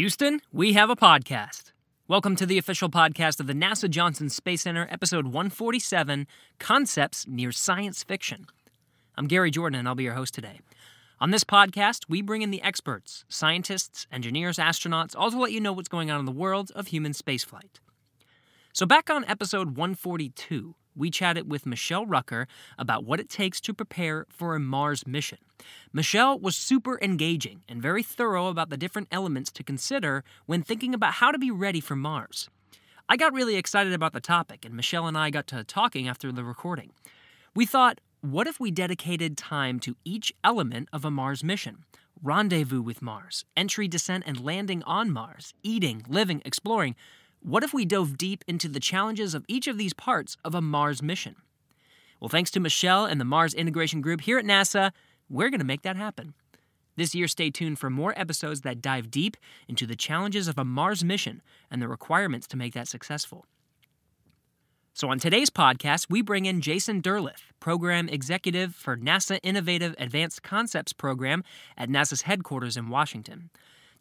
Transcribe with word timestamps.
Houston, 0.00 0.40
we 0.50 0.72
have 0.72 0.88
a 0.88 0.96
podcast. 0.96 1.72
Welcome 2.08 2.34
to 2.36 2.46
the 2.46 2.56
official 2.56 2.88
podcast 2.88 3.38
of 3.38 3.46
the 3.46 3.52
NASA 3.52 3.86
Johnson 3.86 4.30
Space 4.30 4.62
Center, 4.62 4.88
episode 4.90 5.26
147 5.26 6.26
Concepts 6.58 7.26
Near 7.28 7.52
Science 7.52 8.02
Fiction. 8.02 8.46
I'm 9.18 9.26
Gary 9.26 9.50
Jordan, 9.50 9.78
and 9.78 9.86
I'll 9.86 9.94
be 9.94 10.04
your 10.04 10.14
host 10.14 10.32
today. 10.32 10.60
On 11.20 11.32
this 11.32 11.44
podcast, 11.44 12.06
we 12.08 12.22
bring 12.22 12.40
in 12.40 12.50
the 12.50 12.62
experts, 12.62 13.26
scientists, 13.28 14.06
engineers, 14.10 14.56
astronauts, 14.56 15.14
all 15.14 15.30
to 15.30 15.38
let 15.38 15.52
you 15.52 15.60
know 15.60 15.74
what's 15.74 15.86
going 15.86 16.10
on 16.10 16.18
in 16.18 16.24
the 16.24 16.32
world 16.32 16.72
of 16.74 16.86
human 16.86 17.12
spaceflight. 17.12 17.80
So, 18.72 18.86
back 18.86 19.10
on 19.10 19.26
episode 19.26 19.76
142, 19.76 20.76
we 20.96 21.10
chatted 21.10 21.50
with 21.50 21.66
Michelle 21.66 22.06
Rucker 22.06 22.46
about 22.78 23.04
what 23.04 23.20
it 23.20 23.28
takes 23.28 23.60
to 23.62 23.74
prepare 23.74 24.26
for 24.28 24.54
a 24.54 24.60
Mars 24.60 25.06
mission. 25.06 25.38
Michelle 25.92 26.38
was 26.38 26.56
super 26.56 26.98
engaging 27.02 27.62
and 27.68 27.82
very 27.82 28.02
thorough 28.02 28.48
about 28.48 28.70
the 28.70 28.76
different 28.76 29.08
elements 29.10 29.50
to 29.52 29.62
consider 29.62 30.24
when 30.46 30.62
thinking 30.62 30.94
about 30.94 31.14
how 31.14 31.30
to 31.30 31.38
be 31.38 31.50
ready 31.50 31.80
for 31.80 31.96
Mars. 31.96 32.48
I 33.08 33.16
got 33.16 33.32
really 33.32 33.56
excited 33.56 33.92
about 33.92 34.12
the 34.12 34.20
topic, 34.20 34.64
and 34.64 34.74
Michelle 34.74 35.08
and 35.08 35.18
I 35.18 35.30
got 35.30 35.46
to 35.48 35.64
talking 35.64 36.06
after 36.06 36.30
the 36.30 36.44
recording. 36.44 36.92
We 37.54 37.66
thought, 37.66 38.00
what 38.20 38.46
if 38.46 38.60
we 38.60 38.70
dedicated 38.70 39.36
time 39.36 39.80
to 39.80 39.96
each 40.04 40.32
element 40.44 40.88
of 40.92 41.04
a 41.04 41.10
Mars 41.10 41.42
mission? 41.42 41.84
Rendezvous 42.22 42.82
with 42.82 43.02
Mars, 43.02 43.44
entry, 43.56 43.88
descent, 43.88 44.24
and 44.26 44.44
landing 44.44 44.82
on 44.84 45.10
Mars, 45.10 45.54
eating, 45.62 46.04
living, 46.06 46.42
exploring. 46.44 46.94
What 47.42 47.64
if 47.64 47.72
we 47.72 47.86
dove 47.86 48.18
deep 48.18 48.44
into 48.46 48.68
the 48.68 48.80
challenges 48.80 49.34
of 49.34 49.46
each 49.48 49.66
of 49.66 49.78
these 49.78 49.94
parts 49.94 50.36
of 50.44 50.54
a 50.54 50.60
Mars 50.60 51.02
mission? 51.02 51.36
Well, 52.20 52.28
thanks 52.28 52.50
to 52.50 52.60
Michelle 52.60 53.06
and 53.06 53.18
the 53.18 53.24
Mars 53.24 53.54
Integration 53.54 54.02
Group 54.02 54.20
here 54.20 54.38
at 54.38 54.44
NASA, 54.44 54.92
we're 55.30 55.48
going 55.48 55.60
to 55.60 55.66
make 55.66 55.80
that 55.82 55.96
happen. 55.96 56.34
This 56.96 57.14
year, 57.14 57.28
stay 57.28 57.50
tuned 57.50 57.78
for 57.78 57.88
more 57.88 58.12
episodes 58.14 58.60
that 58.60 58.82
dive 58.82 59.10
deep 59.10 59.38
into 59.68 59.86
the 59.86 59.96
challenges 59.96 60.48
of 60.48 60.58
a 60.58 60.66
Mars 60.66 61.02
mission 61.02 61.40
and 61.70 61.80
the 61.80 61.88
requirements 61.88 62.46
to 62.48 62.58
make 62.58 62.74
that 62.74 62.88
successful. 62.88 63.46
So, 64.92 65.08
on 65.08 65.18
today's 65.18 65.48
podcast, 65.48 66.08
we 66.10 66.20
bring 66.20 66.44
in 66.44 66.60
Jason 66.60 67.00
Derleth, 67.00 67.40
Program 67.58 68.10
Executive 68.10 68.74
for 68.74 68.98
NASA 68.98 69.38
Innovative 69.42 69.94
Advanced 69.96 70.42
Concepts 70.42 70.92
Program 70.92 71.42
at 71.78 71.88
NASA's 71.88 72.22
headquarters 72.22 72.76
in 72.76 72.90
Washington. 72.90 73.48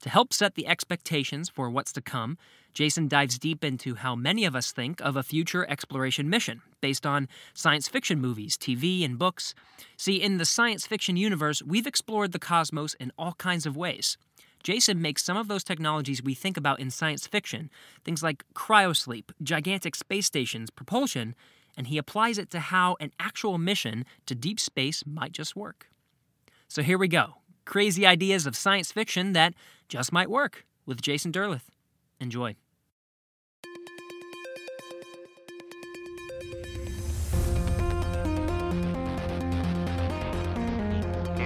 To 0.01 0.09
help 0.09 0.33
set 0.33 0.55
the 0.55 0.67
expectations 0.67 1.47
for 1.47 1.69
what's 1.69 1.93
to 1.93 2.01
come, 2.01 2.37
Jason 2.79 3.09
dives 3.09 3.37
deep 3.37 3.65
into 3.65 3.95
how 3.95 4.15
many 4.15 4.45
of 4.45 4.55
us 4.55 4.71
think 4.71 5.01
of 5.01 5.17
a 5.17 5.21
future 5.21 5.69
exploration 5.69 6.29
mission 6.29 6.61
based 6.79 7.05
on 7.05 7.27
science 7.53 7.89
fiction 7.89 8.21
movies, 8.21 8.57
TV, 8.57 9.03
and 9.03 9.19
books. 9.19 9.53
See, 9.97 10.15
in 10.15 10.37
the 10.37 10.45
science 10.45 10.87
fiction 10.87 11.17
universe, 11.17 11.61
we've 11.61 11.85
explored 11.85 12.31
the 12.31 12.39
cosmos 12.39 12.93
in 12.93 13.11
all 13.17 13.33
kinds 13.33 13.65
of 13.65 13.75
ways. 13.75 14.17
Jason 14.63 15.01
makes 15.01 15.25
some 15.25 15.35
of 15.35 15.49
those 15.49 15.65
technologies 15.65 16.23
we 16.23 16.33
think 16.33 16.55
about 16.55 16.79
in 16.79 16.89
science 16.89 17.27
fiction, 17.27 17.69
things 18.05 18.23
like 18.23 18.45
cryosleep, 18.55 19.25
gigantic 19.43 19.93
space 19.93 20.27
stations, 20.27 20.69
propulsion, 20.69 21.35
and 21.75 21.87
he 21.87 21.97
applies 21.97 22.37
it 22.37 22.49
to 22.51 22.61
how 22.61 22.95
an 23.01 23.11
actual 23.19 23.57
mission 23.57 24.05
to 24.25 24.33
deep 24.33 24.57
space 24.57 25.03
might 25.05 25.33
just 25.33 25.53
work. 25.53 25.89
So 26.69 26.81
here 26.81 26.97
we 26.97 27.09
go 27.09 27.33
crazy 27.65 28.05
ideas 28.05 28.45
of 28.45 28.55
science 28.55 28.89
fiction 28.89 29.33
that 29.33 29.53
just 29.89 30.13
might 30.13 30.29
work 30.29 30.65
with 30.85 31.01
Jason 31.01 31.33
Derleth. 31.33 31.67
Enjoy. 32.21 32.55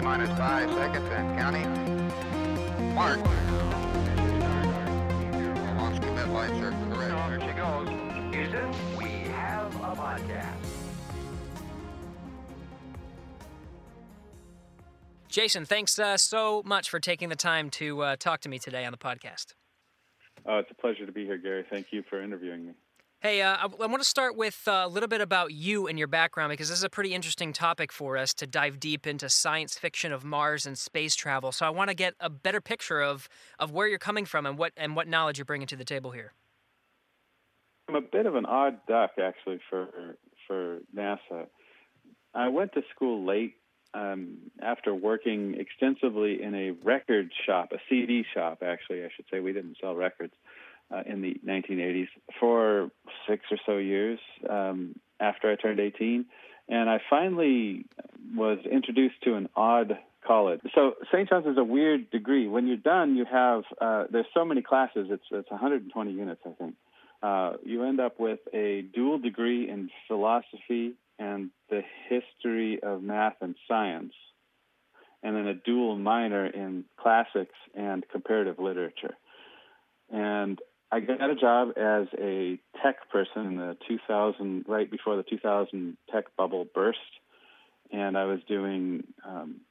Minus 0.04 0.38
five 0.38 0.70
seconds 0.73 1.09
and 1.12 1.38
counting. 1.40 2.94
Mark. 2.94 3.18
Launch 5.78 6.02
commit 6.02 6.28
light 6.30 6.52
circle 6.59 6.86
correct. 6.92 7.30
There 7.30 7.40
she 7.40 7.54
goes. 7.56 7.88
Houston, 8.34 8.98
we 8.98 9.31
have 9.31 9.74
a 9.76 9.96
podcast. 9.96 10.74
Jason, 15.30 15.66
thanks 15.66 15.97
uh, 15.97 16.18
so 16.18 16.62
much 16.63 16.90
for 16.90 17.00
taking 17.00 17.30
the 17.30 17.36
time 17.36 17.69
to 17.72 18.02
uh, 18.02 18.16
talk 18.18 18.42
to 18.42 18.50
me 18.50 18.59
today 18.59 18.86
on 18.86 18.92
the 18.92 18.97
podcast. 18.97 19.53
Oh, 20.46 20.59
it's 20.59 20.69
a 20.69 20.75
pleasure 20.75 21.06
to 21.06 21.12
be 21.12 21.25
here, 21.25 21.38
Gary. 21.38 21.66
Thank 21.68 21.92
you 21.92 22.03
for 22.08 22.22
interviewing 22.22 22.68
me. 22.68 22.74
Hey, 23.23 23.41
uh, 23.41 23.56
I, 23.56 23.63
I 23.63 23.85
want 23.85 24.01
to 24.01 24.09
start 24.09 24.35
with 24.35 24.67
uh, 24.67 24.84
a 24.84 24.89
little 24.89 25.07
bit 25.07 25.22
about 25.22 25.53
you 25.53 25.88
and 25.88 25.97
your 25.97 26.09
background 26.09 26.50
because 26.50 26.67
this 26.67 26.78
is 26.78 26.84
a 26.84 26.89
pretty 26.89 27.13
interesting 27.13 27.53
topic 27.53 27.94
for 27.94 28.17
us 28.17 28.34
to 28.34 28.45
dive 28.45 28.81
deep 28.81 29.07
into 29.07 29.29
science 29.29 29.78
fiction 29.78 30.11
of 30.11 30.25
Mars 30.25 30.66
and 30.66 30.78
space 30.78 31.16
travel. 31.16 31.53
So 31.53 31.66
I 31.66 31.69
want 31.69 31.89
to 31.89 31.95
get 31.95 32.16
a 32.19 32.29
better 32.29 32.59
picture 32.59 33.01
of, 33.01 33.29
of 33.59 33.72
where 33.72 33.88
you're 33.88 33.97
coming 33.97 34.25
from 34.25 34.45
and 34.45 34.57
what 34.57 34.73
and 34.75 34.94
what 34.94 35.07
knowledge 35.07 35.38
you're 35.38 35.45
bringing 35.45 35.67
to 35.67 35.78
the 35.78 35.85
table 35.85 36.12
here. 36.12 36.33
I'm 37.88 37.95
a 37.95 38.01
bit 38.01 38.25
of 38.25 38.35
an 38.35 38.45
odd 38.45 38.79
duck, 38.89 39.12
actually, 39.17 39.62
for 39.69 39.88
for 40.45 40.79
NASA. 40.94 41.47
I 42.33 42.50
went 42.50 42.73
to 42.73 42.81
school 42.94 43.25
late 43.25 43.56
um, 43.94 44.39
after 44.62 44.94
working 44.94 45.56
extensively 45.57 46.44
in 46.44 46.53
a 46.53 46.72
record 46.72 47.31
shop, 47.45 47.72
a 47.72 47.78
CD 47.88 48.25
shop, 48.33 48.62
actually, 48.62 49.06
I 49.06 49.07
should 49.16 49.28
say. 49.31 49.39
We 49.39 49.53
didn't 49.53 49.78
sell 49.79 49.95
records 49.95 50.33
uh, 50.94 51.04
in 51.06 51.22
the 51.22 51.36
1980s 51.46 52.08
for 52.40 52.92
six 53.28 53.46
or 53.52 53.58
so 53.66 53.78
years 53.78 54.20
um, 54.50 54.96
after 55.20 55.52
I 55.52 55.56
turned 55.56 55.80
18. 55.80 56.26
And 56.70 56.90
I 56.90 57.00
finally 57.09 57.86
was 58.36 58.59
introduced 58.70 59.22
to 59.24 59.36
an 59.36 59.50
odd 59.56 59.98
college. 60.26 60.62
So 60.74 60.94
St. 61.12 61.28
John's 61.28 61.46
is 61.46 61.58
a 61.58 61.64
weird 61.64 62.09
degree. 62.09 62.48
When 62.48 62.68
you're 62.68 62.78
done, 62.78 63.16
you 63.16 63.26
have 63.26 63.64
uh, 63.81 64.06
there's 64.09 64.26
so 64.34 64.46
many 64.46 64.62
classes. 64.62 65.08
It's 65.09 65.26
it's 65.31 65.52
120 65.52 66.12
units, 66.12 66.42
I 66.46 66.52
think. 66.52 66.76
Uh, 67.22 67.54
you 67.66 67.84
end 67.84 68.00
up 68.00 68.20
with 68.20 68.40
a 68.54 68.81
dual 68.94 69.18
degree 69.18 69.70
in 69.70 69.90
philosophy 70.08 70.94
and 71.20 71.52
the 71.70 71.81
history 72.10 72.81
of 72.81 73.02
math 73.02 73.36
and 73.42 73.56
science, 73.68 74.14
and 75.22 75.36
then 75.36 75.48
a 75.48 75.54
dual 75.54 75.96
minor 75.98 76.46
in 76.46 76.86
classics 76.98 77.56
and 77.75 78.06
comparative 78.10 78.60
literature. 78.60 79.16
And 80.12 80.60
I 80.94 81.00
got 81.00 81.28
a 81.28 81.36
job 81.36 81.70
as 81.76 82.06
a 82.20 82.59
tech 82.84 83.09
person 83.09 83.48
in 83.48 83.58
the 83.58 83.76
2000, 83.88 84.66
right 84.68 84.90
before 84.90 85.18
the 85.18 85.24
2000 85.24 85.98
tech 86.12 86.26
bubble 86.38 86.68
burst, 86.76 87.00
and 87.92 88.16
I 88.16 88.26
was 88.26 88.42
doing 88.48 89.04
um, 89.28 89.62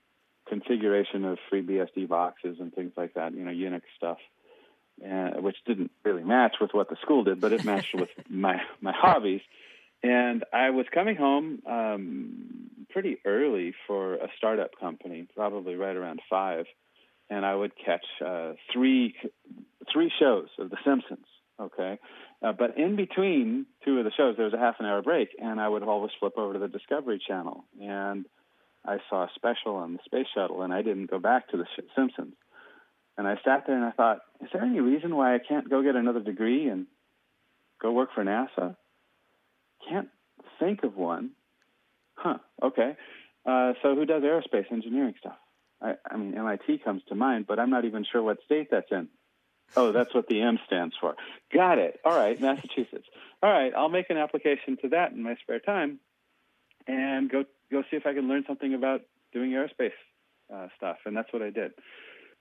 configuration 0.49 1.25
of 1.25 1.39
FreeBSD 1.53 2.09
boxes 2.09 2.57
and 2.59 2.75
things 2.75 2.93
like 2.97 3.15
that, 3.15 3.35
you 3.35 3.45
know, 3.45 3.53
Unix 3.53 3.83
stuff. 3.97 4.19
Uh, 5.03 5.41
which 5.41 5.57
didn't 5.67 5.91
really 6.05 6.23
match 6.23 6.57
with 6.61 6.71
what 6.75 6.89
the 6.89 6.97
school 7.03 7.25
did, 7.25 7.41
but 7.41 7.53
it 7.53 7.65
matched 7.65 7.95
with 7.95 8.11
my 8.29 8.61
my 8.81 8.93
hobbies. 8.93 9.41
And 10.03 10.45
I 10.53 10.71
was 10.71 10.87
coming 10.93 11.17
home 11.17 11.63
um, 11.67 12.71
pretty 12.91 13.17
early 13.25 13.75
for 13.87 14.15
a 14.17 14.29
startup 14.37 14.79
company, 14.79 15.27
probably 15.35 15.77
right 15.77 15.97
around 15.97 16.21
five, 16.29 16.67
and 17.31 17.45
I 17.45 17.55
would 17.55 17.73
catch 17.77 18.05
uh, 18.25 18.53
three 18.73 19.15
three 19.93 20.13
shows 20.19 20.49
of 20.59 20.71
The 20.71 20.77
Simpsons. 20.85 21.27
Okay, 21.61 21.99
uh, 22.43 22.53
but 22.53 22.77
in 22.79 22.97
between 22.97 23.67
two 23.85 23.99
of 23.99 24.05
the 24.05 24.11
shows, 24.17 24.37
there 24.37 24.47
was 24.47 24.55
a 24.55 24.59
half 24.59 24.77
an 24.81 24.87
hour 24.87 25.03
break, 25.03 25.29
and 25.39 25.61
I 25.61 25.69
would 25.69 25.83
always 25.83 26.11
flip 26.19 26.33
over 26.37 26.55
to 26.55 26.59
the 26.59 26.69
Discovery 26.69 27.21
Channel, 27.27 27.65
and 27.81 28.27
I 28.85 28.99
saw 29.09 29.25
a 29.25 29.31
special 29.35 29.77
on 29.77 29.93
the 29.93 29.99
space 30.05 30.27
shuttle, 30.35 30.63
and 30.63 30.73
I 30.73 30.83
didn't 30.83 31.11
go 31.11 31.19
back 31.19 31.49
to 31.51 31.57
the 31.57 31.67
Simpsons. 31.95 32.35
And 33.17 33.29
I 33.29 33.35
sat 33.45 33.65
there 33.67 33.77
and 33.77 33.85
I 33.85 33.91
thought, 33.91 34.21
is 34.41 34.49
there 34.53 34.63
any 34.63 34.81
reason 34.81 35.15
why 35.15 35.35
I 35.35 35.39
can't 35.39 35.69
go 35.69 35.83
get 35.83 35.97
another 35.97 36.21
degree 36.21 36.69
and 36.69 36.87
go 37.81 37.93
work 37.93 38.09
for 38.15 38.25
NASA? 38.25 38.77
Can't 39.89 40.09
think 40.59 40.83
of 40.83 40.97
one. 40.97 41.33
Huh, 42.15 42.39
okay. 42.63 42.97
Uh, 43.45 43.73
so 43.83 43.95
who 43.95 44.07
does 44.07 44.23
aerospace 44.23 44.71
engineering 44.71 45.15
stuff? 45.21 45.37
I, 45.83 45.95
I 46.09 46.17
mean, 46.17 46.37
MIT 46.37 46.79
comes 46.79 47.03
to 47.09 47.15
mind, 47.15 47.47
but 47.47 47.59
I'm 47.59 47.71
not 47.71 47.85
even 47.85 48.05
sure 48.11 48.23
what 48.23 48.39
state 48.45 48.69
that's 48.71 48.91
in. 48.91 49.09
Oh, 49.77 49.91
that's 49.91 50.15
what 50.15 50.29
the 50.29 50.41
M 50.43 50.59
stands 50.67 50.95
for. 51.01 51.17
Got 51.53 51.79
it. 51.79 51.99
All 52.05 52.15
right, 52.15 52.39
Massachusetts. 52.41 53.07
All 53.43 53.51
right, 53.51 53.73
I'll 53.75 53.89
make 53.89 54.11
an 54.11 54.19
application 54.19 54.77
to 54.83 54.89
that 54.91 55.13
in 55.13 55.23
my 55.23 55.37
spare 55.43 55.61
time, 55.61 55.99
and 56.87 57.31
go 57.31 57.45
go 57.71 57.83
see 57.91 57.97
if 57.97 58.07
I 58.07 58.13
can 58.13 58.29
learn 58.29 58.45
something 58.47 58.75
about 58.75 59.01
doing 59.33 59.51
aerospace 59.53 59.93
uh, 60.55 60.69
stuff. 60.77 60.99
And 61.07 61.17
that's 61.17 61.33
what 61.33 61.43
I 61.43 61.51
did. 61.51 61.73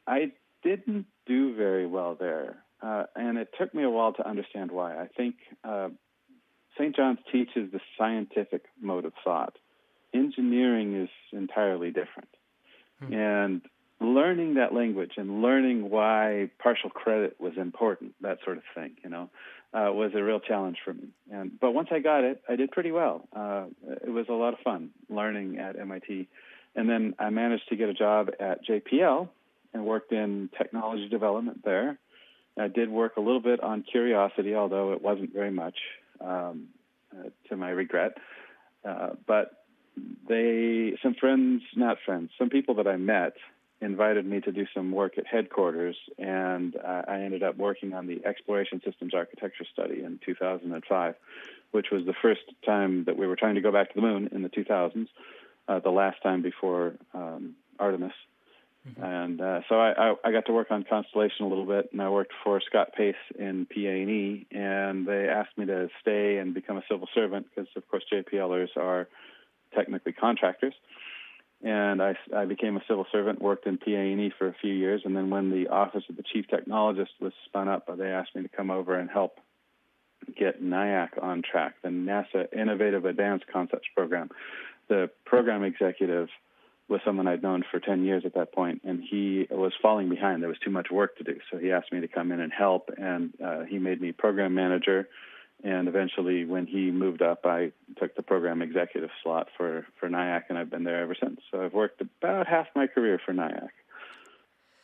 I 0.06 0.33
didn't 0.62 1.06
do 1.25 1.56
very 1.56 1.88
well 1.88 2.15
there, 2.19 2.63
uh, 2.81 3.04
and 3.15 3.38
it 3.38 3.50
took 3.57 3.74
me 3.74 3.83
a 3.83 3.89
while 3.89 4.13
to 4.13 4.27
understand 4.27 4.71
why. 4.71 4.95
I 4.95 5.07
think 5.15 5.36
uh, 5.63 5.89
St. 6.77 6.95
John's 6.95 7.19
teaches 7.31 7.71
the 7.71 7.80
scientific 7.98 8.65
mode 8.80 9.06
of 9.06 9.13
thought. 9.24 9.57
Engineering 10.13 11.01
is 11.01 11.10
entirely 11.31 11.88
different, 11.89 12.30
hmm. 13.01 13.13
and 13.13 13.62
learning 14.00 14.56
that 14.56 14.74
language 14.74 15.13
and 15.18 15.42
learning 15.42 15.89
why 15.89 16.50
partial 16.59 16.89
credit 16.89 17.39
was 17.39 17.53
important, 17.57 18.13
that 18.21 18.39
sort 18.44 18.57
of 18.57 18.63
thing, 18.74 18.92
you 19.03 19.09
know, 19.09 19.30
uh, 19.74 19.92
was 19.92 20.12
a 20.15 20.24
real 20.24 20.39
challenge 20.39 20.77
for 20.83 20.94
me. 20.94 21.09
And 21.31 21.59
but 21.59 21.71
once 21.71 21.89
I 21.92 22.00
got 22.00 22.24
it, 22.24 22.42
I 22.50 22.56
did 22.56 22.71
pretty 22.71 22.92
well. 22.92 23.27
Uh, 23.36 23.65
it 24.03 24.09
was 24.09 24.25
a 24.30 24.33
lot 24.33 24.53
of 24.53 24.59
fun 24.59 24.89
learning 25.09 25.59
at 25.59 25.80
MIT, 25.80 26.27
and 26.75 26.89
then 26.89 27.15
I 27.19 27.30
managed 27.30 27.69
to 27.69 27.75
get 27.75 27.89
a 27.89 27.94
job 27.94 28.31
at 28.39 28.65
JPL, 28.65 29.30
and 29.74 29.86
worked 29.86 30.12
in 30.12 30.50
technology 30.57 31.07
development 31.09 31.63
there. 31.63 31.98
I 32.57 32.68
did 32.68 32.89
work 32.89 33.18
a 33.18 33.21
little 33.21 33.39
bit 33.39 33.62
on 33.62 33.83
Curiosity, 33.83 34.56
although 34.56 34.94
it 34.94 35.01
wasn't 35.01 35.33
very 35.33 35.51
much, 35.51 35.77
um, 36.19 36.68
uh, 37.13 37.30
to 37.50 37.56
my 37.56 37.69
regret. 37.69 38.18
Uh, 38.83 39.12
but 39.25 39.61
they, 40.27 40.97
some 41.03 41.15
friends, 41.15 41.63
not 41.75 41.97
friends, 42.05 42.31
some 42.38 42.49
people 42.49 42.75
that 42.75 42.88
I 42.88 42.97
met 42.97 43.33
invited 43.81 44.25
me 44.25 44.39
to 44.41 44.51
do 44.51 44.65
some 44.73 44.91
work 44.91 45.17
at 45.17 45.25
headquarters, 45.25 45.97
and 46.19 46.75
uh, 46.75 47.01
I 47.07 47.21
ended 47.21 47.41
up 47.41 47.57
working 47.57 47.93
on 47.93 48.05
the 48.05 48.23
Exploration 48.25 48.81
Systems 48.85 49.13
Architecture 49.15 49.65
Study 49.73 50.03
in 50.03 50.19
2005, 50.23 51.15
which 51.71 51.88
was 51.91 52.05
the 52.05 52.13
first 52.21 52.41
time 52.63 53.05
that 53.05 53.17
we 53.17 53.25
were 53.25 53.35
trying 53.35 53.55
to 53.55 53.61
go 53.61 53.71
back 53.71 53.89
to 53.89 53.95
the 53.95 54.01
moon 54.01 54.29
in 54.31 54.43
the 54.43 54.49
2000s, 54.49 55.07
uh, 55.67 55.79
the 55.79 55.89
last 55.89 56.21
time 56.21 56.43
before 56.43 56.93
um, 57.13 57.55
Artemis. 57.79 58.13
Mm-hmm. 58.88 59.03
And 59.03 59.41
uh, 59.41 59.61
so 59.69 59.75
I, 59.79 60.11
I, 60.11 60.15
I, 60.25 60.31
got 60.31 60.47
to 60.47 60.53
work 60.53 60.71
on 60.71 60.83
Constellation 60.83 61.45
a 61.45 61.47
little 61.47 61.67
bit, 61.67 61.89
and 61.91 62.01
I 62.01 62.09
worked 62.09 62.33
for 62.43 62.59
Scott 62.61 62.93
Pace 62.97 63.15
in 63.38 63.67
PA&E, 63.67 64.47
and 64.51 65.07
they 65.07 65.27
asked 65.27 65.55
me 65.55 65.67
to 65.67 65.89
stay 66.01 66.38
and 66.38 66.53
become 66.53 66.77
a 66.77 66.83
civil 66.89 67.07
servant 67.13 67.45
because, 67.53 67.69
of 67.75 67.88
course, 67.89 68.03
JPLers 68.11 68.75
are 68.77 69.07
technically 69.73 70.13
contractors. 70.13 70.73
And 71.63 72.01
I, 72.01 72.15
I 72.35 72.45
became 72.45 72.75
a 72.75 72.81
civil 72.88 73.06
servant, 73.12 73.41
worked 73.41 73.68
in 73.68 73.77
PA&E 73.77 74.33
for 74.38 74.47
a 74.47 74.56
few 74.62 74.73
years, 74.73 75.03
and 75.06 75.15
then 75.15 75.29
when 75.29 75.51
the 75.51 75.68
office 75.68 76.03
of 76.09 76.15
the 76.15 76.23
chief 76.23 76.45
technologist 76.47 77.09
was 77.19 77.33
spun 77.45 77.68
up, 77.68 77.88
they 77.97 78.07
asked 78.07 78.35
me 78.35 78.41
to 78.41 78.50
come 78.50 78.71
over 78.71 78.97
and 78.97 79.09
help 79.09 79.39
get 80.35 80.63
NIAC 80.63 81.21
on 81.21 81.44
track, 81.44 81.75
the 81.83 81.89
NASA 81.89 82.51
Innovative 82.51 83.06
Advanced 83.06 83.45
Concepts 83.47 83.88
Program. 83.95 84.29
The 84.88 85.09
program 85.25 85.63
executive– 85.63 86.29
was 86.91 87.00
someone 87.06 87.27
I'd 87.27 87.41
known 87.41 87.63
for 87.71 87.79
10 87.79 88.03
years 88.03 88.24
at 88.25 88.35
that 88.35 88.51
point, 88.51 88.81
and 88.83 89.01
he 89.01 89.47
was 89.50 89.71
falling 89.81 90.09
behind. 90.09 90.41
There 90.41 90.50
was 90.50 90.59
too 90.59 90.69
much 90.69 90.91
work 90.91 91.17
to 91.17 91.24
do. 91.24 91.39
So 91.50 91.57
he 91.57 91.71
asked 91.71 91.91
me 91.91 92.01
to 92.01 92.07
come 92.07 92.31
in 92.31 92.41
and 92.41 92.51
help, 92.51 92.91
and 92.97 93.33
uh, 93.44 93.62
he 93.63 93.79
made 93.79 94.01
me 94.01 94.12
program 94.12 94.53
manager. 94.53 95.07
And 95.63 95.88
eventually, 95.88 96.44
when 96.44 96.66
he 96.66 96.90
moved 96.90 97.22
up, 97.22 97.46
I 97.46 97.72
took 98.00 98.16
the 98.16 98.24
program 98.24 98.62
executive 98.63 99.12
slot 99.22 99.48
for, 99.56 99.86
for 100.00 100.10
NIAC, 100.10 100.44
and 100.50 100.58
I've 100.58 100.72
been 100.72 100.84
there 100.84 101.02
ever 101.02 101.16
since. 101.22 101.40
So 101.52 101.63
I've 101.63 101.74
worked 101.74 102.02
about 102.02 102.48
half 102.48 102.68
my 102.75 102.88
career 102.88 103.19
for 103.24 103.31
NIAC. 103.31 103.69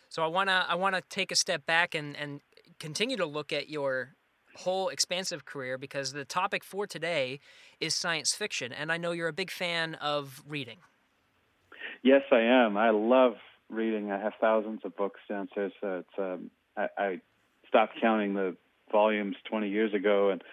So 0.09 0.23
I 0.23 0.27
wanna 0.27 0.65
I 0.69 0.75
wanna 0.75 1.01
take 1.09 1.31
a 1.31 1.35
step 1.35 1.65
back 1.65 1.93
and, 1.93 2.15
and 2.15 2.41
continue 2.79 3.17
to 3.17 3.25
look 3.25 3.51
at 3.51 3.69
your 3.69 4.15
whole 4.55 4.89
expansive 4.89 5.45
career 5.45 5.77
because 5.77 6.13
the 6.13 6.25
topic 6.25 6.63
for 6.63 6.87
today 6.87 7.39
is 7.79 7.93
science 7.93 8.33
fiction, 8.33 8.71
and 8.71 8.91
I 8.91 8.97
know 8.97 9.11
you're 9.11 9.27
a 9.27 9.33
big 9.33 9.51
fan 9.51 9.95
of 9.95 10.41
reading. 10.47 10.77
Yes, 12.03 12.21
I 12.31 12.39
am. 12.39 12.77
I 12.77 12.91
love 12.91 13.33
reading. 13.69 14.11
I 14.11 14.19
have 14.19 14.33
thousands 14.39 14.81
of 14.83 14.95
books 14.95 15.19
downstairs. 15.27 15.73
So 15.81 16.03
it's 16.03 16.19
um, 16.19 16.51
I, 16.75 16.87
I 16.97 17.21
stopped 17.67 17.93
counting 18.01 18.33
the 18.33 18.55
volumes 18.91 19.35
20 19.49 19.69
years 19.69 19.93
ago, 19.93 20.29
and 20.29 20.43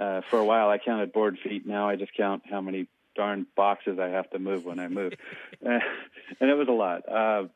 uh, 0.00 0.22
for 0.30 0.38
a 0.38 0.44
while 0.44 0.68
I 0.68 0.78
counted 0.78 1.12
board 1.12 1.38
feet. 1.42 1.66
Now 1.66 1.88
I 1.88 1.96
just 1.96 2.14
count 2.14 2.42
how 2.50 2.60
many 2.60 2.86
darn 3.14 3.46
boxes 3.56 3.98
I 3.98 4.08
have 4.08 4.30
to 4.30 4.38
move 4.38 4.64
when 4.64 4.78
I 4.78 4.88
move, 4.88 5.12
and 5.60 5.82
it 6.40 6.54
was 6.54 6.68
a 6.68 6.72
lot. 6.72 7.08
Uh, 7.08 7.48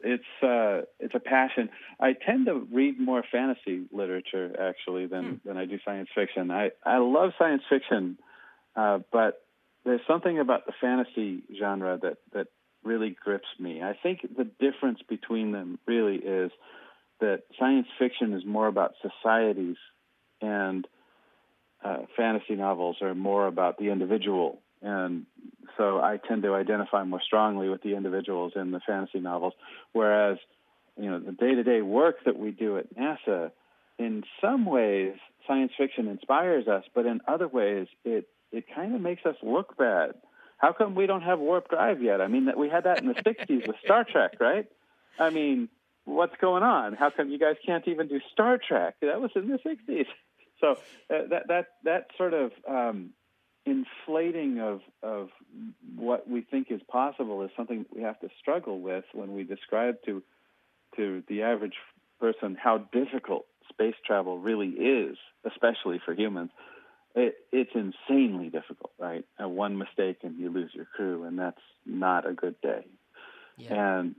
it's 0.00 0.24
uh, 0.42 0.82
it's 1.00 1.14
a 1.14 1.20
passion. 1.20 1.70
I 1.98 2.12
tend 2.12 2.46
to 2.46 2.66
read 2.72 3.00
more 3.00 3.24
fantasy 3.30 3.86
literature 3.92 4.54
actually 4.60 5.06
than 5.06 5.24
hmm. 5.24 5.48
than 5.48 5.56
I 5.56 5.64
do 5.64 5.78
science 5.84 6.08
fiction. 6.14 6.50
I 6.50 6.70
I 6.84 6.98
love 6.98 7.32
science 7.38 7.62
fiction, 7.68 8.18
uh, 8.76 9.00
but 9.12 9.42
there's 9.84 10.00
something 10.06 10.38
about 10.38 10.66
the 10.66 10.72
fantasy 10.80 11.42
genre 11.58 11.98
that 12.02 12.18
that 12.32 12.48
really 12.84 13.10
grips 13.10 13.48
me. 13.58 13.82
I 13.82 13.96
think 14.00 14.20
the 14.36 14.44
difference 14.44 15.00
between 15.08 15.52
them 15.52 15.78
really 15.86 16.16
is 16.16 16.52
that 17.20 17.42
science 17.58 17.88
fiction 17.98 18.32
is 18.34 18.44
more 18.44 18.68
about 18.68 18.94
societies 19.02 19.76
and 20.40 20.86
uh, 21.84 21.98
fantasy 22.16 22.54
novels 22.54 22.96
are 23.02 23.14
more 23.14 23.46
about 23.46 23.78
the 23.78 23.90
individual. 23.90 24.60
And 24.82 25.26
so 25.76 25.98
I 26.00 26.18
tend 26.18 26.42
to 26.42 26.54
identify 26.54 27.04
more 27.04 27.20
strongly 27.24 27.68
with 27.68 27.82
the 27.82 27.94
individuals 27.94 28.52
in 28.56 28.70
the 28.70 28.80
fantasy 28.86 29.20
novels, 29.20 29.54
whereas 29.92 30.38
you 30.96 31.10
know 31.10 31.20
the 31.20 31.32
day-to-day 31.32 31.82
work 31.82 32.16
that 32.24 32.38
we 32.38 32.50
do 32.50 32.78
at 32.78 32.94
NASA, 32.96 33.52
in 33.98 34.24
some 34.40 34.66
ways, 34.66 35.14
science 35.46 35.72
fiction 35.76 36.08
inspires 36.08 36.68
us, 36.68 36.84
but 36.94 37.06
in 37.06 37.20
other 37.26 37.48
ways, 37.48 37.86
it 38.04 38.28
it 38.50 38.64
kind 38.74 38.94
of 38.94 39.00
makes 39.00 39.24
us 39.26 39.36
look 39.42 39.76
bad. 39.76 40.14
How 40.56 40.72
come 40.72 40.94
we 40.94 41.06
don't 41.06 41.22
have 41.22 41.38
warp 41.38 41.68
drive 41.70 42.02
yet? 42.02 42.20
I 42.20 42.26
mean, 42.26 42.50
we 42.56 42.68
had 42.68 42.84
that 42.84 43.00
in 43.00 43.08
the 43.08 43.14
'60s 43.14 43.66
with 43.66 43.76
Star 43.84 44.04
Trek, 44.04 44.34
right? 44.40 44.66
I 45.18 45.30
mean, 45.30 45.68
what's 46.04 46.36
going 46.40 46.62
on? 46.62 46.94
How 46.94 47.10
come 47.10 47.30
you 47.30 47.38
guys 47.38 47.56
can't 47.64 47.86
even 47.86 48.08
do 48.08 48.20
Star 48.32 48.58
Trek? 48.58 48.96
That 49.00 49.20
was 49.20 49.30
in 49.34 49.48
the 49.48 49.58
'60s. 49.58 50.06
So 50.60 50.72
uh, 50.72 51.28
that 51.30 51.48
that 51.48 51.66
that 51.84 52.06
sort 52.16 52.34
of 52.34 52.52
um, 52.68 53.10
inflating 53.64 54.60
of 54.60 54.80
of 55.02 55.28
what 55.96 56.28
we 56.28 56.42
think 56.42 56.68
is 56.70 56.80
possible 56.90 57.42
is 57.42 57.50
something 57.56 57.86
we 57.94 58.02
have 58.02 58.18
to 58.20 58.28
struggle 58.40 58.80
with 58.80 59.04
when 59.12 59.34
we 59.34 59.44
describe 59.44 59.96
to 60.06 60.22
to 60.96 61.22
the 61.28 61.42
average 61.42 61.76
person 62.20 62.56
how 62.60 62.78
difficult 62.78 63.46
space 63.68 63.94
travel 64.04 64.38
really 64.38 64.70
is, 64.70 65.16
especially 65.44 66.00
for 66.04 66.14
humans 66.14 66.50
it, 67.14 67.36
it's 67.52 67.70
insanely 67.74 68.48
difficult, 68.48 68.92
right? 68.98 69.24
And 69.38 69.56
one 69.56 69.78
mistake 69.78 70.18
and 70.22 70.38
you 70.38 70.50
lose 70.50 70.70
your 70.74 70.84
crew, 70.84 71.24
and 71.24 71.38
that's 71.38 71.60
not 71.86 72.28
a 72.28 72.32
good 72.32 72.60
day. 72.60 72.86
Yeah. 73.56 73.98
And 73.98 74.14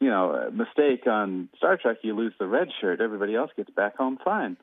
you 0.00 0.10
know, 0.10 0.32
a 0.32 0.50
mistake 0.50 1.06
on 1.06 1.48
Star 1.56 1.78
Trek, 1.78 1.98
you 2.02 2.14
lose 2.14 2.34
the 2.38 2.46
red 2.46 2.68
shirt. 2.80 3.00
Everybody 3.00 3.34
else 3.34 3.50
gets 3.56 3.70
back 3.70 3.96
home 3.96 4.18
fine. 4.22 4.56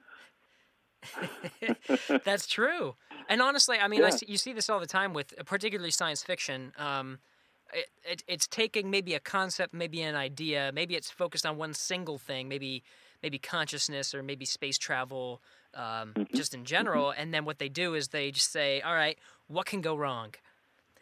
that's 2.25 2.47
true. 2.47 2.95
And 3.29 3.41
honestly, 3.41 3.77
I 3.77 3.87
mean, 3.87 4.01
yeah. 4.01 4.07
I 4.07 4.09
see, 4.11 4.25
you 4.27 4.37
see 4.37 4.53
this 4.53 4.69
all 4.69 4.79
the 4.79 4.87
time 4.87 5.13
with 5.13 5.33
particularly 5.45 5.91
science 5.91 6.23
fiction. 6.23 6.73
Um, 6.77 7.19
it, 7.73 7.87
it, 8.03 8.23
it's 8.27 8.47
taking 8.47 8.89
maybe 8.89 9.13
a 9.13 9.19
concept, 9.19 9.73
maybe 9.73 10.01
an 10.01 10.15
idea, 10.15 10.71
maybe 10.73 10.95
it's 10.95 11.09
focused 11.09 11.45
on 11.45 11.57
one 11.57 11.73
single 11.73 12.17
thing, 12.17 12.47
maybe 12.47 12.83
maybe 13.23 13.37
consciousness 13.37 14.15
or 14.15 14.23
maybe 14.23 14.45
space 14.45 14.77
travel 14.77 15.41
um, 15.75 16.13
mm-hmm. 16.15 16.35
just 16.35 16.53
in 16.53 16.65
general. 16.65 17.11
Mm-hmm. 17.11 17.21
And 17.21 17.33
then 17.33 17.45
what 17.45 17.59
they 17.59 17.69
do 17.69 17.93
is 17.93 18.09
they 18.09 18.31
just 18.31 18.51
say, 18.51 18.81
all 18.81 18.95
right, 18.95 19.17
what 19.47 19.65
can 19.65 19.81
go 19.81 19.95
wrong? 19.95 20.33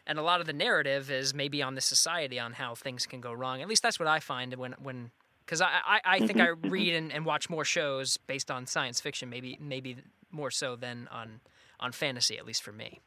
And 0.06 0.18
a 0.18 0.22
lot 0.22 0.40
of 0.40 0.46
the 0.46 0.52
narrative 0.52 1.10
is 1.10 1.34
maybe 1.34 1.62
on 1.62 1.74
the 1.74 1.80
society 1.80 2.38
on 2.38 2.54
how 2.54 2.74
things 2.74 3.06
can 3.06 3.20
go 3.20 3.32
wrong. 3.32 3.62
At 3.62 3.68
least 3.68 3.82
that's 3.82 3.98
what 3.98 4.08
I 4.08 4.20
find 4.20 4.54
when 4.54 4.74
when 4.82 5.10
because 5.50 5.60
I, 5.60 5.80
I, 5.84 6.00
I 6.04 6.18
think 6.20 6.38
mm-hmm. 6.38 6.64
I 6.64 6.68
read 6.68 6.94
and, 6.94 7.12
and 7.12 7.26
watch 7.26 7.50
more 7.50 7.64
shows 7.64 8.16
based 8.16 8.52
on 8.52 8.66
science 8.66 9.00
fiction, 9.00 9.28
maybe 9.28 9.58
maybe 9.60 9.96
more 10.30 10.52
so 10.52 10.76
than 10.76 11.08
on 11.10 11.40
on 11.80 11.90
fantasy, 11.90 12.38
at 12.38 12.46
least 12.46 12.62
for 12.62 12.70
me. 12.70 13.00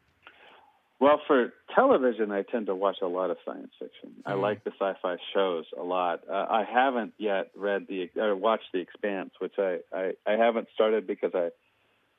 Well, 1.00 1.22
for 1.26 1.54
television, 1.74 2.32
I 2.32 2.42
tend 2.42 2.66
to 2.66 2.76
watch 2.76 2.98
a 3.02 3.08
lot 3.08 3.30
of 3.30 3.38
science 3.46 3.72
fiction. 3.80 4.10
Mm. 4.20 4.32
I 4.32 4.34
like 4.34 4.64
the 4.66 4.72
sci-fi 4.72 5.16
shows 5.34 5.66
a 5.78 5.84
lot. 5.84 6.22
Uh, 6.30 6.34
I 6.34 6.66
haven't 6.66 7.14
yet 7.18 7.52
read 7.56 7.88
the 7.88 8.10
or 8.18 8.36
watched 8.36 8.74
The 8.74 8.80
Expanse, 8.80 9.32
which 9.40 9.54
I, 9.58 9.80
I, 9.94 10.12
I 10.28 10.34
haven't 10.34 10.68
started 10.74 11.08
because 11.08 11.32
I 11.34 11.50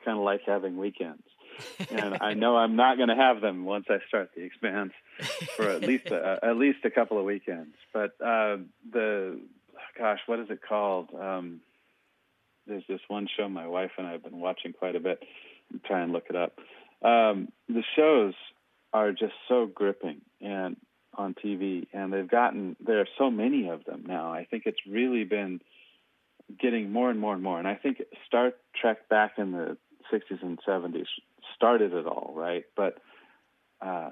kind 0.06 0.16
of 0.16 0.24
like 0.24 0.40
having 0.46 0.78
weekends, 0.78 1.22
and 1.90 2.16
I 2.22 2.32
know 2.32 2.56
I'm 2.56 2.76
not 2.76 2.96
going 2.96 3.10
to 3.10 3.14
have 3.14 3.42
them 3.42 3.66
once 3.66 3.86
I 3.90 3.98
start 4.08 4.30
The 4.34 4.42
Expanse 4.42 4.92
for 5.56 5.68
at 5.68 5.82
least 5.82 6.06
a, 6.06 6.38
at 6.42 6.56
least 6.56 6.78
a 6.84 6.90
couple 6.90 7.18
of 7.18 7.26
weekends. 7.26 7.74
But 7.92 8.12
uh, 8.22 8.56
the 8.90 9.38
gosh, 9.98 10.20
what 10.26 10.40
is 10.40 10.46
it 10.50 10.60
called? 10.66 11.10
Um, 11.18 11.60
there's 12.66 12.84
this 12.88 13.00
one 13.08 13.28
show 13.36 13.48
my 13.48 13.66
wife 13.66 13.92
and 13.98 14.06
I 14.06 14.12
have 14.12 14.24
been 14.24 14.40
watching 14.40 14.72
quite 14.72 14.96
a 14.96 15.00
bit. 15.00 15.22
I'm 15.72 15.80
trying 15.84 16.08
to 16.08 16.12
look 16.12 16.26
it 16.30 16.36
up. 16.36 16.58
Um, 17.02 17.48
the 17.68 17.82
shows 17.96 18.34
are 18.92 19.12
just 19.12 19.34
so 19.48 19.66
gripping 19.66 20.22
and 20.40 20.76
on 21.16 21.34
TV, 21.34 21.86
and 21.92 22.12
they've 22.12 22.28
gotten 22.28 22.76
there 22.84 23.00
are 23.00 23.08
so 23.18 23.30
many 23.30 23.68
of 23.68 23.84
them 23.84 24.04
now. 24.06 24.32
I 24.32 24.46
think 24.50 24.64
it's 24.66 24.80
really 24.88 25.24
been 25.24 25.60
getting 26.58 26.90
more 26.92 27.10
and 27.10 27.20
more 27.20 27.34
and 27.34 27.42
more. 27.42 27.58
And 27.58 27.68
I 27.68 27.74
think 27.74 28.02
Star 28.26 28.52
Trek 28.80 29.08
back 29.08 29.32
in 29.38 29.52
the 29.52 29.76
60s 30.12 30.42
and 30.42 30.58
70s 30.66 31.06
started 31.54 31.92
it 31.92 32.06
all, 32.06 32.32
right? 32.34 32.64
But 32.76 32.98
uh, 33.80 34.10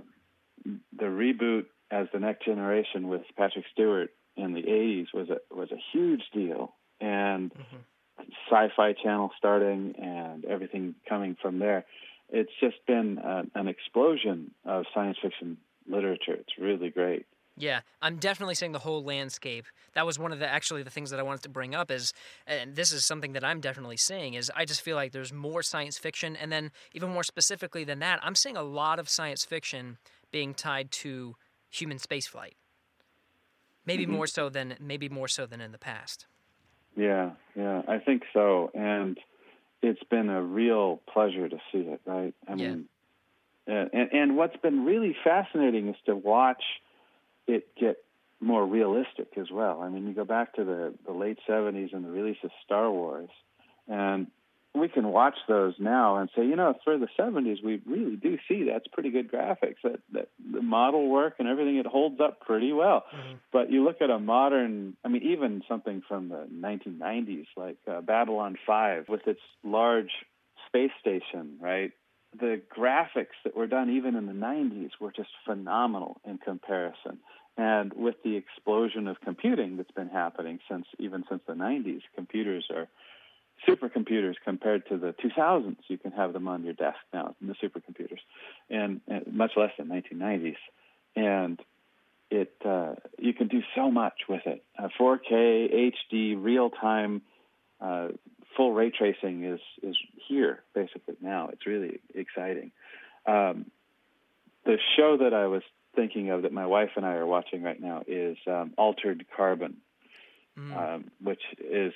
the 0.65 1.05
reboot 1.05 1.67
as 1.91 2.07
the 2.13 2.21
next 2.21 2.45
generation 2.45 3.09
with 3.09 3.23
Patrick 3.37 3.67
Stewart 3.73 4.11
in 4.37 4.55
the 4.55 4.63
80s 4.63 5.07
was 5.15 5.29
a 5.31 5.55
was 5.55 5.71
a 5.71 5.79
huge 5.93 6.23
deal, 6.33 6.75
and 7.01 7.53
mm-hmm. 7.53 8.23
Sci-Fi 8.51 8.95
Channel 9.03 9.31
starting 9.37 9.95
and 10.01 10.45
everything 10.45 10.95
coming 11.09 11.37
from 11.41 11.59
there 11.59 11.85
it's 12.33 12.51
just 12.59 12.77
been 12.87 13.19
a, 13.23 13.43
an 13.55 13.69
explosion 13.69 14.51
of 14.65 14.85
science 14.93 15.19
fiction 15.23 15.59
literature. 15.87 16.33
It's 16.33 16.59
really 16.59 16.89
great. 16.89 17.27
Yeah, 17.55 17.81
I'm 18.01 18.17
definitely 18.17 18.55
seeing 18.55 18.73
the 18.73 18.79
whole 18.79 19.05
landscape. 19.05 19.67
That 19.95 20.07
was 20.07 20.19
one 20.19 20.33
of 20.33 20.39
the 20.39 20.49
actually 20.49 20.83
the 20.83 20.91
things 20.91 21.11
that 21.11 21.21
I 21.21 21.23
wanted 21.23 21.43
to 21.43 21.51
bring 21.51 21.75
up 21.75 21.91
is, 21.91 22.15
and 22.47 22.75
this 22.75 22.93
is 22.93 23.05
something 23.05 23.35
that 23.35 23.45
I'm 23.45 23.61
definitely 23.61 23.99
seeing 23.99 24.33
is 24.33 24.51
I 24.57 24.65
just 24.65 24.81
feel 24.81 24.97
like 24.97 25.13
there's 25.13 25.35
more 25.35 25.63
science 25.63 25.99
fiction, 25.99 26.35
and 26.35 26.51
then 26.51 26.71
even 26.95 27.11
more 27.11 27.23
specifically 27.23 27.85
than 27.85 27.99
that, 27.99 28.21
I'm 28.23 28.35
seeing 28.35 28.57
a 28.57 28.63
lot 28.63 28.99
of 28.99 29.11
science 29.11 29.45
fiction 29.45 29.99
being 30.33 30.55
tied 30.55 30.91
to 30.93 31.37
human 31.69 31.99
spaceflight. 31.99 32.55
Maybe 33.85 34.05
mm-hmm. 34.05 34.15
more 34.15 34.27
so 34.27 34.49
than 34.49 34.77
maybe 34.81 35.09
more 35.09 35.29
so 35.29 35.47
than 35.47 35.61
in 35.61 35.73
the 35.73 35.79
past. 35.79 36.27
Yeah, 36.97 37.31
yeah, 37.57 37.83
I 37.89 37.99
think 37.99 38.23
so. 38.33 38.71
And 38.75 39.19
it's 39.83 40.03
been 40.05 40.29
a 40.29 40.43
real 40.43 41.01
pleasure 41.13 41.49
to 41.49 41.57
see 41.73 41.79
it, 41.79 42.01
right? 42.07 42.35
I 42.47 42.55
Yeah. 42.55 42.69
mean, 42.69 42.89
and, 43.67 43.91
and, 43.93 44.13
and 44.13 44.37
what's 44.37 44.57
been 44.57 44.85
really 44.85 45.17
fascinating 45.25 45.89
is 45.89 45.97
to 46.07 46.15
watch 46.15 46.63
it 47.47 47.75
get 47.77 47.97
more 48.41 48.67
realistic 48.67 49.29
as 49.37 49.51
well. 49.51 49.83
I 49.83 49.89
mean, 49.89 50.07
you 50.07 50.15
go 50.15 50.25
back 50.25 50.55
to 50.55 50.65
the, 50.65 50.95
the 51.07 51.13
late 51.13 51.39
70s 51.49 51.93
and 51.93 52.05
the 52.05 52.11
release 52.11 52.39
of 52.43 52.51
Star 52.65 52.91
Wars, 52.91 53.31
and 53.89 54.27
we 54.75 54.89
can 54.89 55.09
watch 55.09 55.37
those 55.49 55.75
now 55.79 56.17
and 56.17 56.31
say, 56.35 56.47
you 56.47 56.57
know, 56.57 56.75
for 56.83 56.97
the 56.97 57.09
70s, 57.19 57.63
we 57.63 57.83
really 57.85 58.17
do 58.17 58.39
see 58.49 58.65
that's 58.65 58.87
pretty 58.89 59.11
good 59.11 59.31
graphics. 59.31 59.77
That, 59.85 60.01
that 60.13 60.29
the 60.51 60.63
model 60.63 61.11
work 61.11 61.35
and 61.39 61.47
everything, 61.47 61.77
it 61.77 61.87
holds 61.87 62.21
up 62.21 62.41
pretty 62.41 62.73
well. 62.73 63.05
But 63.53 63.71
you 63.71 63.85
look 63.85 64.01
at 64.01 64.09
a 64.09 64.19
modern, 64.19 64.97
I 65.05 65.09
mean, 65.09 65.23
even 65.25 65.63
something 65.69 66.03
from 66.09 66.31
the 66.31 66.47
1990s, 66.51 67.47
like 67.57 67.77
uh, 67.87 68.01
Babylon 68.01 68.57
5 68.67 69.09
with 69.09 69.27
its 69.27 69.41
large 69.63 70.11
space 70.69 70.93
station, 71.01 71.59
right? 71.61 71.93
The 72.41 72.63
graphics 72.75 73.37
that 73.45 73.55
were 73.55 73.67
done 73.67 73.91
even 73.91 74.17
in 74.17 74.25
the 74.25 74.33
90s 74.33 74.93
were 74.99 75.13
just 75.13 75.29
phenomenal 75.45 76.19
in 76.27 76.39
comparison. 76.39 77.19
And 77.59 77.93
with 77.93 78.15
the 78.25 78.37
explosion 78.37 79.07
of 79.07 79.21
computing 79.21 79.77
that's 79.77 79.91
been 79.91 80.09
happening 80.09 80.61
since 80.71 80.87
even 80.99 81.25
since 81.29 81.43
the 81.47 81.53
90s, 81.53 82.01
computers 82.17 82.67
are 82.75 82.89
supercomputers 83.69 84.35
compared 84.45 84.89
to 84.89 84.97
the 84.97 85.15
2000s. 85.25 85.77
You 85.89 85.99
can 85.99 86.13
have 86.13 86.33
them 86.33 86.49
on 86.49 86.65
your 86.65 86.73
desk 86.75 86.99
now, 87.13 87.35
in 87.41 87.47
the 87.49 87.55
supercomputers, 87.55 88.21
and, 88.69 89.01
and 89.07 89.27
much 89.33 89.53
less 89.57 89.71
than 89.79 89.89
1990s. 89.89 90.57
And 91.15 91.61
it 92.31 92.55
uh, 92.65 92.95
you 93.19 93.35
can 93.35 93.49
do 93.49 93.61
so 93.77 93.91
much 93.91 94.15
with 94.29 94.43
it. 94.47 94.65
Uh, 94.79 94.89
4K, 94.99 95.93
HD, 96.13 96.43
real 96.43 96.71
time, 96.71 97.23
uh, 97.81 98.09
full 98.57 98.73
ray 98.73 98.91
tracing 98.91 99.45
is 99.45 99.61
is 99.83 99.97
here 100.29 100.63
basically 100.75 101.17
now. 101.21 101.51
It's 101.53 101.67
really 101.67 102.01
exciting. 102.15 102.73
Um, 103.27 103.67
the 104.65 104.79
show 104.97 105.19
that 105.19 105.35
I 105.35 105.47
was 105.47 105.63
thinking 105.95 106.31
of 106.31 106.43
that 106.43 106.53
my 106.53 106.67
wife 106.67 106.91
and 106.97 107.05
I 107.05 107.15
are 107.15 107.27
watching 107.27 107.63
right 107.63 107.81
now 107.81 108.03
is 108.07 108.39
um, 108.47 108.73
Altered 108.79 109.27
Carbon, 109.37 109.77
um, 110.57 111.11
which 111.23 111.43
is 111.61 111.93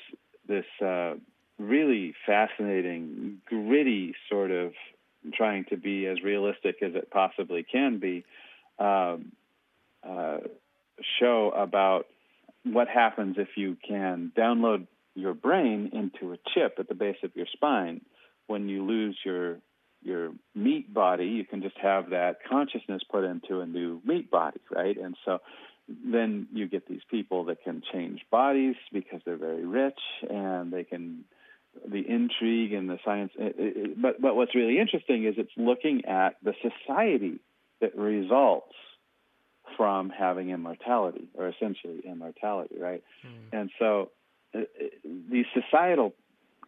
this 0.47 0.67
uh, 0.85 1.15
really 1.59 2.15
fascinating, 2.27 3.41
gritty 3.47 4.15
sort 4.29 4.51
of 4.51 4.73
trying 5.35 5.65
to 5.71 5.77
be 5.77 6.07
as 6.07 6.23
realistic 6.23 6.77
as 6.83 6.95
it 6.95 7.11
possibly 7.11 7.63
can 7.65 7.99
be 7.99 8.25
um, 8.79 9.33
uh, 10.07 10.39
show 11.19 11.53
about 11.55 12.07
what 12.65 12.89
happens 12.89 13.37
if 13.39 13.49
you 13.57 13.77
can 13.87 14.33
download 14.37 14.87
your 15.15 15.35
brain 15.35 15.91
into 15.93 16.33
a 16.33 16.39
chip 16.55 16.77
at 16.79 16.89
the 16.89 16.95
base 16.95 17.17
of 17.23 17.35
your 17.35 17.47
spine. 17.53 18.01
When 18.47 18.69
you 18.69 18.85
lose 18.85 19.17
your 19.25 19.59
your 20.03 20.31
meat 20.55 20.93
body, 20.93 21.27
you 21.27 21.45
can 21.45 21.63
just 21.63 21.77
have 21.79 22.11
that 22.11 22.37
consciousness 22.49 23.03
put 23.11 23.25
into 23.25 23.61
a 23.61 23.67
new 23.67 24.01
meat 24.05 24.31
body, 24.31 24.61
right? 24.71 24.97
And 24.97 25.17
so 25.25 25.41
then 25.89 26.47
you 26.53 26.69
get 26.69 26.87
these 26.87 27.01
people 27.11 27.45
that 27.47 27.65
can 27.65 27.83
change 27.93 28.21
bodies 28.31 28.77
because 28.93 29.21
they're 29.25 29.37
very 29.37 29.65
rich 29.65 29.99
and 30.29 30.73
they 30.73 30.85
can 30.85 31.25
the 31.89 32.01
intrigue 32.09 32.73
and 32.73 32.89
the 32.89 32.99
science 33.05 33.33
it, 33.39 33.55
it, 33.59 34.03
but 34.03 34.21
but 34.21 34.37
what's 34.37 34.55
really 34.55 34.79
interesting 34.79 35.25
is 35.25 35.35
it's 35.39 35.51
looking 35.57 36.05
at 36.05 36.37
the 36.43 36.55
society 36.63 37.41
that 37.81 37.97
results 37.97 38.75
from 39.77 40.11
having 40.11 40.51
immortality 40.51 41.29
or 41.35 41.49
essentially 41.49 42.01
immortality 42.05 42.77
right? 42.79 43.03
And 43.53 43.71
so 43.79 44.11
uh, 44.55 44.61
uh, 44.61 44.63
these 45.31 45.47
societal 45.55 46.15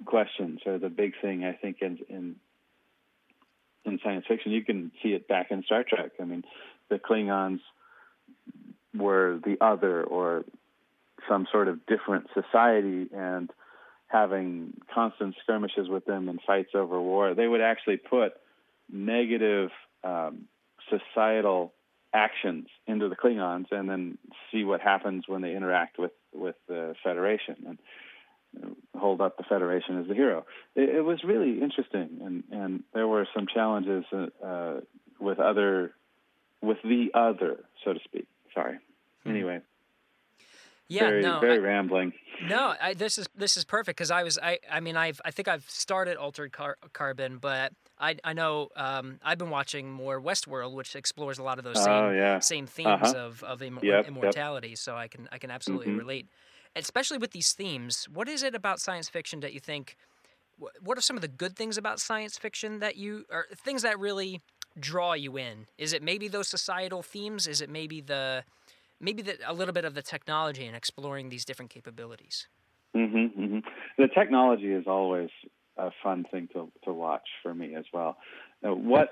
questions 0.04 0.60
are 0.66 0.78
the 0.78 0.88
big 0.88 1.12
thing 1.20 1.44
i 1.44 1.52
think 1.52 1.78
in 1.80 1.98
in 2.08 2.36
in 3.88 3.98
science 4.04 4.24
fiction. 4.28 4.52
You 4.52 4.64
can 4.64 4.92
see 5.02 5.10
it 5.10 5.26
back 5.26 5.50
in 5.50 5.62
star 5.64 5.84
trek. 5.88 6.12
I 6.20 6.24
mean 6.24 6.44
the 6.88 6.98
klingons 6.98 7.60
were 8.94 9.40
the 9.44 9.56
other 9.60 10.02
or 10.02 10.44
some 11.28 11.46
sort 11.50 11.68
of 11.68 11.84
different 11.86 12.28
society 12.32 13.08
and 13.12 13.50
having 14.08 14.74
constant 14.92 15.36
skirmishes 15.42 15.88
with 15.88 16.04
them 16.04 16.28
and 16.28 16.40
fights 16.46 16.70
over 16.74 17.00
war, 17.00 17.34
they 17.34 17.46
would 17.46 17.60
actually 17.60 17.98
put 17.98 18.32
negative 18.90 19.70
um, 20.02 20.46
societal 20.88 21.72
actions 22.12 22.66
into 22.86 23.08
the 23.08 23.16
Klingons 23.16 23.70
and 23.70 23.88
then 23.88 24.18
see 24.50 24.64
what 24.64 24.80
happens 24.80 25.24
when 25.26 25.42
they 25.42 25.54
interact 25.54 25.98
with 25.98 26.12
with 26.32 26.56
the 26.66 26.94
Federation 27.04 27.56
and 27.66 27.78
hold 28.96 29.20
up 29.20 29.36
the 29.36 29.44
Federation 29.44 30.00
as 30.00 30.08
the 30.08 30.14
hero. 30.14 30.46
It, 30.74 30.88
it 30.96 31.02
was 31.02 31.22
really 31.24 31.60
interesting, 31.60 32.20
and 32.24 32.44
and 32.50 32.82
there 32.94 33.06
were 33.06 33.26
some 33.34 33.46
challenges 33.46 34.04
uh, 34.12 34.80
with 35.20 35.38
other 35.38 35.92
with 36.62 36.78
the 36.82 37.10
other, 37.14 37.64
so 37.84 37.92
to 37.92 38.00
speak. 38.04 38.26
Sorry. 38.54 38.78
Anyway, 39.26 39.60
Yeah, 40.88 41.08
very 41.10 41.22
no, 41.22 41.40
very 41.40 41.54
I- 41.54 41.58
rambling. 41.58 42.12
No, 42.48 42.74
I, 42.80 42.94
this 42.94 43.18
is 43.18 43.28
this 43.34 43.56
is 43.56 43.64
perfect 43.64 43.98
because 43.98 44.10
I 44.12 44.22
was 44.22 44.38
I 44.38 44.58
I 44.70 44.80
mean 44.80 44.96
I've 44.96 45.20
I 45.24 45.30
think 45.32 45.48
I've 45.48 45.68
started 45.68 46.16
Altered 46.16 46.52
Car- 46.52 46.78
Carbon, 46.92 47.38
but 47.38 47.72
I 47.98 48.16
I 48.24 48.32
know 48.32 48.68
um, 48.76 49.18
I've 49.24 49.38
been 49.38 49.50
watching 49.50 49.90
more 49.90 50.20
Westworld, 50.20 50.72
which 50.74 50.94
explores 50.96 51.38
a 51.38 51.42
lot 51.42 51.58
of 51.58 51.64
those 51.64 51.82
same 51.82 51.92
Oh, 51.92 52.10
yeah. 52.12 52.38
same 52.38 52.66
themes 52.66 53.02
Uh-huh. 53.12 53.18
of 53.26 53.42
of 53.42 53.60
immor- 53.60 53.82
Yep, 53.82 54.04
yep. 54.04 54.06
immortality. 54.06 54.76
So 54.76 54.94
I 54.96 55.08
can 55.08 55.28
I 55.32 55.38
can 55.38 55.50
absolutely 55.50 55.92
Mhm. 55.92 55.98
relate, 55.98 56.26
especially 56.76 57.18
with 57.18 57.32
these 57.32 57.52
themes. 57.52 58.08
What 58.08 58.28
is 58.28 58.42
it 58.44 58.54
about 58.54 58.78
science 58.80 59.08
fiction 59.08 59.40
that 59.40 59.52
you 59.52 59.60
think? 59.60 59.96
What 60.80 60.96
are 60.96 61.00
some 61.02 61.16
of 61.16 61.22
the 61.22 61.28
good 61.28 61.54
things 61.56 61.76
about 61.76 62.00
science 62.00 62.38
fiction 62.38 62.78
that 62.78 62.96
you 62.96 63.26
or 63.30 63.46
things 63.54 63.82
that 63.82 63.98
really 63.98 64.40
draw 64.78 65.12
you 65.14 65.36
in? 65.36 65.66
Is 65.76 65.92
it 65.92 66.02
maybe 66.02 66.28
those 66.28 66.48
societal 66.48 67.02
themes? 67.02 67.46
Is 67.48 67.60
it 67.60 67.68
maybe 67.68 68.00
the 68.00 68.44
maybe 69.00 69.22
the, 69.22 69.38
a 69.46 69.52
little 69.52 69.74
bit 69.74 69.84
of 69.84 69.94
the 69.94 70.02
technology 70.02 70.66
and 70.66 70.76
exploring 70.76 71.28
these 71.28 71.44
different 71.44 71.70
capabilities? 71.70 72.48
hmm 72.94 73.26
hmm 73.26 73.58
The 73.96 74.08
technology 74.08 74.72
is 74.72 74.86
always 74.86 75.30
a 75.76 75.90
fun 76.02 76.24
thing 76.30 76.48
to 76.54 76.70
to 76.84 76.92
watch 76.92 77.28
for 77.42 77.54
me 77.54 77.74
as 77.74 77.84
well. 77.92 78.16
Now, 78.62 78.74
what 78.74 79.10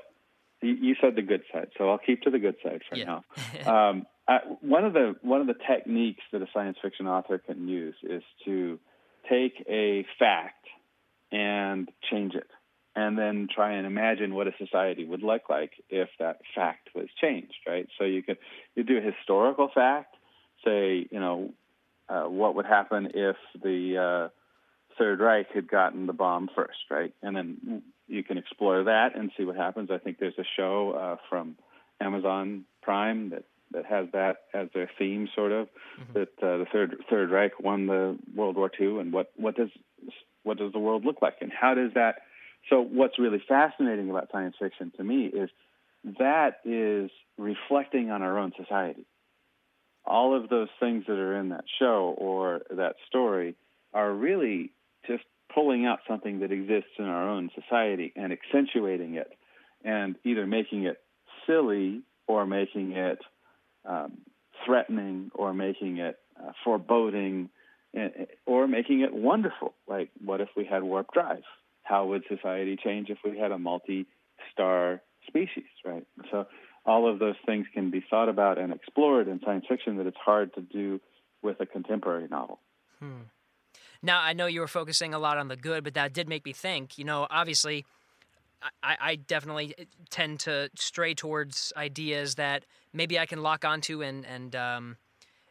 you 0.63 0.75
you 0.75 0.95
said 1.01 1.17
the 1.17 1.23
good 1.23 1.43
side, 1.53 1.69
so 1.77 1.91
I'll 1.91 1.99
keep 1.99 2.23
to 2.23 2.31
the 2.31 2.39
good 2.39 2.57
side 2.63 2.83
for 2.89 2.97
Yeah. 2.97 3.05
now. 3.05 3.25
Um, 3.67 4.07
I, 4.29 4.39
one 4.61 4.85
of 4.85 4.93
the 4.93 5.15
one 5.23 5.41
of 5.41 5.47
the 5.47 5.55
techniques 5.55 6.23
that 6.33 6.43
a 6.43 6.47
science 6.53 6.79
fiction 6.83 7.07
author 7.07 7.39
can 7.39 7.69
use 7.69 7.95
is 8.03 8.23
to 8.45 8.81
take 9.31 9.65
a 9.69 10.05
fact 10.19 10.67
and 11.31 11.89
change 12.11 12.35
it, 12.35 12.49
and 12.97 13.17
then 13.17 13.47
try 13.55 13.75
and 13.75 13.87
imagine 13.87 14.35
what 14.35 14.49
a 14.49 14.53
society 14.59 15.05
would 15.05 15.23
look 15.23 15.43
like 15.49 15.73
if 15.91 16.09
that 16.19 16.41
fact 16.55 16.89
was 16.95 17.07
changed. 17.21 17.59
Right. 17.67 17.87
So 17.99 18.05
you 18.05 18.23
could 18.23 18.39
you 18.75 18.83
do 18.83 18.99
a 18.99 19.03
historical 19.03 19.71
fact, 19.73 20.17
say 20.65 21.07
you 21.11 21.21
know 21.21 21.51
uh, 22.09 22.25
what 22.25 22.57
would 22.57 22.67
happen 22.67 23.11
if 23.15 23.37
the 23.63 23.99
uh, 23.99 24.29
Third 24.99 25.21
Reich 25.21 25.49
had 25.55 25.69
gotten 25.69 26.07
the 26.07 26.13
bomb 26.13 26.49
first, 26.55 26.79
right? 26.91 27.13
And 27.23 27.37
then 27.37 27.83
you 28.09 28.25
can 28.25 28.39
explore 28.39 28.85
that 28.85 29.17
and 29.17 29.31
see 29.37 29.45
what 29.45 29.57
happens. 29.57 29.91
I 29.91 29.99
think 29.99 30.19
there's 30.19 30.39
a 30.39 30.45
show 30.57 30.93
uh, 30.93 31.17
from 31.29 31.57
Amazon 32.01 32.65
Prime 32.83 33.31
that, 33.31 33.45
that 33.73 33.85
has 33.87 34.07
that 34.13 34.37
as 34.55 34.69
their 34.75 34.91
theme, 34.99 35.29
sort 35.35 35.53
of. 35.53 35.69
That 36.15 36.29
uh, 36.43 36.59
the 36.59 36.67
Third 36.73 36.97
Third 37.11 37.31
Reich 37.31 37.61
won 37.61 37.87
the 37.87 38.17
World 38.35 38.57
War 38.57 38.71
II, 38.81 39.01
and 39.01 39.13
what 39.13 39.33
what 39.37 39.57
does 39.57 39.71
what 40.45 40.59
does 40.59 40.73
the 40.73 40.79
world 40.79 41.05
look 41.05 41.21
like, 41.21 41.37
and 41.41 41.53
how 41.53 41.75
does 41.75 41.93
that? 41.95 42.23
So 42.71 42.81
what's 42.81 43.19
really 43.19 43.43
fascinating 43.47 44.11
about 44.11 44.29
science 44.33 44.57
fiction 44.59 44.93
to 44.97 45.05
me 45.05 45.27
is 45.27 45.51
that 46.19 46.61
is 46.65 47.11
reflecting 47.39 48.11
on 48.11 48.23
our 48.23 48.39
own 48.39 48.53
society 48.57 49.07
all 50.07 50.37
of 50.37 50.49
those 50.49 50.69
things 50.79 51.05
that 51.09 51.19
are 51.19 51.37
in 51.37 51.51
that 51.51 51.65
show 51.79 52.15
or 52.17 52.63
that 52.71 52.95
story 53.09 53.57
are 53.93 54.13
really 54.13 54.71
just 55.07 55.25
pulling 55.53 55.87
out 55.87 55.99
something 56.09 56.41
that 56.41 56.53
exists 56.53 56.91
in 56.99 57.05
our 57.05 57.29
own 57.29 57.51
society 57.55 58.13
and 58.15 58.33
accentuating 58.33 59.15
it 59.15 59.33
and 59.85 60.17
either 60.25 60.47
making 60.47 60.85
it 60.85 61.01
silly 61.47 62.03
or 62.27 62.47
making 62.47 62.93
it 62.93 63.19
um, 63.85 64.19
threatening 64.65 65.31
or 65.35 65.53
making 65.53 65.99
it 65.99 66.19
uh, 66.41 66.53
foreboding 66.65 67.49
and, 67.95 68.13
or 68.45 68.69
making 68.69 69.01
it 69.01 69.13
wonderful. 69.13 69.75
Like, 69.89 70.11
what 70.25 70.41
if 70.41 70.49
we 70.57 70.65
had 70.65 70.83
warp 70.83 71.13
drive? 71.13 71.43
How 71.87 72.07
would 72.07 72.25
society 72.29 72.77
change 72.83 73.11
if 73.11 73.19
we 73.25 73.39
had 73.39 73.53
a 73.53 73.59
multi 73.59 74.07
star 74.53 75.03
species, 75.27 75.65
right? 75.85 76.07
So, 76.31 76.47
all 76.85 77.11
of 77.11 77.19
those 77.19 77.35
things 77.45 77.67
can 77.75 77.91
be 77.91 78.05
thought 78.09 78.29
about 78.29 78.59
and 78.59 78.73
explored 78.73 79.27
in 79.27 79.41
science 79.45 79.65
fiction 79.69 79.97
that 79.97 80.07
it's 80.07 80.17
hard 80.25 80.55
to 80.55 80.61
do 80.61 81.01
with 81.43 81.61
a 81.61 81.67
contemporary 81.67 82.29
novel. 82.29 82.61
Now, 84.03 84.21
I 84.21 84.35
know 84.35 84.47
you 84.47 84.61
were 84.61 84.69
focusing 84.69 85.13
a 85.13 85.19
lot 85.19 85.37
on 85.37 85.49
the 85.49 85.57
good, 85.57 85.83
but 85.83 85.95
that 85.95 86.13
did 86.13 86.29
make 86.29 86.45
me 86.45 86.53
think. 86.53 86.97
You 86.97 87.05
know, 87.05 87.27
obviously, 87.29 87.85
I, 88.83 88.97
I 89.01 89.17
definitely 89.17 89.75
tend 90.11 90.41
to 90.41 90.71
stray 90.77 91.15
towards 91.15 91.73
ideas 91.77 92.37
that 92.37 92.65
maybe 92.93 93.19
I 93.19 93.27
can 93.27 93.43
lock 93.43 93.65
onto 93.65 94.03
and 94.03 94.25
and 94.27 94.55
um, 94.55 94.97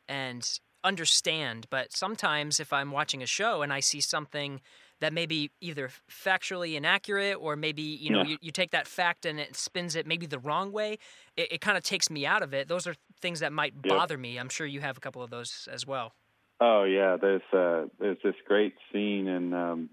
and 0.07 0.59
understand, 0.83 1.65
but 1.69 1.91
sometimes 1.91 2.59
if 2.59 2.71
I'm 2.71 2.91
watching 2.91 3.23
a 3.23 3.25
show 3.25 3.63
and 3.63 3.73
I 3.73 3.79
see 3.79 3.99
something 3.99 4.61
that 5.01 5.13
may 5.13 5.25
be 5.25 5.51
either 5.61 5.89
factually 6.09 6.75
inaccurate 6.75 7.35
or 7.35 7.55
maybe 7.55 7.81
you 7.81 8.09
know 8.09 8.19
Yeah. 8.19 8.29
you, 8.29 8.37
you 8.41 8.51
take 8.51 8.71
that 8.71 8.87
fact 8.87 9.25
and 9.25 9.39
it 9.39 9.55
spins 9.55 9.95
it 9.95 10.07
maybe 10.07 10.25
the 10.25 10.39
wrong 10.39 10.71
way 10.71 10.97
it, 11.37 11.53
it 11.53 11.61
kind 11.61 11.77
of 11.77 11.83
takes 11.83 12.09
me 12.09 12.25
out 12.25 12.41
of 12.41 12.53
it 12.53 12.67
those 12.67 12.87
are 12.87 12.95
things 13.21 13.39
that 13.39 13.51
might 13.53 13.73
Yep. 13.83 13.97
bother 13.97 14.17
me 14.17 14.37
i'm 14.37 14.49
sure 14.49 14.65
you 14.67 14.81
have 14.81 14.97
a 14.97 14.99
couple 14.99 15.21
of 15.21 15.29
those 15.29 15.67
as 15.71 15.85
well 15.85 16.13
Oh 16.61 16.85
yeah, 16.85 17.17
there's 17.17 17.41
uh, 17.51 17.87
there's 17.99 18.17
this 18.23 18.35
great 18.47 18.75
scene 18.91 19.27
in 19.27 19.53
um, 19.53 19.89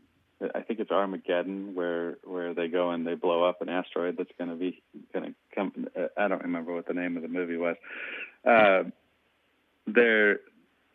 I 0.54 0.60
think 0.60 0.78
it's 0.78 0.92
Armageddon 0.92 1.74
where 1.74 2.18
where 2.22 2.54
they 2.54 2.68
go 2.68 2.90
and 2.90 3.04
they 3.04 3.14
blow 3.14 3.42
up 3.42 3.62
an 3.62 3.68
asteroid 3.68 4.16
that's 4.16 4.30
going 4.38 4.50
to 4.50 4.56
be 4.56 4.80
going 5.12 5.24
to 5.26 5.34
come. 5.52 5.88
Uh, 5.98 6.06
I 6.16 6.28
don't 6.28 6.42
remember 6.42 6.72
what 6.72 6.86
the 6.86 6.94
name 6.94 7.16
of 7.16 7.22
the 7.22 7.28
movie 7.28 7.56
was. 7.56 7.74
Uh, 8.46 8.84
they're 9.88 10.38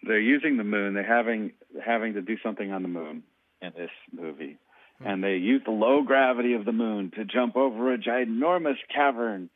they're 0.03 0.21
using 0.21 0.55
the 0.55 0.63
moon. 0.63 0.93
They're 0.93 1.03
having 1.03 1.51
having 1.83 2.13
to 2.13 2.21
do 2.21 2.37
something 2.41 2.71
on 2.71 2.81
the 2.81 2.87
moon 2.87 3.23
in 3.61 3.71
this 3.75 3.91
movie, 4.11 4.57
and 5.03 5.23
they 5.23 5.35
use 5.35 5.61
the 5.65 5.71
low 5.71 6.01
gravity 6.03 6.53
of 6.53 6.65
the 6.65 6.71
moon 6.71 7.11
to 7.15 7.25
jump 7.25 7.55
over 7.55 7.93
a 7.93 7.97
ginormous 7.97 8.77
cavern, 8.93 9.49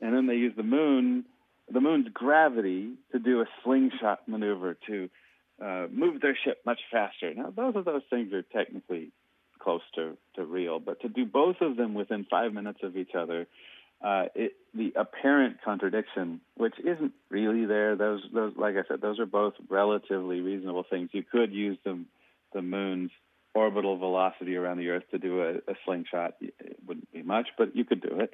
and 0.00 0.14
then 0.14 0.26
they 0.26 0.34
use 0.34 0.54
the 0.56 0.62
moon 0.62 1.24
the 1.70 1.80
moon's 1.80 2.08
gravity 2.12 2.94
to 3.12 3.18
do 3.18 3.40
a 3.40 3.46
slingshot 3.62 4.26
maneuver 4.26 4.76
to 4.86 5.10
uh, 5.62 5.86
move 5.92 6.20
their 6.20 6.36
ship 6.44 6.60
much 6.64 6.80
faster. 6.90 7.34
Now, 7.34 7.50
both 7.50 7.74
of 7.74 7.84
those 7.84 8.02
things 8.10 8.32
are 8.32 8.42
technically 8.42 9.10
close 9.58 9.82
to, 9.96 10.16
to 10.36 10.44
real, 10.44 10.78
but 10.78 11.00
to 11.02 11.08
do 11.08 11.26
both 11.26 11.56
of 11.60 11.76
them 11.76 11.94
within 11.94 12.24
five 12.30 12.52
minutes 12.52 12.78
of 12.82 12.96
each 12.96 13.14
other, 13.14 13.46
uh, 14.02 14.26
it, 14.34 14.52
the 14.74 14.92
apparent 14.96 15.56
contradiction, 15.64 16.40
which 16.56 16.74
isn't 16.78 17.12
really 17.28 17.66
there, 17.66 17.96
those, 17.96 18.22
those, 18.32 18.52
like 18.56 18.76
I 18.76 18.86
said, 18.86 19.00
those 19.00 19.18
are 19.18 19.26
both 19.26 19.54
relatively 19.68 20.40
reasonable 20.40 20.84
things. 20.88 21.10
You 21.12 21.24
could 21.24 21.52
use 21.52 21.76
them, 21.84 22.06
the 22.54 22.62
moon's 22.62 23.10
orbital 23.58 23.96
velocity 23.96 24.54
around 24.56 24.78
the 24.78 24.88
Earth 24.88 25.06
to 25.10 25.18
do 25.18 25.42
a, 25.42 25.50
a 25.72 25.74
slingshot. 25.84 26.34
It 26.40 26.78
wouldn't 26.86 27.12
be 27.12 27.22
much, 27.22 27.48
but 27.58 27.74
you 27.74 27.84
could 27.84 28.00
do 28.00 28.20
it. 28.20 28.30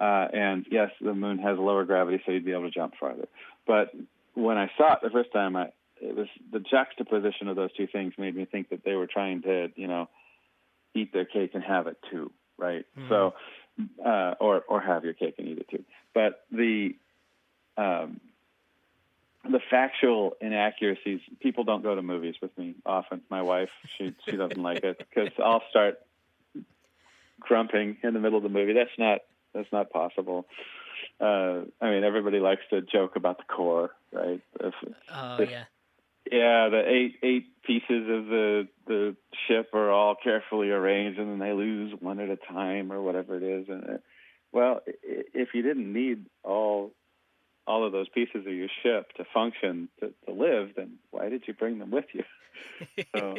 Uh, 0.00 0.26
and 0.32 0.66
yes, 0.70 0.90
the 1.00 1.14
moon 1.14 1.38
has 1.38 1.58
lower 1.58 1.84
gravity, 1.84 2.18
so 2.24 2.32
you'd 2.32 2.44
be 2.44 2.52
able 2.52 2.70
to 2.70 2.78
jump 2.80 2.94
farther. 3.00 3.28
But 3.66 3.86
when 4.34 4.56
I 4.56 4.70
saw 4.76 4.94
it 4.94 5.00
the 5.02 5.10
first 5.10 5.32
time, 5.32 5.56
I, 5.56 5.66
it 6.00 6.14
was 6.14 6.28
the 6.52 6.60
juxtaposition 6.60 7.48
of 7.48 7.56
those 7.56 7.72
two 7.76 7.88
things 7.88 8.12
made 8.18 8.36
me 8.36 8.44
think 8.44 8.68
that 8.70 8.84
they 8.84 8.94
were 8.94 9.08
trying 9.08 9.42
to, 9.42 9.68
you 9.74 9.88
know, 9.88 10.08
eat 10.94 11.12
their 11.12 11.24
cake 11.24 11.52
and 11.54 11.64
have 11.64 11.86
it 11.88 11.96
too, 12.10 12.30
right? 12.56 12.84
So, 13.08 13.34
uh, 14.04 14.34
or 14.40 14.62
or 14.68 14.80
have 14.80 15.04
your 15.04 15.14
cake 15.14 15.34
and 15.38 15.48
eat 15.48 15.58
it 15.58 15.68
too. 15.68 15.84
But 16.14 16.32
the 16.50 16.94
um, 17.76 18.20
the 19.50 19.60
factual 19.70 20.36
inaccuracies, 20.40 21.20
people 21.40 21.64
don't 21.64 21.82
go 21.82 21.94
to 21.94 22.02
movies 22.02 22.34
with 22.40 22.56
me 22.58 22.74
often. 22.84 23.22
My 23.30 23.42
wife, 23.42 23.70
she 23.96 24.14
she 24.24 24.36
doesn't 24.36 24.62
like 24.62 24.84
it 24.84 24.98
because 24.98 25.32
I'll 25.42 25.62
start 25.70 26.00
grumping 27.40 27.96
in 28.02 28.14
the 28.14 28.20
middle 28.20 28.38
of 28.38 28.42
the 28.42 28.48
movie. 28.48 28.72
That's 28.72 28.98
not 28.98 29.20
that's 29.54 29.72
not 29.72 29.90
possible. 29.90 30.46
Uh, 31.20 31.62
I 31.80 31.90
mean, 31.90 32.04
everybody 32.04 32.38
likes 32.38 32.62
to 32.70 32.80
joke 32.82 33.16
about 33.16 33.38
the 33.38 33.44
core, 33.44 33.90
right? 34.12 34.40
If, 34.60 34.74
oh 35.12 35.36
If- 35.40 35.50
yeah 35.50 35.64
yeah, 36.30 36.68
the 36.68 36.82
eight 36.86 37.16
eight 37.22 37.62
pieces 37.62 38.08
of 38.08 38.26
the 38.26 38.68
the 38.86 39.16
ship 39.46 39.70
are 39.72 39.90
all 39.90 40.14
carefully 40.14 40.70
arranged, 40.70 41.18
and 41.18 41.30
then 41.30 41.38
they 41.38 41.52
lose 41.52 41.94
one 42.00 42.20
at 42.20 42.28
a 42.28 42.36
time 42.36 42.92
or 42.92 43.00
whatever 43.00 43.36
it 43.36 43.42
is. 43.42 43.68
And 43.68 43.84
uh, 43.84 43.98
well, 44.52 44.80
if 45.02 45.54
you 45.54 45.62
didn't 45.62 45.92
need 45.92 46.26
all 46.42 46.92
all 47.68 47.84
of 47.86 47.92
those 47.92 48.08
pieces 48.08 48.46
of 48.46 48.52
your 48.52 48.68
ship 48.82 49.12
to 49.18 49.24
function 49.32 49.88
to, 50.00 50.12
to 50.26 50.32
live, 50.32 50.70
then 50.76 50.94
why 51.10 51.28
did 51.28 51.42
you 51.46 51.54
bring 51.54 51.78
them 51.78 51.90
with 51.90 52.06
you? 52.12 52.24
So, 53.14 53.36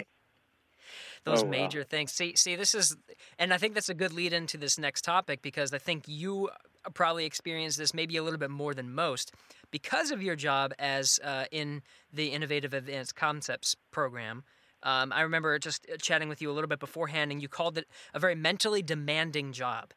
those 1.25 1.41
Oh, 1.41 1.45
wow. 1.45 1.51
major 1.51 1.83
things. 1.83 2.11
See, 2.11 2.35
see, 2.35 2.55
this 2.55 2.73
is, 2.73 2.95
and 3.37 3.53
I 3.53 3.57
think 3.57 3.73
that's 3.73 3.89
a 3.89 3.93
good 3.93 4.13
lead 4.13 4.33
into 4.33 4.57
this 4.57 4.77
next 4.77 5.03
topic 5.03 5.41
because 5.41 5.73
I 5.73 5.77
think 5.77 6.03
you 6.07 6.49
probably 6.93 7.25
experienced 7.25 7.77
this 7.77 7.93
maybe 7.93 8.17
a 8.17 8.23
little 8.23 8.39
bit 8.39 8.49
more 8.49 8.73
than 8.73 8.93
most 8.93 9.33
because 9.71 10.11
of 10.11 10.21
your 10.23 10.35
job 10.35 10.73
as 10.79 11.19
uh, 11.23 11.45
in 11.51 11.81
the 12.13 12.27
Innovative 12.27 12.73
Advanced 12.73 13.15
Concepts 13.15 13.75
program. 13.91 14.43
Um, 14.81 15.11
I 15.11 15.21
remember 15.21 15.59
just 15.59 15.85
chatting 16.01 16.29
with 16.29 16.41
you 16.41 16.49
a 16.49 16.53
little 16.53 16.69
bit 16.69 16.79
beforehand, 16.79 17.31
and 17.31 17.41
you 17.41 17.49
called 17.49 17.77
it 17.77 17.85
a 18.13 18.19
very 18.19 18.35
mentally 18.35 18.81
demanding 18.81 19.51
job. 19.51 19.93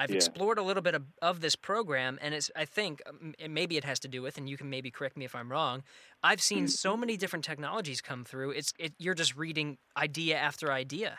I've 0.00 0.10
Yeah. 0.10 0.16
explored 0.16 0.58
a 0.58 0.62
little 0.62 0.82
bit 0.82 0.94
of, 0.94 1.04
of 1.20 1.40
this 1.40 1.54
program, 1.56 2.18
and 2.22 2.34
it's 2.34 2.50
I 2.56 2.64
think 2.64 3.02
um, 3.06 3.34
and 3.38 3.52
maybe 3.54 3.76
it 3.76 3.84
has 3.84 3.98
to 4.00 4.08
do 4.08 4.22
with, 4.22 4.38
and 4.38 4.48
you 4.48 4.56
can 4.56 4.70
maybe 4.70 4.90
correct 4.90 5.16
me 5.16 5.24
if 5.26 5.34
I'm 5.34 5.50
wrong. 5.52 5.82
I've 6.22 6.40
seen 6.40 6.68
so 6.68 6.96
many 6.96 7.16
different 7.16 7.44
technologies 7.44 8.00
come 8.00 8.24
through. 8.24 8.50
It's 8.52 8.72
it, 8.78 8.94
you're 8.98 9.14
just 9.14 9.36
reading 9.36 9.78
idea 9.96 10.36
after 10.38 10.72
idea. 10.72 11.18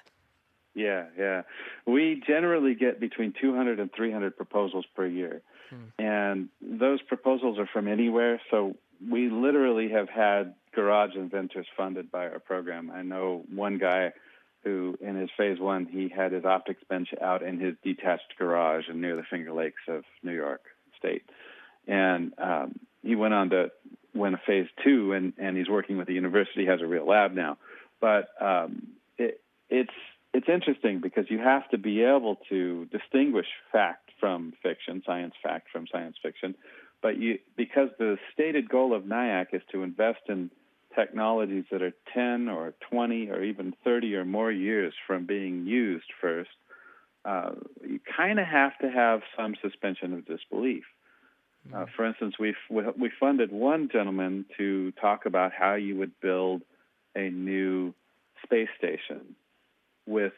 Yeah, 0.73 1.05
yeah. 1.17 1.41
We 1.85 2.23
generally 2.25 2.75
get 2.75 2.99
between 2.99 3.33
200 3.39 3.79
and 3.79 3.91
300 3.93 4.35
proposals 4.37 4.85
per 4.95 5.05
year. 5.05 5.41
And 5.97 6.49
those 6.61 7.01
proposals 7.01 7.57
are 7.57 7.67
from 7.71 7.87
anywhere. 7.87 8.41
So 8.51 8.75
we 9.09 9.29
literally 9.29 9.89
have 9.91 10.09
had 10.09 10.53
garage 10.75 11.15
inventors 11.15 11.65
funded 11.77 12.11
by 12.11 12.27
our 12.27 12.39
program. 12.39 12.91
I 12.91 13.03
know 13.03 13.43
one 13.53 13.77
guy 13.77 14.11
who, 14.63 14.97
in 15.01 15.15
his 15.15 15.29
phase 15.37 15.59
one, 15.59 15.85
he 15.85 16.09
had 16.09 16.31
his 16.31 16.45
optics 16.45 16.83
bench 16.89 17.09
out 17.21 17.41
in 17.41 17.59
his 17.59 17.75
detached 17.83 18.33
garage 18.37 18.85
and 18.87 19.01
near 19.01 19.15
the 19.15 19.23
Finger 19.23 19.51
Lakes 19.51 19.81
of 19.87 20.03
New 20.23 20.33
York 20.33 20.61
State. 20.97 21.23
And 21.87 22.33
um, 22.37 22.79
he 23.01 23.15
went 23.15 23.33
on 23.33 23.49
to 23.49 23.71
win 24.13 24.33
a 24.33 24.41
phase 24.45 24.67
two, 24.83 25.13
and, 25.13 25.33
and 25.37 25.57
he's 25.57 25.69
working 25.69 25.97
with 25.97 26.07
the 26.07 26.13
university, 26.13 26.65
has 26.65 26.81
a 26.81 26.87
real 26.87 27.07
lab 27.07 27.33
now. 27.33 27.57
But 27.99 28.29
um, 28.39 28.87
it, 29.17 29.41
it's 29.69 29.93
it's 30.33 30.47
interesting 30.47 31.01
because 31.01 31.25
you 31.29 31.39
have 31.39 31.67
to 31.69 31.77
be 31.77 32.03
able 32.03 32.37
to 32.49 32.85
distinguish 32.85 33.47
fact 33.71 34.11
from 34.19 34.53
fiction, 34.63 35.03
science 35.05 35.33
fact 35.43 35.67
from 35.71 35.87
science 35.91 36.15
fiction. 36.21 36.55
But 37.01 37.17
you, 37.17 37.39
because 37.57 37.89
the 37.97 38.17
stated 38.33 38.69
goal 38.69 38.93
of 38.93 39.03
NIAC 39.03 39.47
is 39.53 39.61
to 39.71 39.83
invest 39.83 40.21
in 40.29 40.51
technologies 40.95 41.65
that 41.71 41.81
are 41.81 41.93
10 42.13 42.49
or 42.49 42.73
20 42.89 43.29
or 43.29 43.43
even 43.43 43.73
30 43.83 44.15
or 44.15 44.25
more 44.25 44.51
years 44.51 44.93
from 45.07 45.25
being 45.25 45.65
used 45.65 46.05
first, 46.19 46.49
uh, 47.25 47.51
you 47.85 47.99
kind 48.17 48.39
of 48.39 48.47
have 48.47 48.77
to 48.79 48.89
have 48.89 49.21
some 49.37 49.55
suspension 49.61 50.13
of 50.13 50.25
disbelief. 50.25 50.83
Uh, 51.71 51.85
for 51.95 52.05
instance, 52.05 52.35
we 52.39 52.55
we 52.71 53.11
funded 53.19 53.51
one 53.51 53.87
gentleman 53.91 54.45
to 54.57 54.91
talk 54.93 55.27
about 55.27 55.51
how 55.53 55.75
you 55.75 55.95
would 55.95 56.19
build 56.19 56.63
a 57.15 57.29
new 57.29 57.93
space 58.43 58.69
station 58.77 59.35
with 60.07 60.33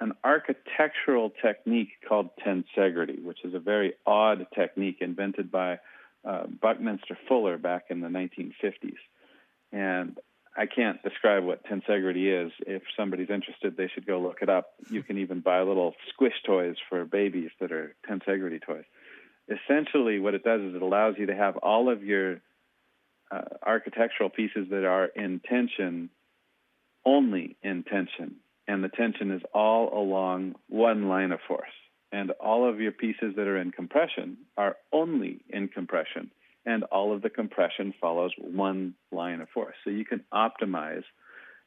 an 0.00 0.12
architectural 0.24 1.30
technique 1.42 1.90
called 2.06 2.30
tensegrity, 2.44 3.22
which 3.22 3.44
is 3.44 3.54
a 3.54 3.58
very 3.58 3.94
odd 4.04 4.46
technique 4.54 4.98
invented 5.00 5.50
by 5.50 5.78
uh, 6.24 6.46
Buckminster 6.60 7.16
Fuller 7.28 7.56
back 7.56 7.84
in 7.88 8.00
the 8.00 8.08
1950s. 8.08 8.96
And 9.76 10.16
I 10.56 10.64
can't 10.64 11.02
describe 11.02 11.44
what 11.44 11.66
tensegrity 11.66 12.46
is. 12.46 12.50
If 12.66 12.82
somebody's 12.96 13.28
interested, 13.28 13.76
they 13.76 13.88
should 13.92 14.06
go 14.06 14.18
look 14.18 14.38
it 14.40 14.48
up. 14.48 14.70
You 14.90 15.02
can 15.02 15.18
even 15.18 15.40
buy 15.40 15.60
little 15.60 15.94
squish 16.08 16.32
toys 16.46 16.76
for 16.88 17.04
babies 17.04 17.50
that 17.60 17.72
are 17.72 17.94
tensegrity 18.08 18.64
toys. 18.64 18.84
Essentially, 19.50 20.18
what 20.18 20.32
it 20.32 20.42
does 20.42 20.62
is 20.62 20.74
it 20.74 20.80
allows 20.80 21.16
you 21.18 21.26
to 21.26 21.34
have 21.34 21.58
all 21.58 21.92
of 21.92 22.02
your 22.02 22.40
uh, 23.30 23.42
architectural 23.62 24.30
pieces 24.30 24.68
that 24.70 24.86
are 24.86 25.06
in 25.14 25.40
tension 25.46 26.08
only 27.04 27.56
in 27.62 27.84
tension, 27.84 28.36
and 28.66 28.82
the 28.82 28.88
tension 28.88 29.30
is 29.30 29.42
all 29.52 29.92
along 29.92 30.54
one 30.68 31.08
line 31.08 31.32
of 31.32 31.40
force. 31.46 31.68
And 32.12 32.30
all 32.30 32.68
of 32.68 32.80
your 32.80 32.92
pieces 32.92 33.34
that 33.36 33.46
are 33.46 33.58
in 33.58 33.72
compression 33.72 34.38
are 34.56 34.76
only 34.90 35.42
in 35.50 35.68
compression, 35.68 36.30
and 36.66 36.82
all 36.84 37.14
of 37.14 37.22
the 37.22 37.30
compression 37.30 37.94
follows 38.00 38.32
one 38.36 38.94
line 39.12 39.40
of 39.40 39.48
force. 39.50 39.76
So 39.84 39.90
you 39.90 40.04
can 40.04 40.24
optimize 40.34 41.04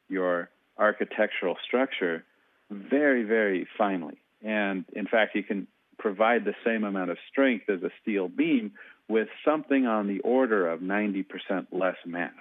your 0.08 0.50
architectural 0.78 1.56
structure 1.66 2.24
very, 2.70 3.24
very 3.24 3.66
finely. 3.76 4.20
And 4.42 4.84
in 4.92 5.06
fact, 5.06 5.34
you 5.34 5.42
can 5.42 5.66
provide 5.98 6.44
the 6.44 6.54
same 6.64 6.84
amount 6.84 7.10
of 7.10 7.18
strength 7.30 7.68
as 7.68 7.82
a 7.82 7.90
steel 8.02 8.28
beam 8.28 8.72
with 9.08 9.28
something 9.44 9.86
on 9.86 10.06
the 10.06 10.20
order 10.20 10.68
of 10.68 10.80
90% 10.80 11.24
less 11.72 11.96
mass 12.06 12.32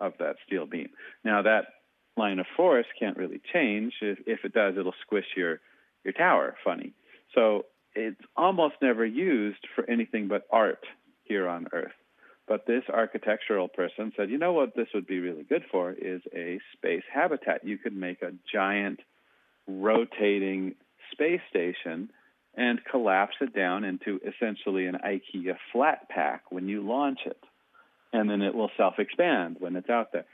of 0.00 0.14
that 0.18 0.36
steel 0.46 0.66
beam. 0.66 0.88
Now, 1.24 1.42
that 1.42 1.66
line 2.16 2.38
of 2.38 2.46
force 2.56 2.86
can't 2.98 3.16
really 3.16 3.40
change. 3.52 3.94
If, 4.00 4.18
if 4.26 4.44
it 4.44 4.54
does, 4.54 4.76
it'll 4.78 4.94
squish 5.02 5.26
your, 5.36 5.60
your 6.04 6.12
tower 6.12 6.56
funny. 6.64 6.92
So 7.34 7.66
it's 7.94 8.20
almost 8.36 8.76
never 8.80 9.04
used 9.04 9.66
for 9.74 9.88
anything 9.88 10.28
but 10.28 10.46
art 10.50 10.84
here 11.30 11.48
on 11.48 11.68
Earth. 11.72 11.98
But 12.48 12.66
this 12.66 12.82
architectural 12.92 13.68
person 13.68 14.12
said, 14.16 14.28
you 14.28 14.36
know 14.36 14.52
what 14.52 14.74
this 14.74 14.88
would 14.92 15.06
be 15.06 15.20
really 15.20 15.44
good 15.44 15.62
for 15.70 15.92
is 15.92 16.20
a 16.34 16.58
space 16.76 17.04
habitat. 17.12 17.64
You 17.64 17.78
could 17.78 17.96
make 17.96 18.22
a 18.22 18.32
giant 18.52 18.98
rotating 19.68 20.74
space 21.12 21.40
station 21.48 22.10
and 22.56 22.80
collapse 22.90 23.36
it 23.40 23.54
down 23.54 23.84
into 23.84 24.20
essentially 24.26 24.86
an 24.86 24.96
IKEA 25.04 25.56
flat 25.72 26.08
pack 26.08 26.42
when 26.50 26.66
you 26.68 26.82
launch 26.82 27.20
it. 27.24 27.38
and 28.12 28.28
then 28.28 28.42
it 28.42 28.54
will 28.54 28.70
self 28.76 28.98
expand 28.98 29.56
when 29.60 29.76
it's 29.76 29.88
out 29.88 30.12
there. 30.12 30.26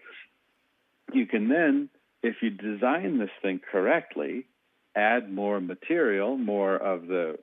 You 1.13 1.27
can 1.27 1.49
then, 1.49 1.91
if 2.23 2.37
you 2.41 2.51
design 2.51 3.19
this 3.19 3.31
thing 3.43 3.61
correctly, 3.71 4.47
add 4.95 5.31
more 5.33 5.61
material, 5.61 6.39
more 6.39 6.75
of 6.77 7.07
the 7.07 7.39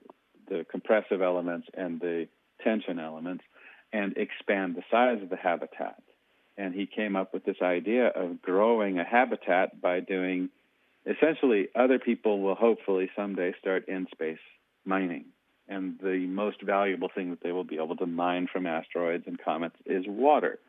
the 0.50 0.66
compressive 0.70 1.22
elements 1.22 1.68
and 1.76 2.02
the 2.02 2.28
tension 2.63 2.99
elements, 2.99 3.43
and 3.91 4.17
expand 4.17 4.76
the 4.76 4.84
size 4.89 5.21
of 5.21 5.30
the 5.30 5.36
habitat. 5.36 6.02
And 6.58 6.73
he 6.73 6.86
came 6.86 7.15
up 7.15 7.34
with 7.34 7.45
this 7.45 7.62
idea 7.62 8.08
of 8.08 8.41
growing 8.41 8.99
a 8.99 9.04
habitat 9.04 9.82
by 9.82 9.99
doing 9.99 10.49
essentially 11.06 11.67
other 11.76 11.99
people 11.99 12.41
will 12.41 12.56
hopefully 12.56 13.10
someday 13.15 13.54
start 13.60 13.88
in 13.88 14.08
space 14.12 14.39
mining. 14.86 15.26
And 15.67 15.97
the 16.02 16.26
most 16.28 16.62
valuable 16.62 17.10
thing 17.13 17.30
that 17.30 17.41
they 17.41 17.52
will 17.52 17.63
be 17.63 17.78
able 17.78 17.95
to 17.97 18.06
mine 18.06 18.47
from 18.52 18.67
asteroids 18.67 19.23
and 19.28 19.39
comets 19.39 19.76
is 19.86 20.04
water. 20.08 20.60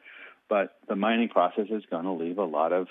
But 0.48 0.76
the 0.88 0.96
mining 0.96 1.28
process 1.28 1.66
is 1.70 1.82
going 1.90 2.04
to 2.04 2.12
leave 2.12 2.38
a 2.38 2.44
lot 2.44 2.72
of 2.72 2.86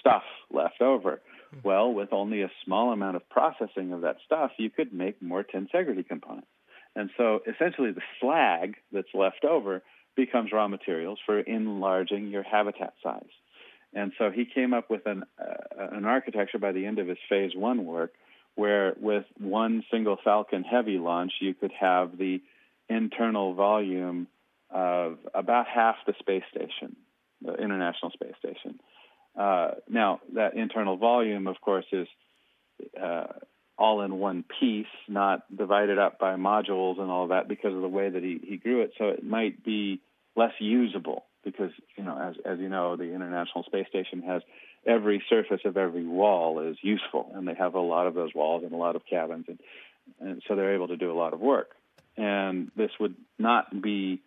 stuff 0.00 0.24
left 0.52 0.82
over. 0.82 1.20
Hmm. 1.50 1.58
Well, 1.64 1.92
with 1.92 2.12
only 2.12 2.42
a 2.42 2.50
small 2.64 2.92
amount 2.92 3.16
of 3.16 3.28
processing 3.30 3.92
of 3.92 4.02
that 4.02 4.16
stuff, 4.24 4.52
you 4.58 4.70
could 4.70 4.92
make 4.92 5.22
more 5.22 5.44
tensegrity 5.44 6.06
components. 6.06 6.48
And 6.96 7.10
so 7.16 7.40
essentially 7.46 7.92
the 7.92 8.02
slag 8.20 8.76
that's 8.90 9.14
left 9.14 9.44
over 9.44 9.82
becomes 10.16 10.50
raw 10.50 10.66
materials 10.66 11.18
for 11.24 11.38
enlarging 11.38 12.28
your 12.28 12.42
habitat 12.42 12.94
size. 13.02 13.22
And 13.94 14.12
so 14.18 14.30
he 14.30 14.46
came 14.46 14.74
up 14.74 14.90
with 14.90 15.06
an, 15.06 15.24
uh, 15.38 15.88
an 15.92 16.06
architecture 16.06 16.58
by 16.58 16.72
the 16.72 16.86
end 16.86 16.98
of 16.98 17.06
his 17.06 17.18
phase 17.28 17.52
one 17.54 17.84
work 17.84 18.12
where 18.54 18.94
with 18.98 19.26
one 19.38 19.84
single 19.90 20.16
Falcon 20.24 20.64
Heavy 20.64 20.98
launch, 20.98 21.32
you 21.40 21.52
could 21.52 21.72
have 21.78 22.16
the 22.16 22.40
internal 22.88 23.52
volume 23.52 24.26
of 24.70 25.18
about 25.34 25.66
half 25.66 25.96
the 26.06 26.14
space 26.18 26.42
station, 26.50 26.96
the 27.42 27.54
International 27.54 28.10
Space 28.10 28.34
Station. 28.38 28.80
Uh, 29.38 29.72
now, 29.88 30.20
that 30.34 30.54
internal 30.54 30.96
volume, 30.96 31.46
of 31.46 31.60
course, 31.60 31.84
is 31.92 32.08
uh, 33.00 33.26
all 33.78 34.02
in 34.02 34.18
one 34.18 34.44
piece, 34.58 34.86
not 35.08 35.44
divided 35.54 35.98
up 35.98 36.18
by 36.18 36.34
modules 36.36 36.98
and 36.98 37.10
all 37.10 37.24
of 37.24 37.28
that 37.28 37.48
because 37.48 37.74
of 37.74 37.82
the 37.82 37.88
way 37.88 38.08
that 38.08 38.22
he, 38.22 38.40
he 38.42 38.56
grew 38.56 38.82
it. 38.82 38.92
So 38.96 39.08
it 39.08 39.24
might 39.24 39.64
be 39.64 40.00
less 40.34 40.52
usable 40.58 41.24
because, 41.44 41.70
you 41.96 42.04
know, 42.04 42.18
as, 42.18 42.36
as 42.44 42.58
you 42.58 42.68
know, 42.68 42.96
the 42.96 43.14
International 43.14 43.64
Space 43.64 43.86
Station 43.88 44.22
has 44.22 44.42
every 44.86 45.22
surface 45.28 45.60
of 45.64 45.76
every 45.76 46.06
wall 46.06 46.60
is 46.60 46.76
useful, 46.80 47.30
and 47.34 47.46
they 47.46 47.54
have 47.54 47.74
a 47.74 47.80
lot 47.80 48.06
of 48.06 48.14
those 48.14 48.30
walls 48.34 48.62
and 48.64 48.72
a 48.72 48.76
lot 48.76 48.96
of 48.96 49.02
cabins, 49.08 49.46
and, 49.48 49.58
and 50.20 50.42
so 50.48 50.56
they're 50.56 50.74
able 50.74 50.88
to 50.88 50.96
do 50.96 51.12
a 51.12 51.14
lot 51.14 51.32
of 51.34 51.40
work. 51.40 51.70
And 52.16 52.70
this 52.76 52.90
would 52.98 53.14
not 53.38 53.82
be 53.82 54.22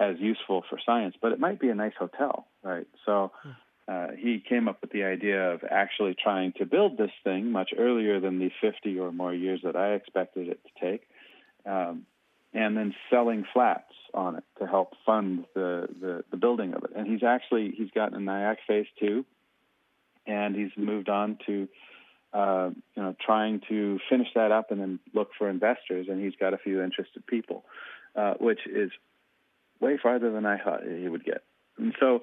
as 0.00 0.16
useful 0.18 0.64
for 0.68 0.78
science, 0.84 1.14
but 1.20 1.32
it 1.32 1.40
might 1.40 1.60
be 1.60 1.68
a 1.68 1.74
nice 1.74 1.92
hotel, 1.98 2.46
right? 2.62 2.86
So 3.04 3.32
hmm. 3.42 3.50
Uh, 3.88 4.08
he 4.18 4.42
came 4.46 4.68
up 4.68 4.80
with 4.80 4.90
the 4.90 5.04
idea 5.04 5.52
of 5.52 5.62
actually 5.70 6.16
trying 6.20 6.52
to 6.52 6.66
build 6.66 6.98
this 6.98 7.12
thing 7.22 7.52
much 7.52 7.70
earlier 7.76 8.18
than 8.18 8.38
the 8.38 8.50
50 8.60 8.98
or 8.98 9.12
more 9.12 9.32
years 9.32 9.60
that 9.62 9.76
I 9.76 9.94
expected 9.94 10.48
it 10.48 10.60
to 10.64 10.84
take, 10.84 11.02
um, 11.64 12.04
and 12.52 12.76
then 12.76 12.94
selling 13.10 13.44
flats 13.52 13.92
on 14.12 14.36
it 14.36 14.44
to 14.58 14.66
help 14.66 14.94
fund 15.04 15.44
the, 15.54 15.88
the, 16.00 16.24
the 16.32 16.36
building 16.36 16.74
of 16.74 16.82
it. 16.82 16.90
And 16.96 17.06
he's 17.06 17.22
actually 17.22 17.74
he's 17.76 17.90
gotten 17.90 18.16
a 18.16 18.32
NIAC 18.32 18.56
phase 18.66 18.86
two, 18.98 19.24
and 20.26 20.56
he's 20.56 20.72
moved 20.76 21.08
on 21.08 21.38
to 21.46 21.68
uh, 22.32 22.70
you 22.96 23.02
know 23.02 23.14
trying 23.24 23.60
to 23.68 24.00
finish 24.10 24.28
that 24.34 24.50
up 24.50 24.72
and 24.72 24.80
then 24.80 24.98
look 25.14 25.30
for 25.38 25.48
investors. 25.48 26.08
And 26.10 26.20
he's 26.24 26.34
got 26.34 26.54
a 26.54 26.58
few 26.58 26.82
interested 26.82 27.24
people, 27.24 27.64
uh, 28.16 28.34
which 28.40 28.66
is 28.66 28.90
way 29.78 29.96
farther 30.02 30.32
than 30.32 30.44
I 30.44 30.58
thought 30.58 30.80
he 30.82 31.08
would 31.08 31.24
get. 31.24 31.44
And 31.78 31.94
so 32.00 32.22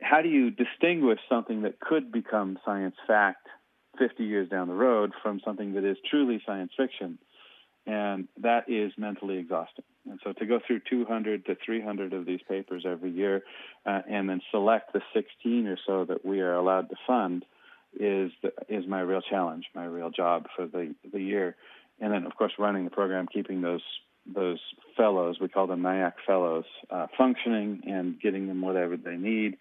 how 0.00 0.22
do 0.22 0.28
you 0.28 0.50
distinguish 0.50 1.20
something 1.28 1.62
that 1.62 1.80
could 1.80 2.10
become 2.12 2.58
science 2.64 2.96
fact 3.06 3.46
50 3.98 4.24
years 4.24 4.48
down 4.48 4.68
the 4.68 4.74
road 4.74 5.12
from 5.22 5.40
something 5.44 5.74
that 5.74 5.84
is 5.84 5.96
truly 6.08 6.42
science 6.46 6.72
fiction? 6.76 7.18
And 7.86 8.28
that 8.42 8.68
is 8.68 8.92
mentally 8.98 9.38
exhausting. 9.38 9.84
And 10.08 10.20
so 10.24 10.32
to 10.32 10.46
go 10.46 10.60
through 10.64 10.80
200 10.88 11.46
to 11.46 11.56
300 11.64 12.12
of 12.12 12.26
these 12.26 12.40
papers 12.48 12.84
every 12.86 13.10
year 13.10 13.42
uh, 13.86 14.00
and 14.08 14.28
then 14.28 14.40
select 14.50 14.92
the 14.92 15.00
16 15.14 15.66
or 15.66 15.76
so 15.86 16.04
that 16.04 16.24
we 16.24 16.40
are 16.40 16.54
allowed 16.54 16.88
to 16.90 16.96
fund 17.06 17.44
is 17.98 18.30
the, 18.42 18.52
is 18.68 18.86
my 18.86 19.00
real 19.00 19.20
challenge, 19.20 19.66
my 19.74 19.84
real 19.84 20.10
job 20.10 20.46
for 20.56 20.66
the, 20.66 20.94
the 21.12 21.20
year. 21.20 21.56
And 22.00 22.12
then, 22.12 22.24
of 22.24 22.36
course, 22.36 22.52
running 22.58 22.84
the 22.84 22.90
program, 22.90 23.26
keeping 23.32 23.60
those 23.60 23.82
those 24.32 24.60
fellows, 24.96 25.38
we 25.40 25.48
call 25.48 25.66
them 25.66 25.80
NIAC 25.80 26.12
fellows, 26.26 26.66
uh, 26.90 27.06
functioning 27.16 27.82
and 27.86 28.20
getting 28.20 28.46
them 28.46 28.60
whatever 28.60 28.96
they 28.96 29.16
need 29.16 29.56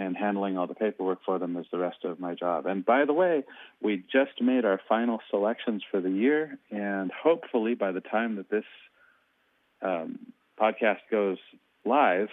and 0.00 0.16
handling 0.16 0.56
all 0.56 0.66
the 0.66 0.74
paperwork 0.74 1.18
for 1.26 1.38
them 1.38 1.56
is 1.56 1.66
the 1.70 1.78
rest 1.78 2.04
of 2.04 2.18
my 2.18 2.34
job. 2.34 2.64
And 2.64 2.84
by 2.84 3.04
the 3.04 3.12
way, 3.12 3.44
we 3.82 4.02
just 4.10 4.40
made 4.40 4.64
our 4.64 4.80
final 4.88 5.20
selections 5.30 5.82
for 5.90 6.00
the 6.00 6.10
year, 6.10 6.58
and 6.70 7.10
hopefully 7.12 7.74
by 7.74 7.92
the 7.92 8.00
time 8.00 8.36
that 8.36 8.48
this 8.48 8.64
um, 9.82 10.18
podcast 10.58 11.00
goes 11.10 11.36
live, 11.84 12.28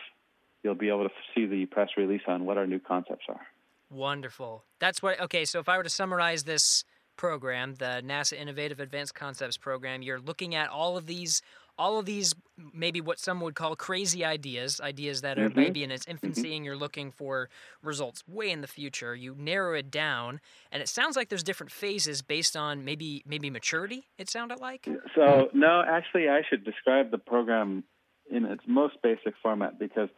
you'll 0.63 0.75
be 0.75 0.88
able 0.88 1.03
to 1.03 1.13
see 1.36 1.45
the 1.45 1.65
press 1.65 1.89
release 1.97 2.21
on 2.27 2.45
what 2.45 2.58
our 2.58 2.65
new 2.65 2.80
concepts 2.80 3.25
are. 3.27 3.45
Wonderful. 3.89 4.63
That's 4.80 5.01
what. 5.01 5.19
Okay, 5.19 5.43
so 5.43 5.60
if 5.60 5.67
I 5.67 5.77
were 5.77 5.84
to 5.84 5.89
summarize 5.89 6.43
this 6.43 6.86
program, 7.17 7.75
the 7.75 8.01
NASA 8.06 8.34
Innovative 8.34 8.80
Advanced 8.80 9.15
Concepts 9.15 9.58
program, 9.58 10.01
you're 10.01 10.19
looking 10.19 10.56
at 10.56 10.69
all 10.69 10.97
of 10.97 11.06
these 11.06 11.41
all 11.77 11.99
of 11.99 12.05
these 12.05 12.33
maybe 12.73 13.01
what 13.01 13.19
some 13.19 13.39
would 13.41 13.55
call 13.55 13.75
crazy 13.75 14.25
ideas 14.25 14.81
ideas 14.81 15.21
that 15.21 15.37
are 15.37 15.49
mm-hmm. 15.49 15.59
maybe 15.59 15.83
in 15.83 15.91
its 15.91 16.07
infancy 16.07 16.55
and 16.55 16.65
you're 16.65 16.75
looking 16.75 17.11
for 17.11 17.49
results 17.83 18.23
way 18.27 18.49
in 18.49 18.61
the 18.61 18.67
future 18.67 19.15
you 19.15 19.35
narrow 19.37 19.77
it 19.77 19.91
down 19.91 20.39
and 20.71 20.81
it 20.81 20.89
sounds 20.89 21.15
like 21.15 21.29
there's 21.29 21.43
different 21.43 21.71
phases 21.71 22.21
based 22.21 22.57
on 22.57 22.83
maybe 22.83 23.23
maybe 23.25 23.49
maturity 23.49 24.07
it 24.17 24.29
sounded 24.29 24.59
like 24.59 24.87
so 25.15 25.49
no 25.53 25.83
actually 25.87 26.27
i 26.27 26.41
should 26.49 26.63
describe 26.63 27.11
the 27.11 27.17
program 27.17 27.83
in 28.29 28.45
its 28.45 28.63
most 28.67 28.95
basic 29.03 29.33
format 29.41 29.79
because 29.79 30.09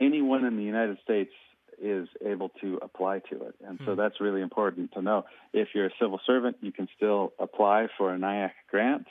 anyone 0.00 0.44
in 0.44 0.56
the 0.56 0.64
united 0.64 0.98
states 1.02 1.32
is 1.82 2.08
able 2.24 2.50
to 2.60 2.78
apply 2.82 3.18
to 3.18 3.34
it 3.42 3.54
and 3.66 3.78
so 3.84 3.92
hmm. 3.92 3.98
that's 3.98 4.20
really 4.20 4.40
important 4.40 4.92
to 4.92 5.02
know 5.02 5.24
if 5.52 5.68
you're 5.74 5.86
a 5.86 5.94
civil 6.00 6.20
servant 6.26 6.56
you 6.60 6.72
can 6.72 6.88
still 6.96 7.32
apply 7.40 7.88
for 7.98 8.14
a 8.14 8.18
NIAC 8.18 8.52
grant 8.70 9.06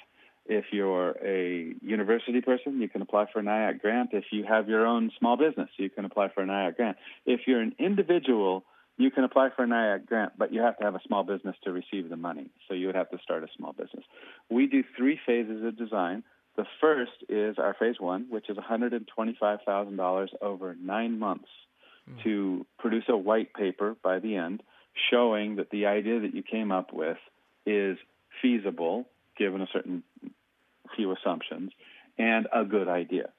if 0.45 0.65
you're 0.71 1.15
a 1.23 1.73
university 1.81 2.41
person, 2.41 2.81
you 2.81 2.89
can 2.89 3.01
apply 3.01 3.27
for 3.31 3.39
an 3.39 3.45
NIAC 3.45 3.81
grant. 3.81 4.09
If 4.13 4.25
you 4.31 4.43
have 4.43 4.67
your 4.67 4.85
own 4.85 5.11
small 5.17 5.37
business, 5.37 5.69
you 5.77 5.89
can 5.89 6.05
apply 6.05 6.29
for 6.29 6.41
an 6.41 6.49
NIAC 6.49 6.75
grant. 6.75 6.97
If 7.25 7.41
you're 7.47 7.61
an 7.61 7.75
individual, 7.79 8.65
you 8.97 9.09
can 9.09 9.23
apply 9.23 9.49
for 9.55 9.63
an 9.63 9.69
NIAC 9.69 10.05
grant, 10.05 10.33
but 10.37 10.53
you 10.53 10.61
have 10.61 10.77
to 10.77 10.83
have 10.83 10.95
a 10.95 11.01
small 11.07 11.23
business 11.23 11.55
to 11.63 11.71
receive 11.71 12.09
the 12.09 12.17
money. 12.17 12.49
So 12.67 12.73
you 12.73 12.87
would 12.87 12.95
have 12.95 13.09
to 13.11 13.17
start 13.23 13.43
a 13.43 13.47
small 13.57 13.73
business. 13.73 14.03
We 14.49 14.67
do 14.67 14.83
three 14.97 15.19
phases 15.25 15.63
of 15.63 15.77
design. 15.77 16.23
The 16.57 16.65
first 16.81 17.11
is 17.29 17.57
our 17.57 17.75
phase 17.79 17.95
one, 17.99 18.27
which 18.29 18.49
is 18.49 18.57
$125,000 18.57 20.27
over 20.41 20.75
nine 20.79 21.19
months 21.19 21.49
mm. 22.09 22.23
to 22.23 22.65
produce 22.77 23.05
a 23.07 23.17
white 23.17 23.53
paper 23.53 23.95
by 24.03 24.19
the 24.19 24.35
end 24.35 24.61
showing 25.09 25.55
that 25.55 25.71
the 25.71 25.87
idea 25.87 26.19
that 26.19 26.35
you 26.35 26.43
came 26.43 26.71
up 26.71 26.93
with 26.93 27.17
is 27.65 27.97
feasible 28.41 29.05
given 29.37 29.61
a 29.61 29.67
certain 29.73 30.03
few 30.95 31.13
assumptions, 31.15 31.71
and 32.17 32.47
a 32.53 32.63
good 32.63 32.87
idea. 32.87 33.29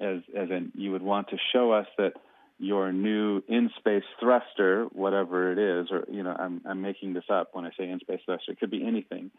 As, 0.00 0.18
as 0.36 0.50
in, 0.50 0.72
you 0.74 0.92
would 0.92 1.02
want 1.02 1.28
to 1.28 1.36
show 1.52 1.72
us 1.72 1.86
that 1.98 2.14
your 2.58 2.92
new 2.92 3.42
in-space 3.48 4.04
thruster, 4.20 4.84
whatever 4.92 5.52
it 5.52 5.58
is, 5.58 5.88
or 5.90 6.04
you 6.10 6.22
know, 6.22 6.34
I'm, 6.38 6.60
I'm 6.64 6.80
making 6.80 7.14
this 7.14 7.24
up 7.30 7.50
when 7.52 7.64
I 7.64 7.70
say 7.78 7.88
in-space 7.88 8.20
thruster. 8.24 8.52
It 8.52 8.60
could 8.60 8.70
be 8.70 8.86
anything, 8.86 9.30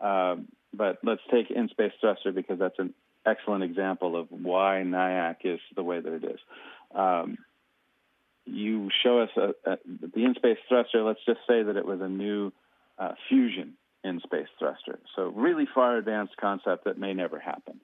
um, 0.00 0.48
but 0.74 0.98
let's 1.04 1.20
take 1.30 1.50
in-space 1.50 1.92
thruster 2.00 2.32
because 2.32 2.58
that's 2.58 2.78
an 2.78 2.94
excellent 3.24 3.64
example 3.64 4.16
of 4.16 4.26
why 4.30 4.82
NIAC 4.84 5.36
is 5.44 5.60
the 5.76 5.82
way 5.82 6.00
that 6.00 6.12
it 6.12 6.24
is. 6.24 6.40
Um, 6.94 7.38
you 8.44 8.90
show 9.02 9.20
us 9.20 9.30
a, 9.36 9.70
a, 9.70 9.76
the 9.86 10.24
in-space 10.24 10.58
thruster. 10.68 11.02
Let's 11.02 11.24
just 11.24 11.40
say 11.48 11.62
that 11.62 11.76
it 11.76 11.86
was 11.86 12.00
a 12.00 12.08
new 12.08 12.52
uh, 12.98 13.12
fusion 13.28 13.74
in 14.04 14.20
space 14.20 14.48
thruster. 14.58 14.98
So 15.16 15.28
really 15.34 15.66
far 15.74 15.96
advanced 15.96 16.36
concept 16.40 16.84
that 16.84 16.98
may 16.98 17.14
never 17.14 17.38
happen. 17.38 17.80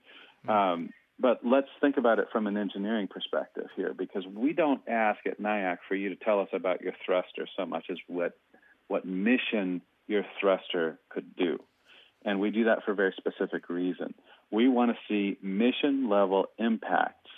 Mm-hmm. 0.47 0.51
Um, 0.51 0.91
but 1.21 1.41
let's 1.45 1.69
think 1.81 1.97
about 1.97 2.19
it 2.21 2.29
from 2.31 2.47
an 2.47 2.57
engineering 2.57 3.09
perspective 3.09 3.67
here, 3.75 3.93
because 3.93 4.25
we 4.27 4.53
don't 4.53 4.81
ask 4.89 5.19
at 5.27 5.41
NIAC 5.41 5.79
for 5.89 5.97
you 5.97 6.11
to 6.11 6.17
tell 6.17 6.41
us 6.41 6.49
about 6.53 6.81
your 6.81 6.93
thruster 7.05 7.47
so 7.57 7.67
much 7.67 7.87
as 7.91 7.99
what 8.07 8.39
what 8.87 9.05
mission 9.05 9.83
your 10.07 10.25
thruster 10.41 10.99
could 11.11 11.37
do, 11.37 11.59
and 12.25 12.41
we 12.41 12.51
do 12.51 12.65
that 12.65 12.85
for 12.85 12.93
a 12.93 12.95
very 12.95 13.13
specific 13.19 13.69
reason. 13.69 14.15
We 14.51 14.69
want 14.69 14.93
to 14.93 14.97
see 15.09 15.37
mission 15.43 16.09
level 16.09 16.47
impacts 16.59 17.31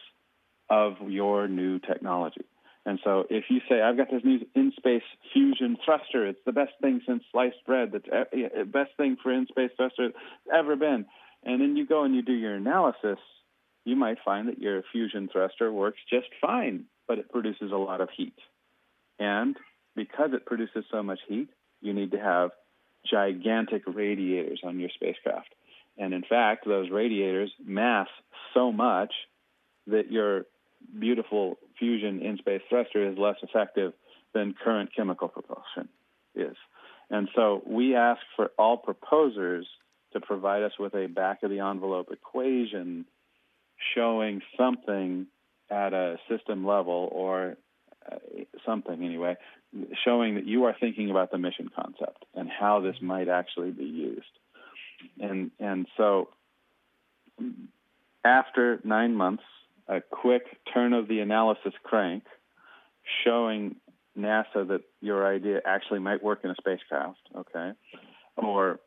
of 0.69 0.97
your 1.09 1.49
new 1.49 1.81
technology. 1.81 2.45
And 2.87 2.99
so 3.05 3.25
if 3.29 3.45
you 3.51 3.61
say, 3.69 3.83
I've 3.83 3.97
got 3.97 4.11
this 4.11 4.23
new 4.25 4.41
in 4.55 4.73
space 4.77 5.03
fusion 5.33 5.77
thruster, 5.85 6.27
it's 6.27 6.41
the 6.47 6.53
best 6.53 6.73
thing 6.81 7.03
since 7.07 7.23
sliced 7.31 7.65
bread, 7.67 7.93
that's 7.93 8.07
the 8.33 8.45
eh, 8.45 8.65
best 8.65 8.91
thing 8.97 9.17
for 9.23 9.33
in 9.33 9.47
space 9.47 9.71
thruster 9.77 10.11
ever 10.53 10.77
been. 10.77 11.05
And 11.45 11.61
then 11.61 11.77
you 11.77 11.87
go 11.87 12.05
and 12.05 12.15
you 12.15 12.23
do 12.23 12.33
your 12.33 12.55
analysis, 12.55 13.19
you 13.85 13.97
might 13.97 14.19
find 14.25 14.49
that 14.49 14.59
your 14.59 14.83
fusion 14.93 15.29
thruster 15.31 15.71
works 15.73 15.99
just 16.09 16.29
fine, 16.41 16.85
but 17.07 17.19
it 17.19 17.31
produces 17.31 17.71
a 17.73 17.77
lot 17.77 18.01
of 18.01 18.09
heat. 18.17 18.39
And 19.19 19.57
because 19.95 20.31
it 20.33 20.47
produces 20.47 20.85
so 20.91 21.03
much 21.03 21.21
heat, 21.29 21.49
you 21.83 21.93
need 21.93 22.13
to 22.13 22.19
have 22.19 22.51
gigantic 23.11 23.83
radiators 23.87 24.61
on 24.65 24.79
your 24.79 24.91
spacecraft. 24.95 25.55
And 25.99 26.15
in 26.15 26.23
fact, 26.23 26.67
those 26.67 26.91
radiators 26.91 27.53
mass 27.65 28.09
so 28.55 28.73
much 28.73 29.13
that 29.87 30.11
your 30.11 30.45
beautiful 30.99 31.59
fusion 31.81 32.21
in 32.21 32.39
space 32.39 32.63
thruster 32.69 33.11
is 33.11 33.19
less 33.19 33.37
effective 33.43 33.93
than 34.33 34.55
current 34.63 34.91
chemical 34.95 35.27
propulsion 35.27 35.89
is. 36.37 36.57
And 37.11 37.29
so 37.35 37.63
we 37.67 37.97
ask 37.97 38.21
for 38.37 38.51
all 38.57 38.77
proposers 38.77 39.67
to 40.13 40.21
provide 40.21 40.63
us 40.63 40.73
with 40.79 40.95
a 40.95 41.07
back 41.07 41.43
of 41.43 41.51
the 41.51 41.59
envelope 41.59 42.09
equation 42.13 43.07
showing 43.95 44.43
something 44.57 45.27
at 45.71 45.93
a 45.93 46.17
system 46.29 46.67
level 46.67 47.09
or 47.13 47.57
uh, 48.11 48.17
something 48.67 49.03
anyway, 49.03 49.37
showing 50.05 50.35
that 50.35 50.47
you 50.47 50.65
are 50.65 50.77
thinking 50.79 51.11
about 51.11 51.31
the 51.31 51.39
mission 51.39 51.71
concept 51.75 52.25
and 52.35 52.49
how 52.49 52.81
this 52.81 52.97
might 53.01 53.29
actually 53.29 53.71
be 53.71 53.85
used. 53.85 54.27
And 55.19 55.51
and 55.59 55.87
so 55.97 56.29
after 58.25 58.81
nine 58.85 59.15
months, 59.15 59.45
a 59.91 60.01
quick 60.01 60.45
turn 60.73 60.93
of 60.93 61.09
the 61.09 61.19
analysis 61.19 61.75
crank 61.83 62.23
showing 63.25 63.77
NASA 64.17 64.67
that 64.69 64.83
your 65.01 65.27
idea 65.27 65.61
actually 65.67 65.99
might 65.99 66.23
work 66.23 66.41
in 66.45 66.51
a 66.51 66.55
spacecraft, 66.55 67.19
okay? 67.37 67.73
Or 68.37 68.79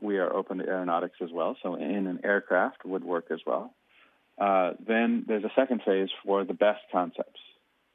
we 0.00 0.18
are 0.18 0.32
open 0.32 0.58
to 0.58 0.66
aeronautics 0.66 1.18
as 1.22 1.30
well, 1.32 1.56
so 1.62 1.76
in 1.76 2.06
an 2.06 2.20
aircraft 2.24 2.84
would 2.84 3.04
work 3.04 3.26
as 3.30 3.40
well. 3.46 3.72
Uh, 4.36 4.72
then 4.86 5.24
there's 5.26 5.44
a 5.44 5.52
second 5.56 5.82
phase 5.84 6.08
for 6.24 6.44
the 6.44 6.54
best 6.54 6.80
concepts. 6.92 7.40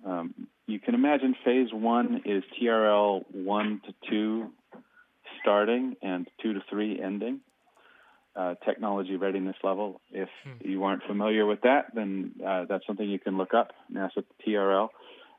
Um, 0.06 0.48
you 0.66 0.80
can 0.80 0.96
imagine 0.96 1.36
phase 1.44 1.70
one 1.72 2.22
is 2.26 2.44
TRL 2.60 3.24
1 3.32 3.82
to 3.86 3.94
2 4.10 4.52
starting 5.42 5.96
and 6.02 6.28
2 6.42 6.54
to 6.54 6.60
3 6.70 7.02
ending. 7.02 7.42
Uh, 8.36 8.56
technology 8.66 9.16
readiness 9.16 9.56
level. 9.64 10.02
If 10.12 10.28
hmm. 10.44 10.68
you 10.68 10.84
aren't 10.86 11.04
familiar 11.04 11.46
with 11.46 11.62
that, 11.62 11.94
then 11.94 12.32
uh, 12.44 12.66
that's 12.68 12.84
something 12.88 13.08
you 13.08 13.20
can 13.20 13.38
look 13.38 13.54
up, 13.54 13.74
NASA 13.94 14.24
TRL. 14.44 14.90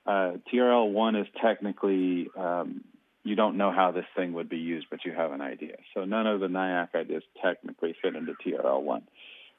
Uh, 0.06 0.32
TRL 0.52 0.92
1 0.92 1.16
is 1.16 1.26
technically, 1.42 2.28
um, 2.38 2.84
you 3.24 3.34
don't 3.34 3.56
know 3.56 3.72
how 3.72 3.90
this 3.90 4.04
thing 4.14 4.32
would 4.34 4.48
be 4.48 4.58
used, 4.58 4.86
but 4.90 5.04
you 5.04 5.12
have 5.12 5.32
an 5.32 5.40
idea. 5.40 5.74
So 5.92 6.04
none 6.04 6.28
of 6.28 6.38
the 6.38 6.46
NIAC 6.46 6.94
ideas 6.94 7.24
technically 7.42 7.96
fit 8.00 8.14
into 8.14 8.34
TRL 8.34 8.82
1. 8.82 9.02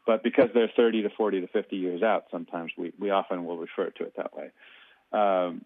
But 0.08 0.24
because 0.24 0.50
they're 0.54 0.72
30 0.74 1.02
to 1.04 1.10
40 1.10 1.42
to 1.42 1.48
50 1.48 1.76
years 1.76 2.04
out, 2.04 2.28
sometimes 2.32 2.72
we, 2.78 2.94
we 2.98 3.10
often 3.10 3.44
will 3.44 3.58
refer 3.58 3.90
to 3.90 4.04
it 4.04 4.14
that 4.16 4.32
way. 4.34 4.52
Um, 5.12 5.66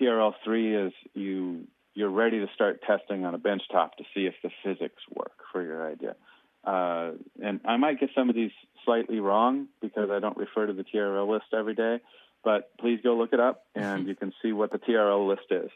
TRL 0.00 0.32
three 0.44 0.74
is 0.74 0.92
you 1.14 1.66
you're 1.94 2.10
ready 2.10 2.40
to 2.40 2.46
start 2.54 2.80
testing 2.86 3.24
on 3.24 3.34
a 3.34 3.38
benchtop 3.38 3.92
to 3.98 4.04
see 4.14 4.26
if 4.26 4.34
the 4.42 4.50
physics 4.62 5.02
work 5.14 5.32
for 5.52 5.62
your 5.62 5.88
idea. 5.88 6.16
Uh, 6.64 7.12
and 7.42 7.60
I 7.64 7.76
might 7.76 8.00
get 8.00 8.10
some 8.14 8.28
of 8.28 8.34
these 8.34 8.50
slightly 8.84 9.20
wrong 9.20 9.68
because 9.80 10.10
I 10.10 10.18
don't 10.18 10.36
refer 10.36 10.66
to 10.66 10.72
the 10.72 10.84
TRL 10.84 11.30
list 11.30 11.46
every 11.56 11.74
day, 11.74 12.00
but 12.42 12.70
please 12.80 13.00
go 13.02 13.16
look 13.16 13.32
it 13.32 13.40
up 13.40 13.64
and 13.74 14.00
mm-hmm. 14.00 14.08
you 14.08 14.14
can 14.16 14.32
see 14.42 14.52
what 14.52 14.72
the 14.72 14.78
TRL 14.78 15.28
list 15.28 15.46
is. 15.50 15.70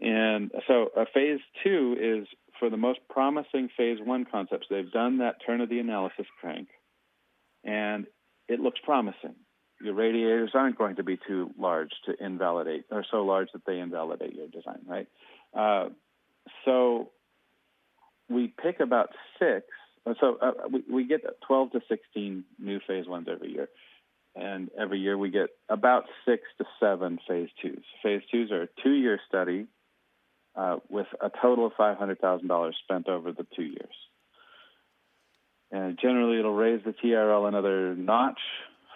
And 0.00 0.52
so 0.66 0.90
a 0.96 1.06
phase 1.12 1.40
two 1.64 1.96
is 2.00 2.28
for 2.60 2.70
the 2.70 2.76
most 2.76 3.00
promising 3.08 3.68
phase 3.76 3.98
one 4.02 4.26
concepts. 4.30 4.66
They've 4.70 4.90
done 4.90 5.18
that 5.18 5.36
turn 5.44 5.60
of 5.60 5.68
the 5.68 5.80
analysis 5.80 6.26
crank, 6.40 6.68
and 7.64 8.06
it 8.48 8.60
looks 8.60 8.78
promising 8.84 9.34
your 9.80 9.94
radiators 9.94 10.50
aren't 10.54 10.76
going 10.76 10.96
to 10.96 11.02
be 11.02 11.18
too 11.26 11.50
large 11.58 11.90
to 12.06 12.24
invalidate, 12.24 12.84
or 12.90 13.04
so 13.10 13.24
large 13.24 13.48
that 13.52 13.64
they 13.66 13.78
invalidate 13.78 14.34
your 14.34 14.48
design, 14.48 14.80
right? 14.86 15.06
Uh, 15.56 15.88
so 16.64 17.10
we 18.28 18.48
pick 18.62 18.80
about 18.80 19.10
six. 19.38 19.66
Uh, 20.06 20.14
so 20.20 20.38
uh, 20.40 20.52
we, 20.70 20.82
we 20.90 21.06
get 21.06 21.22
12 21.46 21.72
to 21.72 21.80
16 21.88 22.44
new 22.58 22.80
phase 22.86 23.06
ones 23.06 23.28
every 23.30 23.52
year. 23.52 23.68
And 24.36 24.70
every 24.78 25.00
year 25.00 25.18
we 25.18 25.30
get 25.30 25.50
about 25.68 26.04
six 26.24 26.42
to 26.58 26.64
seven 26.78 27.18
phase 27.26 27.48
twos. 27.60 27.82
Phase 28.02 28.22
twos 28.30 28.52
are 28.52 28.62
a 28.62 28.68
two 28.82 28.92
year 28.92 29.18
study 29.28 29.66
uh, 30.54 30.76
with 30.88 31.06
a 31.20 31.30
total 31.42 31.66
of 31.66 31.72
$500,000 31.72 32.72
spent 32.84 33.08
over 33.08 33.32
the 33.32 33.46
two 33.56 33.64
years. 33.64 33.94
And 35.70 35.98
generally, 36.00 36.38
it'll 36.38 36.54
raise 36.54 36.80
the 36.84 36.92
TRL 36.92 37.46
another 37.46 37.94
notch 37.94 38.40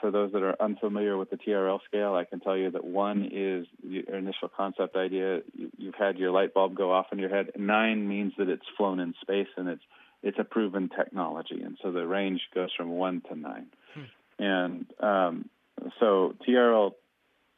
for 0.02 0.10
those 0.10 0.32
that 0.32 0.42
are 0.42 0.60
unfamiliar 0.60 1.16
with 1.16 1.30
the 1.30 1.36
TRL 1.36 1.78
scale, 1.86 2.14
I 2.14 2.24
can 2.24 2.40
tell 2.40 2.56
you 2.56 2.72
that 2.72 2.84
one 2.84 3.30
is 3.32 3.66
your 3.82 4.16
initial 4.16 4.48
concept 4.54 4.96
idea. 4.96 5.40
You've 5.78 5.94
had 5.94 6.18
your 6.18 6.32
light 6.32 6.52
bulb 6.52 6.74
go 6.74 6.92
off 6.92 7.06
in 7.12 7.20
your 7.20 7.30
head. 7.30 7.52
Nine 7.56 8.06
means 8.06 8.32
that 8.36 8.50
it's 8.50 8.66
flown 8.76 9.00
in 9.00 9.14
space 9.22 9.48
and 9.56 9.68
it's 9.68 9.82
it's 10.24 10.38
a 10.38 10.44
proven 10.44 10.88
technology, 10.88 11.60
and 11.62 11.76
so 11.82 11.90
the 11.90 12.06
range 12.06 12.42
goes 12.54 12.68
from 12.76 12.90
one 12.90 13.22
to 13.28 13.34
nine. 13.34 13.66
Hmm. 13.92 14.02
And 14.38 14.86
um, 15.00 15.50
so 15.98 16.36
TRL, 16.48 16.92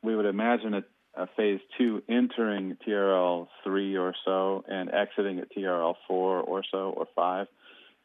we 0.03 0.17
would 0.17 0.25
imagine 0.25 0.73
a, 0.73 0.85
a 1.15 1.27
phase 1.37 1.61
two 1.77 2.03
entering 2.09 2.79
TRL 2.87 3.49
three 3.65 3.99
or 3.99 4.15
so 4.25 4.65
and 4.67 4.91
exiting 4.91 5.41
at 5.41 5.55
TRL 5.55 5.95
four 6.09 6.41
or 6.41 6.63
so 6.71 6.95
or 6.97 7.07
five. 7.15 7.49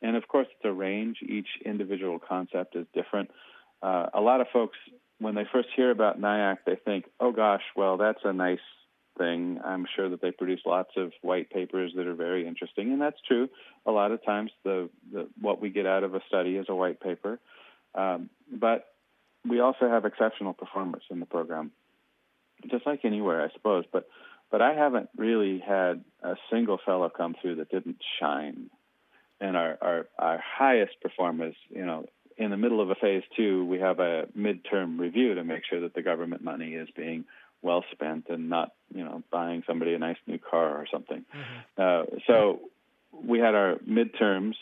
And 0.01 0.17
of 0.17 0.27
course, 0.27 0.47
it's 0.51 0.65
a 0.65 0.73
range. 0.73 1.19
Each 1.21 1.47
individual 1.63 2.19
concept 2.19 2.75
is 2.75 2.85
different 2.93 3.31
uh, 3.81 4.07
a 4.13 4.21
lot 4.21 4.41
of 4.41 4.47
folks, 4.51 4.77
when 5.19 5.35
they 5.35 5.45
first 5.51 5.69
hear 5.75 5.91
about 5.91 6.19
NIAC, 6.19 6.57
they 6.65 6.75
think, 6.75 7.05
oh 7.19 7.31
gosh, 7.31 7.63
well, 7.75 7.97
that's 7.97 8.19
a 8.23 8.33
nice 8.33 8.59
thing. 9.17 9.59
I'm 9.63 9.85
sure 9.95 10.09
that 10.09 10.21
they 10.21 10.31
produce 10.31 10.61
lots 10.65 10.91
of 10.95 11.11
white 11.21 11.49
papers 11.49 11.91
that 11.95 12.07
are 12.07 12.15
very 12.15 12.47
interesting, 12.47 12.91
and 12.91 13.01
that's 13.01 13.19
true. 13.27 13.49
A 13.85 13.91
lot 13.91 14.11
of 14.11 14.23
times, 14.23 14.51
the, 14.63 14.89
the 15.11 15.27
what 15.39 15.61
we 15.61 15.69
get 15.69 15.85
out 15.85 16.03
of 16.03 16.15
a 16.15 16.21
study 16.27 16.55
is 16.55 16.67
a 16.69 16.75
white 16.75 16.99
paper, 16.99 17.39
um, 17.95 18.29
but 18.51 18.87
we 19.47 19.59
also 19.59 19.89
have 19.89 20.05
exceptional 20.05 20.53
performers 20.53 21.03
in 21.09 21.19
the 21.19 21.25
program, 21.25 21.71
just 22.69 22.85
like 22.85 23.03
anywhere, 23.03 23.43
I 23.43 23.51
suppose. 23.53 23.85
But 23.91 24.07
but 24.51 24.61
I 24.61 24.73
haven't 24.73 25.09
really 25.15 25.59
had 25.59 26.03
a 26.23 26.35
single 26.51 26.79
fellow 26.83 27.09
come 27.09 27.35
through 27.39 27.55
that 27.55 27.69
didn't 27.69 28.01
shine. 28.19 28.69
And 29.41 29.55
our, 29.55 29.77
our, 29.81 30.07
our 30.17 30.43
highest 30.43 30.99
performers, 31.01 31.55
you 31.69 31.85
know, 31.85 32.05
in 32.39 32.51
the 32.51 32.57
middle 32.57 32.79
of 32.81 32.89
a 32.89 32.95
phase 32.95 33.23
two, 33.35 33.65
we 33.65 33.79
have 33.79 33.99
a 33.99 34.25
midterm 34.35 34.97
review 34.97 35.35
to 35.35 35.43
make 35.43 35.63
sure 35.69 35.81
that 35.81 35.93
the 35.93 36.01
government 36.01 36.41
money 36.41 36.73
is 36.73 36.87
being 36.95 37.25
well 37.61 37.83
spent 37.91 38.27
and 38.29 38.49
not, 38.49 38.71
you 38.95 39.03
know, 39.03 39.21
buying 39.29 39.61
somebody 39.67 39.93
a 39.93 39.99
nice 39.99 40.15
new 40.25 40.39
car 40.39 40.77
or 40.77 40.87
something. 40.89 41.25
Mm-hmm. 41.35 42.15
Uh, 42.15 42.17
so 42.27 42.61
we 43.11 43.39
had 43.39 43.55
our 43.55 43.75
midterms. 43.87 44.55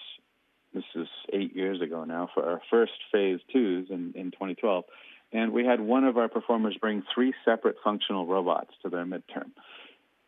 This 0.73 0.83
is 0.95 1.07
eight 1.31 1.55
years 1.55 1.79
ago 1.79 2.03
now 2.03 2.29
for 2.33 2.49
our 2.49 2.61
first 2.71 2.93
phase 3.11 3.39
twos 3.53 3.89
in, 3.91 4.13
in 4.15 4.31
2012. 4.31 4.83
And 5.31 5.51
we 5.51 5.63
had 5.63 5.79
one 5.79 6.03
of 6.03 6.17
our 6.17 6.29
performers 6.29 6.75
bring 6.81 7.03
three 7.13 7.33
separate 7.45 7.75
functional 7.83 8.25
robots 8.25 8.71
to 8.81 8.89
their 8.89 9.05
midterm. 9.05 9.51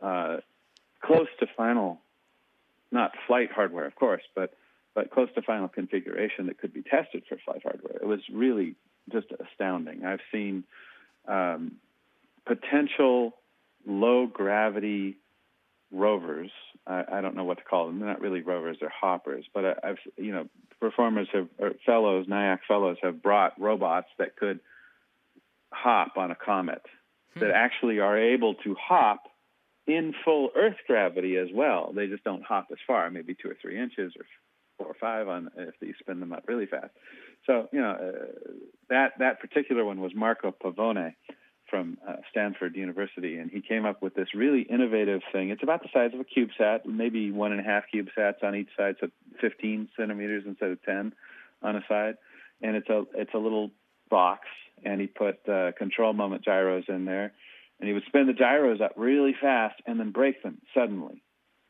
Uh, 0.02 0.38
close 1.02 1.28
to 1.40 1.48
final, 1.58 2.00
not 2.92 3.12
flight 3.26 3.52
hardware, 3.52 3.86
of 3.86 3.96
course, 3.96 4.24
but 4.36 4.54
but 4.96 5.12
close 5.12 5.30
to 5.36 5.42
final 5.42 5.68
configuration 5.68 6.48
that 6.48 6.58
could 6.58 6.74
be 6.74 6.82
tested 6.82 7.24
for 7.28 7.38
flight 7.46 7.62
hardware. 7.64 7.98
It 8.02 8.08
was 8.08 8.22
really 8.32 8.76
just 9.12 9.28
astounding. 9.40 10.06
I've 10.06 10.20
seen 10.32 10.64
um, 11.28 11.74
potential 12.46 13.36
low 13.86 14.28
gravity 14.28 15.18
rovers. 15.92 16.52
I, 16.86 17.04
I, 17.12 17.22
don't 17.22 17.36
know 17.36 17.44
what 17.44 17.58
to 17.58 17.64
call 17.64 17.88
them. 17.88 18.00
They're 18.00 18.10
not 18.10 18.22
really 18.22 18.42
rovers; 18.42 18.78
they're 18.80 18.90
hoppers. 18.90 19.46
But 19.54 19.66
I, 19.66 19.88
have 19.88 19.98
you 20.18 20.32
know 20.32 20.48
performers 20.80 21.28
have 21.34 21.48
or 21.58 21.74
fellows, 21.86 22.28
NIAC 22.28 22.60
fellows 22.68 22.98
have 23.02 23.22
brought 23.22 23.60
robots 23.60 24.08
that 24.18 24.36
could 24.36 24.60
hop 25.72 26.18
on 26.18 26.32
a 26.32 26.36
comet 26.36 26.82
hmm. 27.34 27.42
that 27.42 27.52
actually 27.52 28.00
are 28.00 28.18
able 28.18 28.56
to 28.56 28.76
hop 28.76 29.24
in 29.88 30.14
full 30.24 30.50
Earth 30.56 30.78
gravity 30.88 31.38
as 31.38 31.48
well. 31.54 31.92
They 31.94 32.08
just 32.08 32.24
don't 32.24 32.44
hop 32.44 32.68
as 32.72 32.78
far, 32.86 33.10
maybe 33.10 33.36
two 33.36 33.50
or 33.50 33.58
three 33.62 33.80
inches 33.80 34.14
or 34.16 34.26
four 34.80 34.88
or 34.88 34.96
five 35.00 35.28
on 35.28 35.52
if 35.58 35.76
you 35.82 35.94
spin 36.00 36.20
them 36.20 36.34
up 36.34 36.46
really 36.48 36.66
fast. 36.66 36.92
So 37.46 37.68
you 37.72 37.82
know 37.82 37.92
uh, 37.92 38.52
that 38.90 39.12
that 39.20 39.40
particular 39.40 39.86
one 39.86 40.02
was 40.02 40.14
Marco 40.16 40.52
Pavone 40.52 41.14
from 41.70 42.00
uh, 42.08 42.16
Stanford 42.32 42.76
University, 42.76 43.38
and 43.38 43.52
he 43.52 43.62
came 43.62 43.86
up 43.86 44.02
with 44.02 44.16
this 44.16 44.30
really 44.34 44.62
innovative 44.62 45.22
thing. 45.32 45.50
It's 45.50 45.62
about 45.62 45.84
the 45.84 45.90
size 45.94 46.12
of 46.16 46.20
a 46.20 46.24
CubeSat, 46.24 46.86
maybe 46.86 47.32
one 47.32 47.52
and 47.52 47.62
a 47.62 47.64
half 47.64 47.84
CubeSats 47.94 48.44
on 48.44 48.56
each 48.56 48.70
side, 48.76 48.96
so 49.00 49.10
15 49.40 49.90
centimeters 49.96 50.46
instead 50.48 50.72
of 50.72 50.82
10 50.84 51.14
on 51.62 51.76
a 51.76 51.82
side, 51.88 52.16
and 52.64 52.76
it's 52.76 52.90
a 52.90 53.04
it's 53.14 53.34
a 53.34 53.38
little 53.38 53.70
box, 54.10 54.48
and 54.84 55.00
he 55.00 55.08
put 55.08 55.48
uh, 55.48 55.72
control 55.78 56.14
moment 56.14 56.44
gyros 56.44 56.86
in 56.88 57.06
there, 57.06 57.34
and 57.80 57.88
he 57.88 57.94
would 57.94 58.06
spin 58.08 58.28
the 58.28 58.34
gyros 58.34 58.82
up 58.82 58.94
really 58.96 59.36
fast 59.40 59.76
and 59.86 60.00
then 60.00 60.12
brake 60.12 60.42
them 60.42 60.60
suddenly 60.74 61.22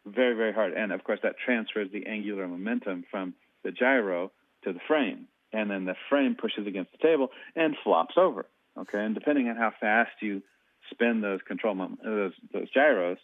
very, 0.05 0.35
very 0.35 0.53
hard. 0.53 0.73
And 0.73 0.91
of 0.91 1.03
course, 1.03 1.19
that 1.23 1.35
transfers 1.43 1.89
the 1.91 2.05
angular 2.07 2.47
momentum 2.47 3.05
from 3.09 3.33
the 3.63 3.71
gyro 3.71 4.31
to 4.63 4.73
the 4.73 4.79
frame. 4.87 5.27
and 5.51 5.71
then 5.71 5.85
the 5.85 5.95
frame 6.09 6.35
pushes 6.35 6.67
against 6.67 6.91
the 6.91 6.99
table 6.99 7.31
and 7.55 7.75
flops 7.83 8.15
over. 8.17 8.45
Okay, 8.77 9.03
and 9.03 9.15
depending 9.15 9.49
on 9.49 9.55
how 9.55 9.71
fast 9.79 10.11
you 10.21 10.41
spin 10.91 11.21
those 11.21 11.41
control 11.47 11.75
mom- 11.75 11.97
those 12.03 12.33
those 12.53 12.69
gyros, 12.71 13.17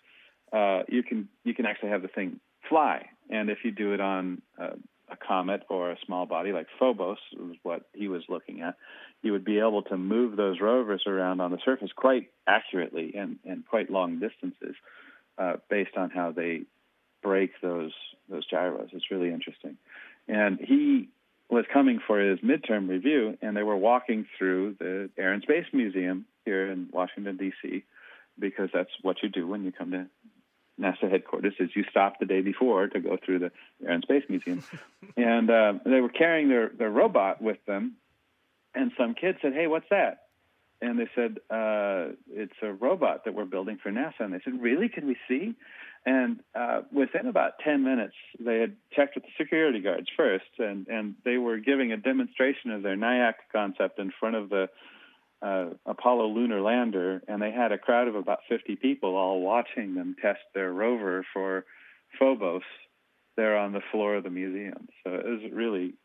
uh, 0.52 0.84
you 0.88 1.04
can 1.04 1.30
you 1.44 1.54
can 1.54 1.66
actually 1.66 1.90
have 1.90 2.02
the 2.02 2.08
thing 2.08 2.40
fly. 2.68 3.08
And 3.30 3.50
if 3.50 3.60
you 3.64 3.72
do 3.72 3.94
it 3.94 4.02
on 4.02 4.42
uh, 4.60 4.76
a 5.10 5.16
comet 5.16 5.64
or 5.70 5.92
a 5.92 5.98
small 6.06 6.26
body 6.26 6.52
like 6.52 6.68
Phobos, 6.80 7.18
was 7.38 7.58
what 7.64 7.84
he 7.94 8.08
was 8.08 8.24
looking 8.28 8.62
at, 8.62 8.76
you 9.22 9.32
would 9.32 9.46
be 9.46 9.60
able 9.60 9.84
to 9.84 9.98
move 9.98 10.36
those 10.36 10.60
rovers 10.60 11.04
around 11.06 11.42
on 11.42 11.52
the 11.52 11.60
surface 11.64 11.92
quite 11.96 12.30
accurately 12.48 13.14
and, 13.16 13.38
and 13.46 13.66
quite 13.68 13.90
long 13.90 14.20
distances 14.20 14.76
uh, 15.38 15.58
based 15.70 15.98
on 15.98 16.10
how 16.10 16.32
they 16.32 16.62
break 17.22 17.52
those 17.62 17.94
those 18.30 18.46
gyros. 18.48 18.90
It's 18.94 19.12
really 19.12 19.32
interesting. 19.32 19.78
And 20.28 20.60
he 20.60 21.10
was 21.50 21.66
coming 21.72 22.00
for 22.06 22.20
his 22.20 22.40
midterm 22.40 22.90
review, 22.90 23.38
and 23.42 23.56
they 23.56 23.64
were 23.64 23.78
walking 23.78 24.26
through 24.38 24.76
the 24.80 25.10
Air 25.18 25.34
and 25.34 25.44
Space 25.44 25.66
Museum 25.74 26.26
here 26.44 26.72
in 26.72 26.90
Washington 26.92 27.38
D.C. 27.38 27.84
because 28.40 28.70
that's 28.74 28.90
what 29.02 29.18
you 29.22 29.30
do 29.30 29.48
when 29.48 29.64
you 29.64 29.72
come 29.72 29.92
to 29.92 30.08
NASA 30.80 31.10
headquarters. 31.10 31.54
Is 31.60 31.70
you 31.76 31.84
stop 31.90 32.20
the 32.20 32.26
day 32.26 32.42
before 32.42 32.88
to 32.88 33.00
go 33.00 33.18
through 33.24 33.40
the 33.40 33.52
Air 33.86 33.94
and 33.94 34.04
Space 34.04 34.24
Museum, 34.28 34.64
and 35.18 35.50
uh, 35.50 35.74
they 35.86 36.02
were 36.02 36.10
carrying 36.10 36.50
their 36.50 36.70
their 36.70 36.90
robot 36.90 37.42
with 37.42 37.64
them, 37.66 37.96
and 38.74 38.92
some 38.98 39.14
kid 39.14 39.38
said, 39.42 39.54
"Hey, 39.54 39.68
what's 39.68 39.90
that?" 39.92 40.25
And 40.86 41.00
they 41.00 41.10
said, 41.16 41.40
uh, 41.50 42.16
"It's 42.32 42.58
a 42.62 42.72
robot 42.72 43.26
that 43.26 43.34
we're 43.34 43.46
building 43.46 43.78
for 43.82 43.92
NASA." 43.92 44.20
And 44.20 44.34
they 44.34 44.40
said, 44.44 44.62
"Really? 44.62 44.90
Can 44.90 45.08
we 45.08 45.18
see?" 45.28 45.56
And 46.06 46.42
uh, 46.54 46.82
within 46.92 47.26
about 47.26 47.54
10 47.64 47.84
minutes, 47.84 48.14
they 48.40 48.60
had 48.60 48.76
checked 48.96 49.16
with 49.16 49.24
the 49.24 49.32
security 49.40 49.80
guards 49.80 50.08
first, 50.16 50.60
and, 50.60 50.88
and 50.88 51.16
they 51.26 51.38
were 51.38 51.58
giving 51.58 51.92
a 51.92 51.98
demonstration 51.98 52.70
of 52.70 52.84
their 52.84 52.96
NIAC 52.96 53.34
concept 53.52 53.98
in 53.98 54.12
front 54.20 54.36
of 54.36 54.50
the 54.50 54.70
uh, 55.42 55.72
Apollo 55.88 56.28
lunar 56.28 56.62
lander, 56.62 57.24
and 57.28 57.42
they 57.42 57.52
had 57.52 57.72
a 57.72 57.80
crowd 57.80 58.08
of 58.08 58.14
about 58.16 58.40
50 58.48 58.76
people 58.76 59.16
all 59.16 59.42
watching 59.42 59.96
them 59.96 60.16
test 60.22 60.42
their 60.54 60.72
rover 60.72 61.26
for 61.34 61.66
Phobos 62.20 62.62
there 63.36 63.58
on 63.58 63.74
the 63.74 63.82
floor 63.92 64.16
of 64.16 64.24
the 64.24 64.30
museum. 64.30 64.88
So 65.04 65.14
it 65.16 65.26
was 65.26 65.52
really 65.52 65.96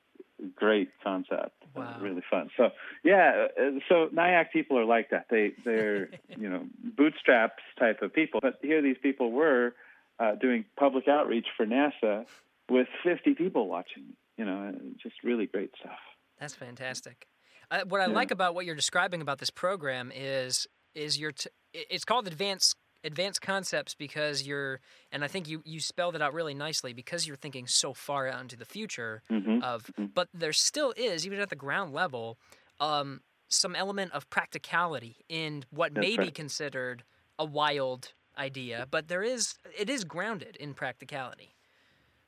great 0.57 0.90
concept. 1.03 1.53
Wow. 1.74 1.98
Really 2.00 2.22
fun. 2.31 2.50
So 2.57 2.70
yeah, 3.05 3.46
uh, 3.59 3.79
so 3.88 4.09
NIAC 4.12 4.46
people 4.53 4.79
are 4.79 4.85
like 4.85 5.11
that. 5.11 5.26
They 5.31 5.53
they're 5.64 6.09
you 6.37 6.48
know 6.50 6.66
bootstraps 6.96 7.62
type 7.79 8.03
of 8.03 8.12
people. 8.12 8.40
But 8.42 8.59
here 8.62 8.83
these 8.83 8.96
people 9.03 9.31
were 9.33 9.74
uh, 10.18 10.35
doing 10.35 10.64
public 10.79 11.07
outreach 11.09 11.46
for 11.57 11.64
NASA 11.66 12.26
with 12.68 12.88
50 13.05 13.35
people 13.35 13.68
watching. 13.68 14.14
You 14.37 14.44
know, 14.46 14.72
just 15.03 15.16
really 15.22 15.46
great 15.46 15.70
stuff. 15.79 15.98
That's 16.38 16.55
fantastic. 16.55 17.26
Uh, 17.70 17.81
what 17.87 18.00
I 18.00 18.07
Yeah. 18.07 18.14
like 18.14 18.31
about 18.31 18.55
what 18.55 18.64
you're 18.64 18.74
describing 18.74 19.20
about 19.22 19.38
this 19.38 19.50
program 19.50 20.11
is 20.14 20.66
is 20.94 21.18
your 21.20 21.31
t- 21.33 21.50
it's 21.72 22.05
called 22.05 22.26
advanced 22.26 22.74
advanced 23.05 23.41
concepts 23.43 23.95
because 23.95 24.47
you're 24.47 24.81
and 25.13 25.25
I 25.25 25.29
think 25.29 25.49
you 25.49 25.63
you 25.65 25.81
spelled 25.81 26.15
it 26.15 26.23
out 26.23 26.35
really 26.35 26.55
nicely 26.55 26.93
because 26.93 27.27
you're 27.27 27.37
thinking 27.37 27.67
so 27.67 27.95
far 27.95 28.29
out 28.29 28.41
into 28.41 28.57
the 28.57 28.65
future 28.65 29.23
Mhm. 29.31 29.63
of 29.63 29.91
but 30.15 30.29
there 30.35 30.53
still 30.53 30.93
is 30.97 31.27
even 31.27 31.41
at 31.41 31.51
the 31.51 31.57
ground 31.57 31.93
level 31.93 32.39
um 32.79 33.23
some 33.49 33.75
element 33.75 34.13
of 34.13 34.29
practicality 34.31 35.25
in 35.29 35.65
what 35.71 35.95
That's 35.95 36.07
may 36.07 36.17
be 36.17 36.31
considered 36.31 37.05
a 37.39 37.45
wild 37.45 38.13
idea 38.39 38.87
but 38.91 39.09
there 39.09 39.23
is 39.23 39.55
it 39.79 39.89
is 39.91 40.05
grounded 40.05 40.57
in 40.57 40.75
practicality 40.75 41.55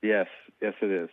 Yes, 0.02 0.26
yes, 0.60 0.74
it 0.82 0.90
is. 0.90 1.08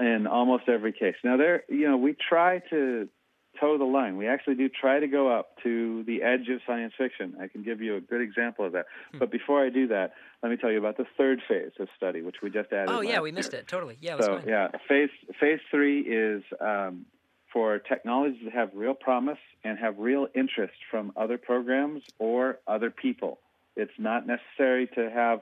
In 0.00 0.26
almost 0.26 0.68
every 0.68 0.92
case. 0.92 1.16
Now, 1.22 1.36
there, 1.36 1.64
you 1.68 1.88
know, 1.88 1.96
we 1.96 2.14
try 2.14 2.60
to 2.70 3.08
toe 3.58 3.78
the 3.78 3.84
line. 3.84 4.16
We 4.16 4.26
actually 4.28 4.54
do 4.54 4.68
try 4.68 5.00
to 5.00 5.06
go 5.06 5.36
up 5.36 5.56
to 5.62 6.04
the 6.04 6.22
edge 6.22 6.48
of 6.48 6.60
science 6.66 6.92
fiction. 6.96 7.34
I 7.40 7.48
can 7.48 7.62
give 7.62 7.80
you 7.80 7.96
a 7.96 8.00
good 8.00 8.20
example 8.20 8.64
of 8.64 8.72
that. 8.72 8.86
But 9.18 9.30
before 9.30 9.64
I 9.64 9.70
do 9.70 9.88
that, 9.88 10.12
let 10.42 10.50
me 10.50 10.56
tell 10.56 10.70
you 10.70 10.78
about 10.78 10.96
the 10.96 11.06
third 11.16 11.40
phase 11.48 11.72
of 11.80 11.88
study, 11.96 12.22
which 12.22 12.36
we 12.42 12.50
just 12.50 12.72
added. 12.72 12.90
oh 12.90 13.00
yeah 13.00 13.20
we 13.20 13.32
missed 13.32 13.52
year. 13.52 13.62
it 13.62 13.68
totally 13.68 13.96
yeah 14.00 14.18
So 14.20 14.40
yeah, 14.46 14.68
phase 14.88 15.10
phase 15.40 15.60
three 15.70 16.00
is 16.00 16.42
um, 16.60 17.06
for 17.52 17.78
technologies 17.78 18.40
that 18.44 18.52
have 18.52 18.70
real 18.74 18.94
promise 18.94 19.38
and 19.64 19.78
have 19.78 19.98
real 19.98 20.26
interest 20.34 20.74
from 20.90 21.12
other 21.16 21.38
programs 21.38 22.02
or 22.18 22.58
other 22.66 22.90
people. 22.90 23.38
It's 23.76 23.98
not 23.98 24.26
necessary 24.26 24.86
to 24.94 25.10
have, 25.10 25.40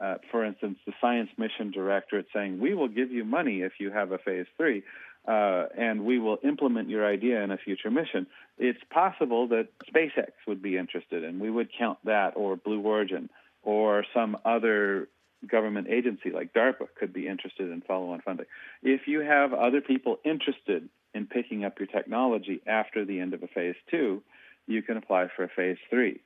uh, 0.00 0.14
for 0.30 0.44
instance, 0.44 0.78
the 0.86 0.92
Science 1.00 1.30
Mission 1.36 1.70
Directorate 1.70 2.26
saying 2.34 2.60
we 2.60 2.74
will 2.74 2.88
give 2.88 3.10
you 3.10 3.24
money 3.24 3.62
if 3.62 3.74
you 3.78 3.90
have 3.90 4.12
a 4.12 4.18
phase 4.18 4.46
three. 4.56 4.82
Uh, 5.26 5.66
and 5.78 6.04
we 6.04 6.18
will 6.18 6.38
implement 6.42 6.88
your 6.88 7.06
idea 7.06 7.42
in 7.42 7.52
a 7.52 7.56
future 7.56 7.90
mission. 7.90 8.26
It's 8.58 8.82
possible 8.90 9.46
that 9.48 9.68
SpaceX 9.92 10.32
would 10.48 10.60
be 10.60 10.76
interested, 10.76 11.22
and 11.22 11.40
we 11.40 11.48
would 11.48 11.68
count 11.78 11.98
that, 12.04 12.32
or 12.34 12.56
Blue 12.56 12.80
Origin, 12.80 13.30
or 13.62 14.04
some 14.12 14.36
other 14.44 15.08
government 15.46 15.88
agency 15.88 16.30
like 16.30 16.52
DARPA 16.52 16.86
could 16.98 17.12
be 17.12 17.28
interested 17.28 17.70
in 17.70 17.82
follow 17.82 18.10
on 18.12 18.20
funding. 18.20 18.46
If 18.82 19.02
you 19.06 19.20
have 19.20 19.52
other 19.52 19.80
people 19.80 20.18
interested 20.24 20.88
in 21.14 21.26
picking 21.26 21.64
up 21.64 21.78
your 21.78 21.88
technology 21.88 22.60
after 22.66 23.04
the 23.04 23.20
end 23.20 23.34
of 23.34 23.42
a 23.42 23.48
phase 23.48 23.76
two, 23.90 24.22
you 24.66 24.82
can 24.82 24.96
apply 24.96 25.28
for 25.34 25.44
a 25.44 25.48
phase 25.48 25.78
three. 25.90 26.20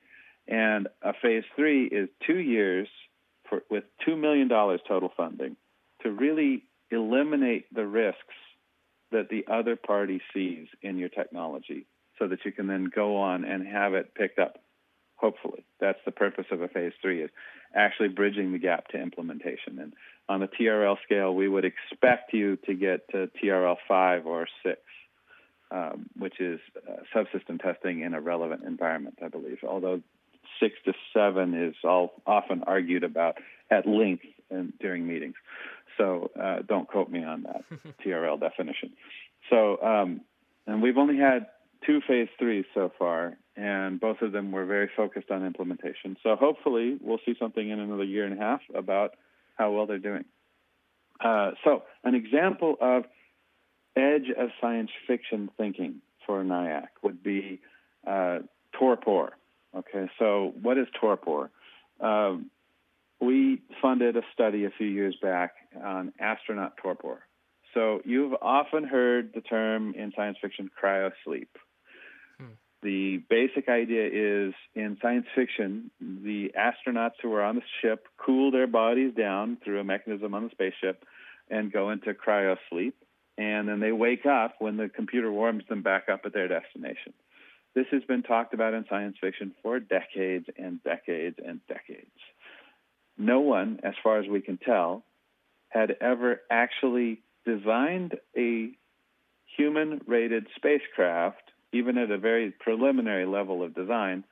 And 0.47 0.87
a 1.01 1.13
phase 1.13 1.43
three 1.55 1.85
is 1.85 2.09
two 2.25 2.37
years 2.37 2.87
for, 3.49 3.63
with 3.69 3.83
$2 4.07 4.17
million 4.17 4.47
total 4.49 5.11
funding 5.15 5.57
to 6.03 6.11
really 6.11 6.63
eliminate 6.91 7.73
the 7.73 7.85
risks 7.85 8.35
that 9.11 9.29
the 9.29 9.45
other 9.51 9.75
party 9.75 10.21
sees 10.33 10.67
in 10.81 10.97
your 10.97 11.09
technology 11.09 11.85
so 12.19 12.27
that 12.27 12.39
you 12.45 12.51
can 12.51 12.67
then 12.67 12.89
go 12.93 13.17
on 13.17 13.45
and 13.45 13.65
have 13.67 13.93
it 13.93 14.13
picked 14.15 14.39
up 14.39 14.59
hopefully. 15.15 15.65
That's 15.79 15.99
the 16.05 16.11
purpose 16.11 16.45
of 16.51 16.61
a 16.61 16.67
phase 16.67 16.93
three 17.01 17.23
is 17.23 17.31
actually 17.75 18.09
bridging 18.09 18.51
the 18.51 18.59
gap 18.59 18.87
to 18.89 19.01
implementation. 19.01 19.79
And 19.79 19.93
on 20.29 20.39
the 20.39 20.47
trl 20.47 20.97
scale 21.03 21.33
we 21.33 21.47
would 21.47 21.65
expect 21.65 22.33
you 22.33 22.57
to 22.65 22.73
get 22.73 23.09
to 23.11 23.29
trl 23.43 23.77
5 23.87 24.25
or 24.25 24.47
6 24.63 24.79
um, 25.69 26.05
which 26.17 26.39
is 26.39 26.59
uh, 26.87 27.01
subsystem 27.13 27.61
testing 27.61 28.01
in 28.01 28.13
a 28.13 28.21
relevant 28.21 28.63
environment 28.63 29.19
i 29.23 29.27
believe. 29.27 29.59
Although 29.67 30.01
6 30.59 30.75
to 30.85 30.93
7 31.13 31.53
is 31.53 31.75
all 31.83 32.13
often 32.25 32.63
argued 32.65 33.03
about 33.03 33.37
at 33.69 33.87
length 33.87 34.25
in, 34.49 34.73
during 34.79 35.07
meetings 35.07 35.35
so 35.97 36.31
uh, 36.39 36.57
don't 36.67 36.87
quote 36.87 37.09
me 37.09 37.23
on 37.23 37.43
that 37.43 37.63
trl 38.05 38.39
definition 38.39 38.91
so 39.49 39.81
um, 39.81 40.21
and 40.65 40.81
we've 40.81 40.97
only 40.97 41.17
had 41.17 41.47
two 41.85 42.01
phase 42.07 42.27
threes 42.37 42.65
so 42.73 42.91
far, 42.97 43.37
and 43.55 43.99
both 43.99 44.21
of 44.21 44.31
them 44.31 44.51
were 44.51 44.65
very 44.65 44.89
focused 44.95 45.31
on 45.31 45.45
implementation. 45.45 46.17
So 46.23 46.35
hopefully 46.35 46.97
we'll 47.01 47.19
see 47.25 47.35
something 47.39 47.69
in 47.69 47.79
another 47.79 48.03
year 48.03 48.25
and 48.25 48.37
a 48.37 48.41
half 48.41 48.61
about 48.75 49.11
how 49.55 49.71
well 49.71 49.85
they're 49.85 49.99
doing. 49.99 50.25
Uh, 51.19 51.51
so 51.63 51.83
an 52.03 52.13
example 52.15 52.75
of 52.79 53.05
edge 53.95 54.29
of 54.37 54.49
science 54.61 54.91
fiction 55.07 55.49
thinking 55.57 56.01
for 56.25 56.43
NIAC 56.43 56.87
would 57.01 57.23
be 57.23 57.59
uh, 58.05 58.39
torpor. 58.73 59.35
Okay, 59.75 60.09
so 60.19 60.53
what 60.61 60.77
is 60.77 60.87
torpor? 60.99 61.49
Um, 61.99 62.51
we 63.19 63.61
funded 63.81 64.15
a 64.15 64.21
study 64.33 64.65
a 64.65 64.69
few 64.69 64.87
years 64.87 65.15
back 65.21 65.53
on 65.83 66.13
astronaut 66.19 66.77
torpor. 66.77 67.23
So 67.73 68.01
you've 68.05 68.33
often 68.41 68.83
heard 68.83 69.31
the 69.33 69.41
term 69.41 69.93
in 69.95 70.11
science 70.15 70.37
fiction 70.41 70.69
cryosleep. 70.81 71.47
Hmm. 72.39 72.45
The 72.81 73.17
basic 73.29 73.69
idea 73.69 74.07
is 74.07 74.53
in 74.75 74.97
science 75.01 75.25
fiction, 75.35 75.91
the 75.99 76.51
astronauts 76.57 77.15
who 77.21 77.33
are 77.33 77.43
on 77.43 77.55
the 77.55 77.61
ship 77.81 78.07
cool 78.17 78.51
their 78.51 78.67
bodies 78.67 79.13
down 79.15 79.57
through 79.63 79.79
a 79.79 79.83
mechanism 79.83 80.33
on 80.33 80.45
the 80.45 80.49
spaceship 80.51 81.03
and 81.49 81.71
go 81.71 81.89
into 81.89 82.13
cryosleep. 82.13 82.93
And 83.37 83.67
then 83.67 83.79
they 83.79 83.91
wake 83.91 84.25
up 84.25 84.55
when 84.59 84.77
the 84.77 84.89
computer 84.89 85.31
warms 85.31 85.63
them 85.69 85.83
back 85.83 86.09
up 86.09 86.21
at 86.25 86.33
their 86.33 86.47
destination. 86.47 87.13
This 87.75 87.85
has 87.91 88.03
been 88.05 88.23
talked 88.23 88.55
about 88.55 88.73
in 88.73 88.85
science 88.89 89.17
fiction 89.21 89.53
for 89.61 89.79
decades 89.79 90.47
and 90.57 90.83
decades 90.83 91.35
and 91.45 91.59
decades. 91.67 92.09
No 93.17 93.39
one, 93.39 93.79
as 93.83 93.93
far 94.03 94.19
as 94.19 94.27
we 94.27 94.41
can 94.41 94.57
tell, 94.57 95.03
had 95.69 95.95
ever 96.01 96.41
actually 96.49 97.21
designed 97.45 98.15
a 98.37 98.71
human 99.57 100.01
rated 100.05 100.47
spacecraft, 100.55 101.41
even 101.73 101.97
at 101.97 102.11
a 102.11 102.17
very 102.17 102.51
preliminary 102.51 103.25
level 103.25 103.63
of 103.63 103.73
design, 103.73 104.23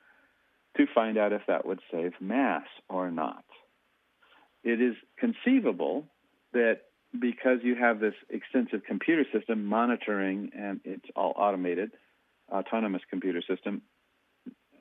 to 0.76 0.86
find 0.94 1.18
out 1.18 1.32
if 1.32 1.42
that 1.48 1.66
would 1.66 1.80
save 1.90 2.12
mass 2.20 2.66
or 2.88 3.10
not. 3.10 3.44
It 4.62 4.80
is 4.80 4.94
conceivable 5.18 6.04
that 6.52 6.80
because 7.18 7.58
you 7.62 7.76
have 7.76 8.00
this 8.00 8.14
extensive 8.28 8.82
computer 8.84 9.24
system 9.32 9.64
monitoring 9.64 10.50
and 10.56 10.80
it's 10.84 11.08
all 11.14 11.32
automated, 11.36 11.92
autonomous 12.50 13.02
computer 13.08 13.42
system, 13.48 13.82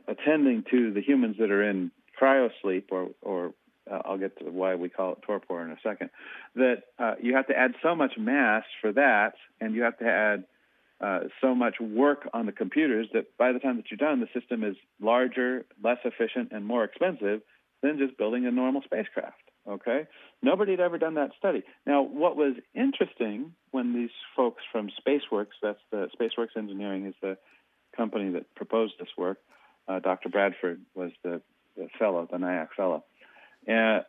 attending 0.07 0.63
to 0.71 0.91
the 0.91 1.01
humans 1.01 1.37
that 1.39 1.51
are 1.51 1.63
in 1.63 1.91
cryosleep 2.19 2.85
or, 2.91 3.09
or 3.21 3.53
uh, 3.91 3.99
I'll 4.05 4.17
get 4.17 4.37
to 4.39 4.45
why 4.45 4.75
we 4.75 4.89
call 4.89 5.13
it 5.13 5.21
torpor 5.21 5.61
in 5.63 5.71
a 5.71 5.77
second, 5.83 6.09
that 6.55 6.83
uh, 6.99 7.15
you 7.21 7.35
have 7.35 7.47
to 7.47 7.57
add 7.57 7.75
so 7.83 7.95
much 7.95 8.13
mass 8.17 8.63
for 8.81 8.91
that, 8.93 9.33
and 9.59 9.75
you 9.75 9.83
have 9.83 9.97
to 9.99 10.05
add 10.05 10.45
uh, 11.01 11.19
so 11.41 11.53
much 11.53 11.75
work 11.79 12.29
on 12.33 12.45
the 12.45 12.51
computers 12.51 13.07
that 13.13 13.37
by 13.37 13.51
the 13.51 13.59
time 13.59 13.77
that 13.77 13.85
you're 13.91 13.97
done, 13.97 14.21
the 14.21 14.39
system 14.39 14.63
is 14.63 14.75
larger, 15.01 15.65
less 15.83 15.97
efficient, 16.05 16.51
and 16.51 16.65
more 16.65 16.83
expensive 16.83 17.41
than 17.81 17.97
just 17.97 18.17
building 18.17 18.45
a 18.45 18.51
normal 18.51 18.81
spacecraft. 18.83 19.35
Okay, 19.67 20.05
nobody 20.43 20.71
had 20.71 20.79
ever 20.79 20.99
done 20.99 21.15
that 21.15 21.31
study. 21.37 21.63
Now, 21.87 22.03
what 22.03 22.37
was 22.37 22.53
interesting 22.75 23.53
when 23.71 23.95
these 23.95 24.11
folks 24.35 24.61
from 24.71 24.89
SpaceWorks, 24.89 25.57
that's 25.61 25.79
the 25.91 26.07
SpaceWorks 26.19 26.55
Engineering, 26.55 27.07
is 27.07 27.15
the 27.19 27.37
company 27.97 28.29
that 28.31 28.53
proposed 28.55 28.93
this 28.99 29.09
work. 29.17 29.39
Uh, 29.87 29.99
Dr. 29.99 30.29
Bradford 30.29 30.81
was 30.93 31.11
the, 31.23 31.41
the 31.75 31.87
fellow, 31.97 32.27
the 32.31 32.37
NIAC 32.37 32.69
fellow. 32.77 33.03
And 33.67 34.03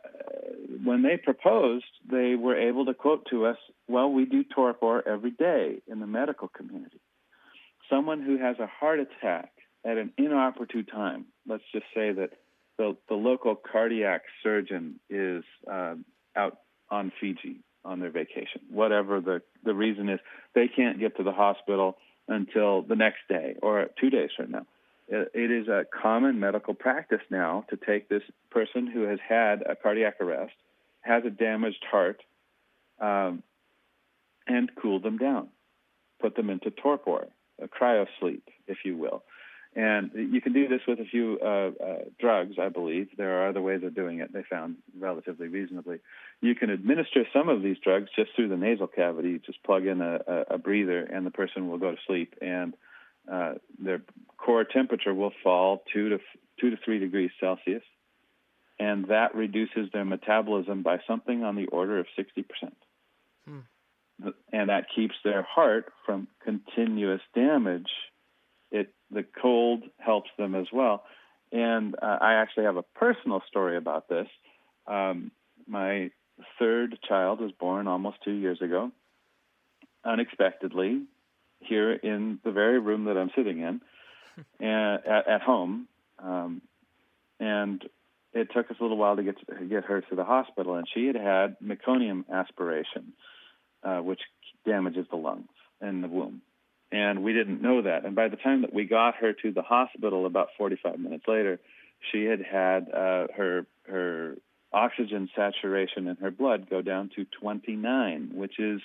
when 0.85 1.03
they 1.03 1.17
proposed, 1.17 1.85
they 2.11 2.35
were 2.35 2.57
able 2.57 2.87
to 2.87 2.95
quote 2.95 3.27
to 3.31 3.47
us, 3.47 3.57
"Well, 3.89 4.11
we 4.11 4.25
do 4.25 4.45
torpor 4.45 5.07
every 5.07 5.31
day 5.31 5.83
in 5.87 6.01
the 6.01 6.07
medical 6.07 6.49
community. 6.49 7.01
Someone 7.89 8.21
who 8.23 8.37
has 8.39 8.59
a 8.59 8.67
heart 8.67 9.01
attack 9.01 9.53
at 9.85 9.97
an 9.97 10.13
inopportune 10.19 10.87
time, 10.87 11.27
let's 11.47 11.65
just 11.73 11.87
say 11.95 12.13
that." 12.13 12.31
the, 12.79 12.97
the 13.09 13.15
local 13.15 13.55
cardiac 13.55 14.23
surgeon 14.43 15.01
is 15.09 15.45
uh, 15.71 15.95
out 16.37 16.59
on 16.91 17.13
Fiji 17.21 17.61
on 17.85 18.01
their 18.01 18.11
vacation. 18.11 18.61
Whatever 18.71 19.21
the, 19.21 19.43
the 19.65 19.75
reason 19.75 20.09
is, 20.09 20.21
they 20.55 20.69
can't 20.69 20.99
get 20.99 21.17
to 21.17 21.23
the 21.23 21.33
hospital 21.33 21.97
until 22.29 22.83
the 22.83 22.97
next 22.97 23.21
day 23.29 23.55
or 23.63 23.87
two 24.01 24.11
days 24.11 24.31
from 24.37 24.51
now. 24.51 24.67
It, 25.09 25.31
it 25.35 25.51
is 25.51 25.69
a 25.69 25.87
common 26.03 26.41
medical 26.41 26.75
practice 26.75 27.23
now 27.31 27.65
to 27.71 27.77
take 27.77 28.09
this 28.09 28.23
person 28.51 28.87
who 28.87 29.03
has 29.03 29.19
had 29.27 29.63
a 29.63 29.77
cardiac 29.77 30.21
arrest, 30.21 30.55
has 31.01 31.25
a 31.25 31.31
damaged 31.31 31.85
heart, 31.91 32.23
um, 33.01 33.43
and 34.47 34.71
cool 34.81 35.01
them 35.01 35.19
down, 35.19 35.49
put 36.21 36.37
them 36.37 36.51
into 36.51 36.71
torpor, 36.71 37.27
a 37.61 37.69
cryosleep, 37.69 38.43
if 38.67 38.79
you 38.85 38.97
will. 38.97 39.23
And 39.75 40.11
you 40.15 40.41
can 40.41 40.55
do 40.55 40.69
this 40.69 40.81
with 40.89 41.01
a 41.01 41.05
few 41.05 41.39
uh, 41.43 41.47
uh, 41.47 41.97
drugs, 42.19 42.55
I 42.59 42.71
believe. 42.71 43.09
There 43.19 43.43
are 43.43 43.49
other 43.51 43.61
ways 43.61 43.83
of 43.85 43.95
doing 43.95 44.21
it, 44.21 44.33
they 44.33 44.43
found 44.43 44.77
relatively 44.99 45.49
reasonably. 45.49 45.99
You 46.41 46.55
can 46.55 46.71
administer 46.71 47.25
some 47.31 47.51
of 47.51 47.63
these 47.63 47.77
drugs 47.85 48.09
just 48.17 48.31
through 48.35 48.49
the 48.49 48.57
nasal 48.57 48.87
cavity. 48.87 49.39
just 49.45 49.63
plug 49.65 49.87
in 49.87 50.01
a, 50.01 50.45
a 50.49 50.59
breather, 50.59 51.01
and 51.01 51.27
the 51.27 51.31
person 51.31 51.69
will 51.69 51.77
go 51.77 51.91
to 51.91 51.99
sleep. 52.07 52.35
And 52.41 52.75
uh, 53.31 53.55
their 53.79 54.03
core 54.37 54.65
temperature 54.65 55.15
will 55.15 55.33
fall 55.43 55.83
two 55.93 56.11
to 56.11 56.19
two 56.61 56.71
to 56.71 56.77
three 56.85 56.99
degrees 56.99 57.31
Celsius, 57.41 57.83
and 58.79 59.07
that 59.09 59.35
reduces 59.35 59.91
their 59.93 60.05
metabolism 60.05 60.83
by 60.83 60.99
something 61.07 61.45
on 61.45 61.57
the 61.57 61.67
order 61.67 61.99
of 61.99 62.07
sixty 62.17 62.43
percent. 62.43 62.77
Hmm. 63.47 63.61
And 64.53 64.71
that 64.71 64.87
keeps 64.95 65.15
their 65.25 65.43
heart 65.43 65.93
from 66.07 66.27
continuous 66.43 67.21
damage 67.35 67.91
it 68.71 68.93
the 69.11 69.25
cold 69.41 69.85
helps 69.99 70.31
them 70.39 70.55
as 70.55 70.67
well. 70.73 71.05
And 71.53 71.95
uh, 72.01 72.19
I 72.21 72.35
actually 72.35 72.65
have 72.65 72.77
a 72.77 72.83
personal 72.83 73.43
story 73.49 73.77
about 73.77 74.09
this. 74.09 74.27
Um, 74.87 75.31
my 75.67 76.11
third 76.59 76.99
child 77.09 77.41
was 77.41 77.53
born 77.53 77.87
almost 77.87 78.19
two 78.25 78.33
years 78.33 78.61
ago, 78.61 78.91
unexpectedly, 80.05 81.03
here 81.61 81.93
in 81.93 82.39
the 82.45 82.53
very 82.53 82.79
room 82.79 83.05
that 83.05 83.17
I'm 83.17 83.31
sitting 83.37 83.61
in, 83.61 83.81
and, 84.61 85.07
at, 85.07 85.29
at 85.29 85.43
home. 85.43 85.89
Um, 86.19 86.63
and 87.39 87.83
it 88.33 88.49
took 88.55 88.71
us 88.71 88.77
a 88.79 88.83
little 88.83 88.97
while 88.97 89.17
to 89.17 89.23
get 89.23 89.37
to, 89.47 89.65
get 89.65 89.85
her 89.85 90.01
to 90.01 90.15
the 90.15 90.25
hospital, 90.25 90.75
and 90.75 90.87
she 90.93 91.07
had 91.07 91.17
had 91.17 91.57
meconium 91.61 92.25
aspiration, 92.33 93.13
uh, 93.83 93.99
which 93.99 94.21
damages 94.65 95.07
the 95.11 95.17
lungs 95.17 95.49
and 95.81 96.03
the 96.03 96.09
womb 96.09 96.43
and 96.93 97.23
we 97.23 97.33
didn't 97.33 97.61
know 97.61 97.83
that. 97.83 98.05
And 98.05 98.15
by 98.15 98.29
the 98.29 98.37
time 98.37 98.63
that 98.63 98.73
we 98.73 98.85
got 98.85 99.17
her 99.17 99.33
to 99.33 99.53
the 99.53 99.63
hospital, 99.63 100.27
about 100.27 100.49
45 100.57 100.99
minutes 100.99 101.25
later, 101.27 101.59
she 102.13 102.25
had 102.25 102.41
had 102.41 102.89
uh, 102.91 103.27
her 103.37 103.67
her 103.89 104.37
oxygen 104.73 105.29
saturation 105.35 106.07
in 106.07 106.17
her 106.17 106.31
blood 106.31 106.69
go 106.69 106.83
down 106.83 107.11
to 107.17 107.25
29, 107.41 108.31
which 108.35 108.59
is 108.59 108.81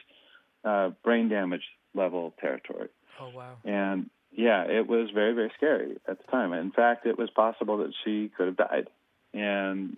uh, 0.64 0.90
brain 1.04 1.28
damage 1.30 1.64
level 1.94 2.34
territory. 2.40 2.90
Oh 3.20 3.32
wow! 3.36 3.54
And 3.64 4.10
yeah, 4.32 4.64
it 4.64 4.88
was 4.88 5.10
very 5.14 5.34
very 5.34 5.52
scary 5.58 5.98
at 6.08 6.18
the 6.18 6.32
time. 6.32 6.54
In 6.54 6.72
fact, 6.72 7.06
it 7.06 7.18
was 7.18 7.30
possible 7.30 7.78
that 7.80 7.94
she 8.04 8.32
could 8.36 8.48
have 8.48 8.58
died, 8.58 8.90
and 9.34 9.98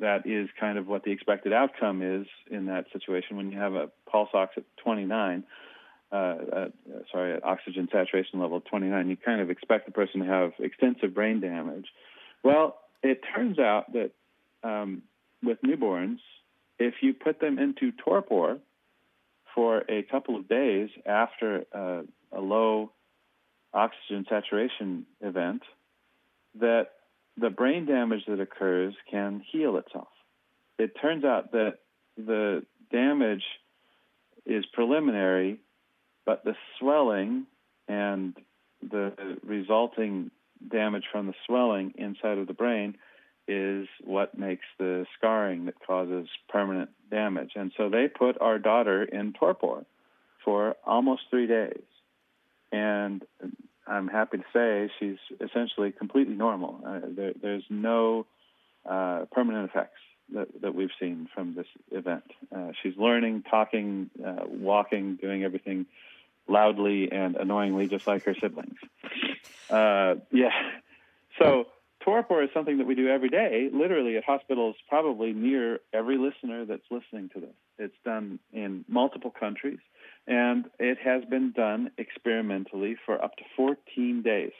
that 0.00 0.26
is 0.26 0.48
kind 0.58 0.78
of 0.78 0.86
what 0.86 1.04
the 1.04 1.12
expected 1.12 1.52
outcome 1.52 2.02
is 2.02 2.26
in 2.50 2.66
that 2.66 2.86
situation 2.92 3.36
when 3.36 3.50
you 3.50 3.58
have 3.58 3.74
a 3.74 3.90
pulse 4.10 4.30
ox 4.34 4.54
at 4.56 4.64
29 4.82 5.44
uh, 6.14 6.16
uh, 6.16 6.68
sorry, 7.10 7.34
at 7.34 7.44
oxygen 7.44 7.88
saturation 7.90 8.38
level 8.38 8.60
29, 8.60 9.10
you 9.10 9.16
kind 9.16 9.40
of 9.40 9.50
expect 9.50 9.84
the 9.86 9.90
person 9.90 10.20
to 10.20 10.26
have 10.26 10.52
extensive 10.60 11.12
brain 11.12 11.40
damage. 11.40 11.86
Well, 12.44 12.76
it 13.02 13.20
turns 13.34 13.58
out 13.58 13.92
that 13.94 14.12
um, 14.62 15.02
with 15.42 15.58
newborns, 15.62 16.18
if 16.78 16.94
you 17.00 17.14
put 17.14 17.40
them 17.40 17.58
into 17.58 17.90
torpor 17.90 18.58
for 19.54 19.84
a 19.88 20.02
couple 20.02 20.36
of 20.36 20.48
days 20.48 20.88
after 21.06 21.64
uh, 21.72 22.02
a 22.32 22.40
low 22.40 22.90
oxygen 23.72 24.24
saturation 24.28 25.06
event, 25.20 25.62
that 26.60 26.88
the 27.36 27.50
brain 27.50 27.86
damage 27.86 28.24
that 28.28 28.40
occurs 28.40 28.94
can 29.10 29.42
heal 29.50 29.76
itself. 29.76 30.08
It 30.78 30.92
turns 31.00 31.24
out 31.24 31.52
that 31.52 31.78
the 32.16 32.64
damage 32.90 33.42
is 34.46 34.64
preliminary 34.72 35.60
but 36.24 36.44
the 36.44 36.54
swelling 36.78 37.46
and 37.88 38.34
the 38.82 39.12
resulting 39.42 40.30
damage 40.70 41.04
from 41.10 41.26
the 41.26 41.34
swelling 41.46 41.94
inside 41.96 42.38
of 42.38 42.46
the 42.46 42.54
brain 42.54 42.96
is 43.46 43.86
what 44.02 44.38
makes 44.38 44.64
the 44.78 45.06
scarring 45.16 45.66
that 45.66 45.74
causes 45.86 46.28
permanent 46.48 46.90
damage. 47.10 47.52
And 47.54 47.72
so 47.76 47.88
they 47.88 48.08
put 48.08 48.40
our 48.40 48.58
daughter 48.58 49.02
in 49.02 49.32
torpor 49.32 49.84
for 50.44 50.76
almost 50.86 51.22
three 51.30 51.46
days. 51.46 51.82
And 52.72 53.22
I'm 53.86 54.08
happy 54.08 54.38
to 54.38 54.44
say 54.52 54.90
she's 54.98 55.18
essentially 55.40 55.92
completely 55.92 56.34
normal. 56.34 56.80
Uh, 56.84 57.00
there, 57.08 57.32
there's 57.40 57.64
no 57.68 58.26
uh, 58.88 59.26
permanent 59.30 59.70
effects 59.70 60.00
that, 60.32 60.48
that 60.62 60.74
we've 60.74 60.90
seen 60.98 61.28
from 61.34 61.54
this 61.54 61.66
event. 61.90 62.24
Uh, 62.54 62.72
she's 62.82 62.96
learning, 62.96 63.44
talking, 63.50 64.10
uh, 64.24 64.44
walking, 64.46 65.16
doing 65.16 65.44
everything 65.44 65.86
loudly 66.48 67.10
and 67.12 67.36
annoyingly, 67.36 67.88
just 67.88 68.06
like 68.06 68.24
her 68.24 68.34
siblings. 68.34 68.78
Uh, 69.68 70.16
yeah. 70.30 70.50
So 71.38 71.66
torpor 72.04 72.42
is 72.42 72.50
something 72.52 72.78
that 72.78 72.86
we 72.86 72.94
do 72.94 73.08
every 73.08 73.28
day, 73.28 73.70
literally 73.72 74.16
at 74.16 74.24
hospitals, 74.24 74.76
probably 74.88 75.32
near 75.32 75.80
every 75.92 76.18
listener 76.18 76.64
that's 76.64 76.84
listening 76.90 77.30
to 77.34 77.40
this. 77.40 77.54
It's 77.78 77.96
done 78.04 78.38
in 78.52 78.84
multiple 78.88 79.30
countries, 79.30 79.78
and 80.26 80.66
it 80.78 80.98
has 81.02 81.24
been 81.24 81.52
done 81.52 81.90
experimentally 81.98 82.96
for 83.06 83.22
up 83.22 83.36
to 83.36 83.44
14 83.56 84.22
days. 84.22 84.52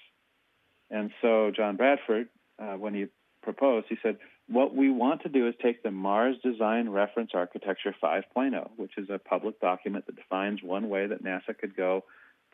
And 0.91 1.11
so 1.21 1.51
John 1.55 1.77
Bradford, 1.77 2.29
uh, 2.59 2.75
when 2.75 2.95
he 2.95 3.07
proposed, 3.43 3.87
he 3.89 3.97
said, 4.03 4.19
what 4.49 4.75
we 4.75 4.91
want 4.91 5.23
to 5.23 5.29
do 5.29 5.49
is 5.49 5.55
take 5.63 5.83
the 5.83 5.91
Mars 5.91 6.37
Design 6.43 6.91
Reference 6.91 7.31
Architecture 7.35 7.95
5.0, 8.03 8.71
which 8.77 8.99
is 8.99 9.09
a 9.09 9.19
public 9.19 9.61
document 9.61 10.07
that 10.07 10.17
defines 10.17 10.63
one 10.63 10.89
way 10.89 11.07
that 11.07 11.25
NASA 11.25 11.57
could 11.59 11.77
go 11.77 12.05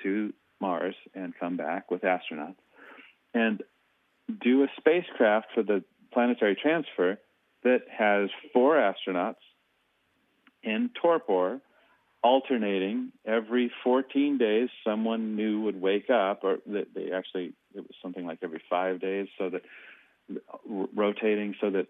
to 0.03 0.32
Mars 0.61 0.95
and 1.14 1.32
come 1.38 1.57
back 1.57 1.91
with 1.91 2.03
astronauts, 2.03 2.57
and 3.34 3.62
do 4.30 4.62
a 4.62 4.68
spacecraft 4.76 5.48
for 5.54 5.62
the 5.62 5.84
planetary 6.12 6.56
transfer 6.56 7.18
that 7.62 7.82
has 7.90 8.30
four 8.52 8.76
astronauts 8.76 9.36
in 10.62 10.90
torpor, 11.00 11.60
alternating 12.22 13.12
every 13.24 13.70
14 13.84 14.38
days. 14.38 14.68
Someone 14.84 15.36
new 15.36 15.62
would 15.62 15.80
wake 15.80 16.10
up, 16.10 16.40
or 16.44 16.58
that 16.66 16.94
they 16.94 17.12
actually 17.12 17.52
it 17.74 17.80
was 17.80 17.94
something 18.02 18.26
like 18.26 18.38
every 18.42 18.62
five 18.68 19.00
days, 19.00 19.28
so 19.38 19.50
that 19.50 19.62
rotating 20.94 21.54
so 21.60 21.70
that 21.70 21.86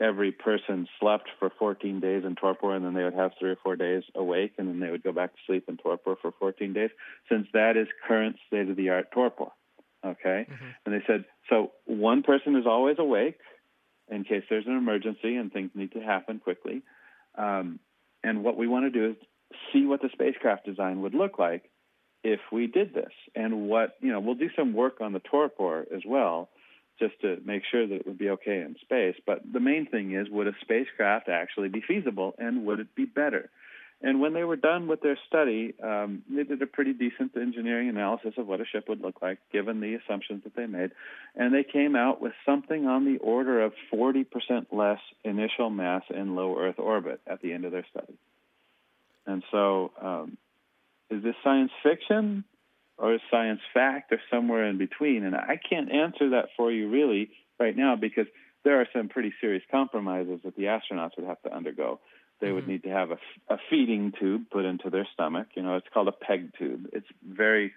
every 0.00 0.32
person 0.32 0.88
slept 0.98 1.28
for 1.38 1.50
14 1.58 2.00
days 2.00 2.24
in 2.24 2.34
torpor 2.34 2.74
and 2.74 2.84
then 2.84 2.94
they 2.94 3.04
would 3.04 3.14
have 3.14 3.32
three 3.38 3.50
or 3.50 3.56
four 3.62 3.76
days 3.76 4.02
awake 4.14 4.54
and 4.58 4.68
then 4.68 4.80
they 4.80 4.90
would 4.90 5.02
go 5.02 5.12
back 5.12 5.32
to 5.32 5.38
sleep 5.46 5.64
in 5.68 5.76
torpor 5.76 6.16
for 6.20 6.32
14 6.38 6.72
days 6.72 6.90
since 7.28 7.46
that 7.52 7.76
is 7.76 7.86
current 8.06 8.36
state 8.46 8.68
of 8.68 8.76
the 8.76 8.88
art 8.88 9.10
torpor 9.12 9.50
okay 10.04 10.46
mm-hmm. 10.50 10.64
and 10.84 10.94
they 10.94 11.04
said 11.06 11.24
so 11.48 11.72
one 11.86 12.22
person 12.22 12.56
is 12.56 12.66
always 12.66 12.96
awake 12.98 13.38
in 14.10 14.24
case 14.24 14.42
there's 14.50 14.66
an 14.66 14.76
emergency 14.76 15.36
and 15.36 15.52
things 15.52 15.70
need 15.74 15.92
to 15.92 16.00
happen 16.00 16.38
quickly 16.38 16.82
um, 17.36 17.78
and 18.22 18.44
what 18.44 18.56
we 18.56 18.66
want 18.66 18.84
to 18.84 18.90
do 18.90 19.10
is 19.10 19.16
see 19.72 19.86
what 19.86 20.02
the 20.02 20.08
spacecraft 20.12 20.64
design 20.66 21.00
would 21.02 21.14
look 21.14 21.38
like 21.38 21.70
if 22.22 22.40
we 22.52 22.66
did 22.66 22.94
this 22.94 23.12
and 23.34 23.68
what 23.68 23.96
you 24.00 24.10
know 24.10 24.20
we'll 24.20 24.34
do 24.34 24.50
some 24.56 24.72
work 24.72 25.00
on 25.00 25.12
the 25.12 25.20
torpor 25.20 25.86
as 25.94 26.02
well 26.06 26.48
just 26.98 27.20
to 27.22 27.38
make 27.44 27.62
sure 27.70 27.86
that 27.86 27.94
it 27.94 28.06
would 28.06 28.18
be 28.18 28.30
okay 28.30 28.60
in 28.60 28.76
space. 28.80 29.16
But 29.26 29.40
the 29.50 29.60
main 29.60 29.86
thing 29.86 30.14
is, 30.14 30.28
would 30.30 30.46
a 30.46 30.52
spacecraft 30.60 31.28
actually 31.28 31.68
be 31.68 31.82
feasible, 31.86 32.34
and 32.38 32.64
would 32.66 32.80
it 32.80 32.94
be 32.94 33.04
better? 33.04 33.50
And 34.04 34.20
when 34.20 34.34
they 34.34 34.44
were 34.44 34.56
done 34.56 34.86
with 34.86 35.00
their 35.00 35.18
study, 35.26 35.72
um, 35.82 36.24
they 36.28 36.42
did 36.42 36.60
a 36.60 36.66
pretty 36.66 36.92
decent 36.92 37.34
engineering 37.38 37.88
analysis 37.88 38.34
of 38.36 38.46
what 38.46 38.60
a 38.60 38.66
ship 38.66 38.86
would 38.86 39.00
look 39.00 39.22
like, 39.22 39.38
given 39.50 39.80
the 39.80 39.94
assumptions 39.94 40.44
that 40.44 40.54
they 40.54 40.66
made. 40.66 40.90
And 41.34 41.54
they 41.54 41.64
came 41.64 41.96
out 41.96 42.20
with 42.20 42.34
something 42.44 42.86
on 42.86 43.06
the 43.06 43.16
order 43.16 43.62
of 43.62 43.72
40% 43.90 44.26
less 44.72 44.98
initial 45.24 45.70
mass 45.70 46.02
in 46.10 46.36
low 46.36 46.58
Earth 46.58 46.78
orbit 46.78 47.22
at 47.26 47.40
the 47.40 47.54
end 47.54 47.64
of 47.64 47.72
their 47.72 47.86
study. 47.90 48.12
And 49.26 49.42
so, 49.50 49.92
um, 49.98 50.36
is 51.08 51.22
this 51.22 51.36
science 51.42 51.72
fiction 51.82 52.44
or 52.98 53.14
is 53.14 53.22
science 53.30 53.60
fact 53.72 54.12
or 54.12 54.20
somewhere 54.30 54.66
in 54.66 54.76
between? 54.76 55.24
And 55.24 55.34
I 55.34 55.58
can't 55.66 55.90
answer 55.90 56.28
that 56.30 56.50
for 56.58 56.70
you 56.70 56.90
really 56.90 57.30
right 57.58 57.74
now 57.74 57.96
because 57.96 58.26
there 58.64 58.82
are 58.82 58.88
some 58.94 59.08
pretty 59.08 59.32
serious 59.40 59.62
compromises 59.70 60.40
that 60.44 60.56
the 60.56 60.64
astronauts 60.64 61.16
would 61.16 61.26
have 61.26 61.40
to 61.44 61.54
undergo. 61.54 62.00
They 62.44 62.52
would 62.52 62.68
need 62.68 62.82
to 62.84 62.90
have 62.90 63.10
a, 63.10 63.18
a 63.48 63.58
feeding 63.70 64.12
tube 64.18 64.50
put 64.50 64.64
into 64.64 64.90
their 64.90 65.06
stomach. 65.14 65.48
You 65.54 65.62
know, 65.62 65.76
it's 65.76 65.86
called 65.92 66.08
a 66.08 66.12
peg 66.12 66.52
tube. 66.58 66.88
It's 66.92 67.06
very 67.26 67.72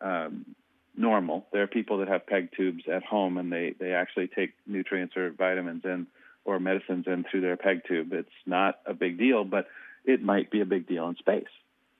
um, 0.00 0.54
normal. 0.96 1.46
There 1.52 1.62
are 1.62 1.66
people 1.66 1.98
that 1.98 2.08
have 2.08 2.26
peg 2.26 2.50
tubes 2.56 2.84
at 2.90 3.02
home, 3.02 3.38
and 3.38 3.52
they 3.52 3.74
they 3.78 3.92
actually 3.92 4.28
take 4.28 4.54
nutrients 4.66 5.16
or 5.16 5.30
vitamins 5.30 5.84
in 5.84 6.06
or 6.44 6.60
medicines 6.60 7.06
in 7.06 7.24
through 7.30 7.40
their 7.40 7.56
peg 7.56 7.82
tube. 7.88 8.12
It's 8.12 8.28
not 8.46 8.78
a 8.86 8.94
big 8.94 9.18
deal, 9.18 9.44
but 9.44 9.66
it 10.04 10.22
might 10.22 10.50
be 10.50 10.60
a 10.60 10.66
big 10.66 10.86
deal 10.86 11.08
in 11.08 11.16
space. 11.16 11.48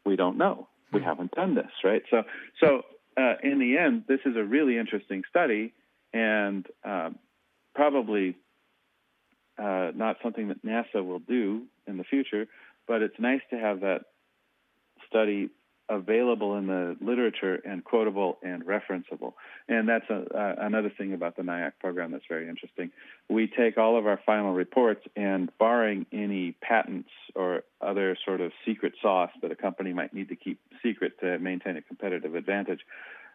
We 0.04 0.16
don't 0.16 0.36
know. 0.36 0.68
We 0.92 1.02
haven't 1.02 1.32
done 1.32 1.54
this, 1.54 1.70
right? 1.82 2.02
So, 2.10 2.22
so 2.60 2.82
uh, 3.16 3.34
in 3.42 3.58
the 3.58 3.78
end, 3.78 4.04
this 4.06 4.20
is 4.24 4.36
a 4.36 4.44
really 4.44 4.78
interesting 4.78 5.24
study, 5.28 5.72
and 6.12 6.66
um, 6.84 7.18
probably 7.74 8.36
uh, 9.58 9.90
not 9.94 10.18
something 10.22 10.48
that 10.48 10.64
NASA 10.64 11.04
will 11.04 11.18
do 11.18 11.62
in 11.86 11.96
the 11.96 12.04
future, 12.04 12.46
but 12.86 13.02
it's 13.02 13.18
nice 13.18 13.40
to 13.50 13.58
have 13.58 13.80
that 13.80 14.02
study 15.08 15.50
available 15.88 16.56
in 16.56 16.66
the 16.66 16.96
literature 17.00 17.56
and 17.56 17.84
quotable 17.84 18.38
and 18.42 18.64
referenceable. 18.64 19.34
And 19.68 19.88
that's 19.88 20.08
a, 20.08 20.54
another 20.58 20.90
thing 20.96 21.12
about 21.12 21.36
the 21.36 21.42
NIAC 21.42 21.72
program 21.78 22.12
that's 22.12 22.24
very 22.28 22.48
interesting. 22.48 22.90
We 23.28 23.46
take 23.46 23.76
all 23.76 23.98
of 23.98 24.06
our 24.06 24.18
final 24.24 24.54
reports 24.54 25.02
and, 25.14 25.50
barring 25.58 26.06
any 26.10 26.52
patents 26.62 27.10
or 27.34 27.64
other 27.82 28.16
sort 28.24 28.40
of 28.40 28.52
secret 28.64 28.94
sauce 29.02 29.30
that 29.42 29.52
a 29.52 29.56
company 29.56 29.92
might 29.92 30.14
need 30.14 30.30
to 30.30 30.36
keep 30.36 30.58
secret 30.82 31.20
to 31.20 31.38
maintain 31.38 31.76
a 31.76 31.82
competitive 31.82 32.34
advantage, 32.34 32.80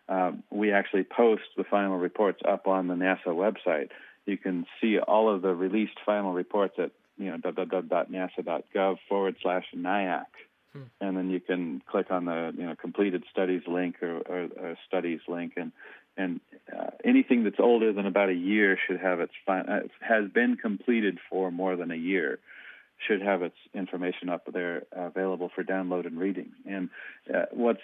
um, 0.08 0.44
we 0.50 0.72
actually 0.72 1.04
post 1.04 1.44
the 1.56 1.64
final 1.64 1.98
reports 1.98 2.42
up 2.48 2.68
on 2.68 2.88
the 2.88 2.96
NASA 2.96 3.28
website. 3.28 3.90
You 4.26 4.38
can 4.38 4.66
see 4.82 4.98
all 4.98 5.34
of 5.34 5.44
the 5.44 5.54
released 5.54 6.00
final 6.04 6.34
reports 6.34 6.76
at 6.80 6.92
you 7.20 7.32
know 7.32 7.38
www.nasa.gov 7.38 8.98
forward 9.08 9.36
slash 9.42 9.66
NIAC. 9.76 10.26
And 11.02 11.18
then 11.18 11.30
you 11.30 11.40
can 11.40 11.82
click 11.90 12.12
on 12.12 12.26
the 12.26 12.54
you 12.58 12.66
know 12.66 12.76
completed 12.76 13.24
studies 13.32 13.64
link 13.68 14.02
or, 14.02 14.18
or, 14.18 14.48
or 14.60 14.78
studies 14.88 15.20
link. 15.28 15.54
And 15.58 15.72
and 16.18 16.42
uh, 16.76 16.92
anything 17.04 17.44
that's 17.44 17.60
older 17.60 17.94
than 17.94 18.06
about 18.06 18.30
a 18.30 18.34
year 18.34 18.78
should 18.88 19.00
have 19.00 19.20
its 19.20 19.34
fi- 19.46 19.62
uh, 19.62 19.80
has 20.02 20.30
been 20.32 20.58
completed 20.58 21.18
for 21.30 21.52
more 21.52 21.76
than 21.76 21.92
a 21.92 21.96
year 21.96 22.40
should 23.08 23.22
have 23.22 23.42
its 23.42 23.56
information 23.74 24.30
up 24.30 24.48
there 24.52 24.84
uh, 24.96 25.04
available 25.04 25.50
for 25.54 25.64
download 25.64 26.06
and 26.06 26.20
reading. 26.20 26.52
And 26.66 26.90
uh, 27.34 27.46
what's 27.52 27.82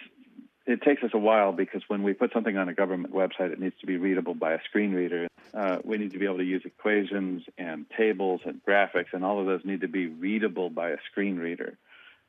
it 0.65 0.81
takes 0.81 1.03
us 1.03 1.11
a 1.13 1.17
while 1.17 1.51
because 1.51 1.83
when 1.87 2.01
we 2.01 2.13
put 2.13 2.33
something 2.33 2.57
on 2.57 2.69
a 2.69 2.73
government 2.73 3.13
website, 3.13 3.51
it 3.51 3.59
needs 3.59 3.75
to 3.81 3.85
be 3.85 3.97
readable 3.97 4.33
by 4.33 4.53
a 4.53 4.59
screen 4.67 4.93
reader. 4.93 5.27
Uh, 5.53 5.77
we 5.83 5.97
need 5.97 6.11
to 6.11 6.19
be 6.19 6.25
able 6.25 6.37
to 6.37 6.43
use 6.43 6.63
equations 6.65 7.43
and 7.57 7.85
tables 7.95 8.41
and 8.45 8.61
graphics, 8.67 9.13
and 9.13 9.23
all 9.23 9.39
of 9.39 9.45
those 9.45 9.61
need 9.63 9.81
to 9.81 9.87
be 9.87 10.07
readable 10.07 10.69
by 10.69 10.89
a 10.89 10.97
screen 11.11 11.37
reader. 11.37 11.77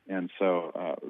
And 0.07 0.29
so 0.37 0.71
uh, 0.75 1.07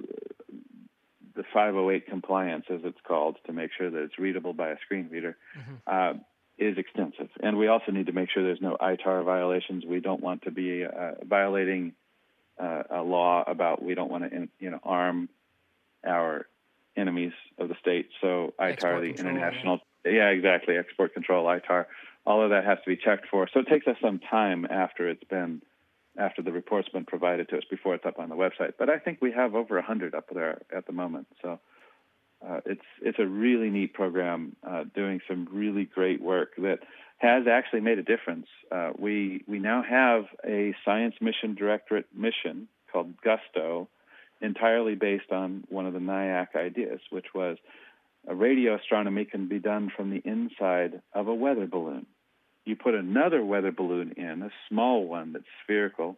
the 1.36 1.44
508 1.54 2.08
compliance, 2.08 2.66
as 2.70 2.82
it's 2.84 3.00
called, 3.06 3.38
to 3.46 3.54
make 3.54 3.72
sure 3.78 3.90
that 3.90 4.04
it's 4.04 4.18
readable 4.18 4.54
by 4.54 4.70
a 4.70 4.78
screen 4.86 5.10
reader, 5.12 5.38
uh, 5.86 6.14
is 6.58 6.78
extensive. 6.78 7.30
And 7.42 7.58
we 7.58 7.68
also 7.68 7.92
need 7.92 8.08
to 8.08 8.14
make 8.14 8.32
sure 8.32 8.42
there's 8.42 8.62
no 8.62 8.78
ITAR 8.80 9.24
violations. 9.24 9.86
We 9.86 10.00
don't 10.00 10.22
want 10.22 10.44
to 10.44 10.52
be 10.52 10.86
uh, 10.86 11.12
violating 11.24 11.94
uh, 12.58 12.84
a 12.90 13.02
law 13.02 13.44
about 13.46 13.84
we 13.84 13.94
don't 13.94 14.10
want 14.10 14.32
to, 14.32 14.48
you 14.60 14.72
know, 14.72 14.80
arm 14.84 15.30
our 16.06 16.48
enemies 16.98 17.34
of 17.58 17.70
the 17.70 17.76
state. 17.80 18.10
So 18.22 18.54
ITAR, 18.60 19.02
the 19.02 19.14
control, 19.14 19.36
international, 19.36 19.80
yeah, 20.06 20.30
exactly, 20.30 20.78
export 20.78 21.14
control, 21.14 21.46
ITAR, 21.46 21.86
all 22.26 22.44
of 22.44 22.50
that 22.50 22.66
has 22.66 22.78
to 22.84 22.90
be 22.90 22.98
checked 22.98 23.28
for. 23.30 23.48
So 23.54 23.62
it 23.62 23.68
takes 23.68 23.88
us 23.88 23.96
some 24.02 24.20
time 24.20 24.66
after 24.70 25.10
it's 25.10 25.24
been 25.24 25.62
after 26.18 26.42
the 26.42 26.52
report's 26.52 26.90
been 26.90 27.06
provided 27.06 27.48
to 27.50 27.58
us 27.58 27.64
before 27.70 27.94
it's 27.94 28.06
up 28.06 28.18
on 28.18 28.30
the 28.30 28.36
website. 28.36 28.74
But 28.80 28.90
I 28.90 28.98
think 28.98 29.20
we 29.22 29.32
have 29.34 29.54
over 29.54 29.78
a 29.78 29.84
hundred 29.84 30.16
up 30.16 30.26
there 30.34 30.62
at 30.76 30.88
the 30.88 30.92
moment. 30.92 31.28
So 31.44 31.60
uh, 32.46 32.60
it's 32.66 32.82
it's 33.02 33.20
a 33.20 33.26
really 33.26 33.70
neat 33.70 33.94
program 33.94 34.56
uh, 34.68 34.84
doing 34.96 35.22
some 35.28 35.48
really 35.52 35.86
great 35.86 36.22
work 36.22 36.56
that 36.58 36.80
has 37.18 37.48
actually 37.48 37.82
made 37.82 37.98
a 37.98 38.04
difference. 38.04 38.48
Uh, 38.72 38.92
we 38.98 39.44
we 39.48 39.60
now 39.60 39.84
have 39.84 40.26
a 40.46 40.76
science 40.86 41.16
mission 41.22 41.56
directorate 41.56 42.06
mission 42.14 42.68
called 42.92 43.14
Gusto, 43.22 43.90
entirely 44.42 44.96
based 44.96 45.32
on 45.32 45.64
one 45.70 45.86
of 45.86 45.94
the 45.94 46.00
NIAC 46.00 46.56
ideas, 46.56 47.00
which 47.10 47.28
was 47.34 47.58
radio 48.28 48.76
astronomy 48.76 49.26
can 49.26 49.48
be 49.48 49.60
done 49.60 49.92
from 49.96 50.10
the 50.10 50.22
inside 50.26 51.02
of 51.14 51.28
a 51.28 51.34
weather 51.34 51.66
balloon 51.66 52.06
you 52.68 52.76
put 52.76 52.94
another 52.94 53.44
weather 53.44 53.72
balloon 53.72 54.14
in, 54.18 54.44
a 54.44 54.52
small 54.68 55.08
one 55.08 55.32
that's 55.32 55.46
spherical, 55.64 56.18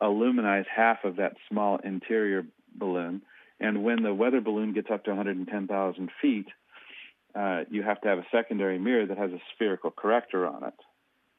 aluminize 0.00 0.64
half 0.74 1.04
of 1.04 1.16
that 1.16 1.34
small 1.48 1.78
interior 1.82 2.46
balloon, 2.74 3.22
and 3.58 3.82
when 3.82 4.02
the 4.02 4.14
weather 4.14 4.40
balloon 4.40 4.72
gets 4.72 4.88
up 4.90 5.04
to 5.04 5.10
110,000 5.10 6.10
feet, 6.22 6.46
uh, 7.34 7.64
you 7.68 7.82
have 7.82 8.00
to 8.00 8.08
have 8.08 8.18
a 8.18 8.26
secondary 8.32 8.78
mirror 8.78 9.06
that 9.06 9.18
has 9.18 9.32
a 9.32 9.40
spherical 9.54 9.90
corrector 9.90 10.46
on 10.46 10.64
it. 10.64 10.74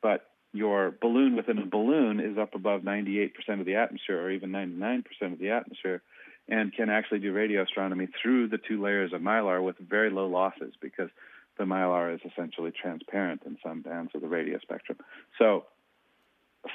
But 0.02 0.26
your 0.54 0.94
balloon 1.02 1.36
within 1.36 1.58
a 1.60 1.66
balloon 1.66 2.20
is 2.20 2.38
up 2.38 2.56
above 2.56 2.82
98% 2.82 3.32
of 3.60 3.66
the 3.66 3.76
atmosphere, 3.76 4.22
or 4.22 4.32
even 4.32 4.52
99% 4.52 5.04
of 5.34 5.40
the 5.40 5.52
atmosphere, 5.52 6.02
and 6.50 6.74
can 6.74 6.90
actually 6.90 7.20
do 7.20 7.32
radio 7.32 7.64
astronomy 7.64 8.08
through 8.22 8.50
the 8.50 8.58
two 8.58 8.82
layers 8.82 9.14
of 9.14 9.22
mylar 9.22 9.64
with 9.64 9.78
very 9.78 10.10
low 10.10 10.28
losses 10.28 10.74
because 10.82 11.10
the 11.58 11.64
mylar 11.64 12.14
is 12.14 12.22
essentially 12.30 12.72
transparent 12.72 13.44
in 13.46 13.58
some 13.64 13.82
bands 13.82 14.12
of 14.14 14.22
the 14.22 14.28
radio 14.28 14.60
spectrum. 14.60 14.98
So, 15.38 15.66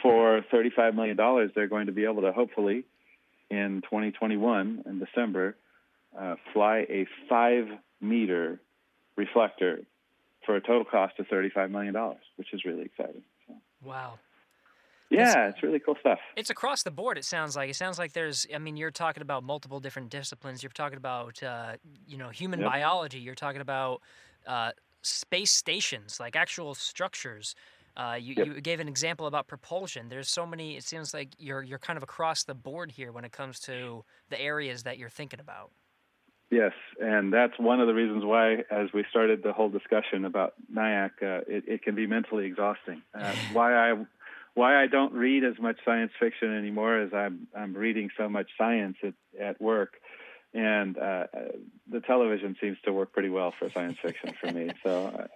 for 0.03 0.43
$35 0.53 0.95
million, 0.95 1.51
they're 1.55 1.69
going 1.69 1.87
to 1.87 1.93
be 1.93 2.05
able 2.05 2.23
to 2.23 2.33
hopefully, 2.33 2.85
in 3.51 3.83
2021, 3.83 4.83
in 4.87 4.99
December, 4.99 5.57
uh, 6.19 6.37
fly 6.53 6.87
a 6.89 7.07
five 7.29 7.69
meter 8.01 8.61
reflector 9.17 9.81
for 10.45 10.57
a 10.57 10.61
total 10.61 10.85
cost 10.85 11.19
of 11.19 11.27
$35 11.27 11.71
million, 11.71 11.95
which 12.37 12.53
is 12.53 12.65
really 12.65 12.83
exciting. 12.83 13.23
Wow. 13.87 14.19
yeah, 15.11 15.49
it's 15.49 15.63
really 15.63 15.79
cool 15.79 15.97
stuff. 16.01 16.19
It's 16.37 16.51
across 16.51 16.83
the 16.83 16.91
board. 16.91 17.17
It 17.17 17.25
sounds 17.25 17.55
like. 17.57 17.71
It 17.71 17.77
sounds 17.77 17.99
like 17.99 18.13
there's. 18.13 18.47
I 18.55 18.59
mean, 18.59 18.77
you're 18.77 18.91
talking 18.91 19.23
about 19.23 19.45
multiple 19.45 19.79
different 19.81 20.11
disciplines. 20.11 20.63
You're 20.63 20.71
talking 20.71 20.99
about, 20.99 21.41
uh, 21.43 21.77
you 22.07 22.19
know, 22.19 22.29
human 22.31 22.61
Yep. 22.61 22.71
biology. 22.71 23.19
You're 23.21 23.37
talking 23.37 23.61
about 23.61 24.03
uh, 24.47 24.73
space 25.03 25.53
stations, 25.53 26.19
like 26.19 26.35
actual 26.37 26.75
structures. 26.75 27.55
Uh, 27.97 28.19
you, 28.21 28.35
Yep. 28.37 28.47
you 28.47 28.61
gave 28.61 28.81
an 28.81 28.89
example 28.89 29.27
about 29.27 29.47
propulsion. 29.47 30.09
There's 30.09 30.29
so 30.29 30.45
many. 30.45 30.77
It 30.77 30.83
seems 30.85 31.15
like 31.15 31.31
you're 31.39 31.63
you're 31.63 31.79
kind 31.79 31.97
of 31.97 32.03
across 32.03 32.45
the 32.45 32.55
board 32.55 32.91
here 32.93 33.13
when 33.13 33.25
it 33.25 33.33
comes 33.33 33.61
to 33.61 34.05
the 34.29 34.41
areas 34.41 34.83
that 34.83 34.99
you're 34.99 35.09
thinking 35.09 35.41
about. 35.41 35.71
Yes, 36.51 36.73
and 37.01 37.33
that's 37.33 37.59
one 37.59 37.81
of 37.81 37.89
the 37.89 37.95
reasons 37.95 38.25
why, 38.25 38.63
as 38.71 38.93
we 38.95 39.05
started 39.11 39.43
the 39.43 39.53
whole 39.53 39.69
discussion 39.69 40.25
about 40.25 40.55
NIAC, 40.73 41.11
uh, 41.21 41.41
it, 41.49 41.65
it 41.67 41.83
can 41.83 41.97
be 41.97 42.07
mentally 42.07 42.47
exhausting. 42.47 43.03
Uh, 43.15 43.35
why 43.53 43.75
I 43.75 44.07
why 44.55 44.81
I 44.81 44.87
don't 44.87 45.13
read 45.13 45.45
as 45.45 45.59
much 45.61 45.77
science 45.85 46.13
fiction 46.19 46.57
anymore 46.57 47.01
is 47.01 47.13
I'm 47.13 47.49
I'm 47.55 47.75
reading 47.75 48.11
so 48.17 48.29
much 48.29 48.49
science 48.57 48.97
at, 49.03 49.15
at 49.41 49.61
work, 49.61 49.95
and 50.55 50.97
uh, 50.97 51.01
uh, 51.01 51.27
the 51.91 52.01
television 52.01 52.57
seems 52.61 52.79
to 52.85 52.93
work 52.93 53.13
pretty 53.13 53.29
well 53.29 53.53
for 53.59 53.69
science 53.71 53.99
fiction 54.01 54.33
for 54.41 54.51
me. 54.53 54.71
So 54.85 55.07
uh, 55.07 55.27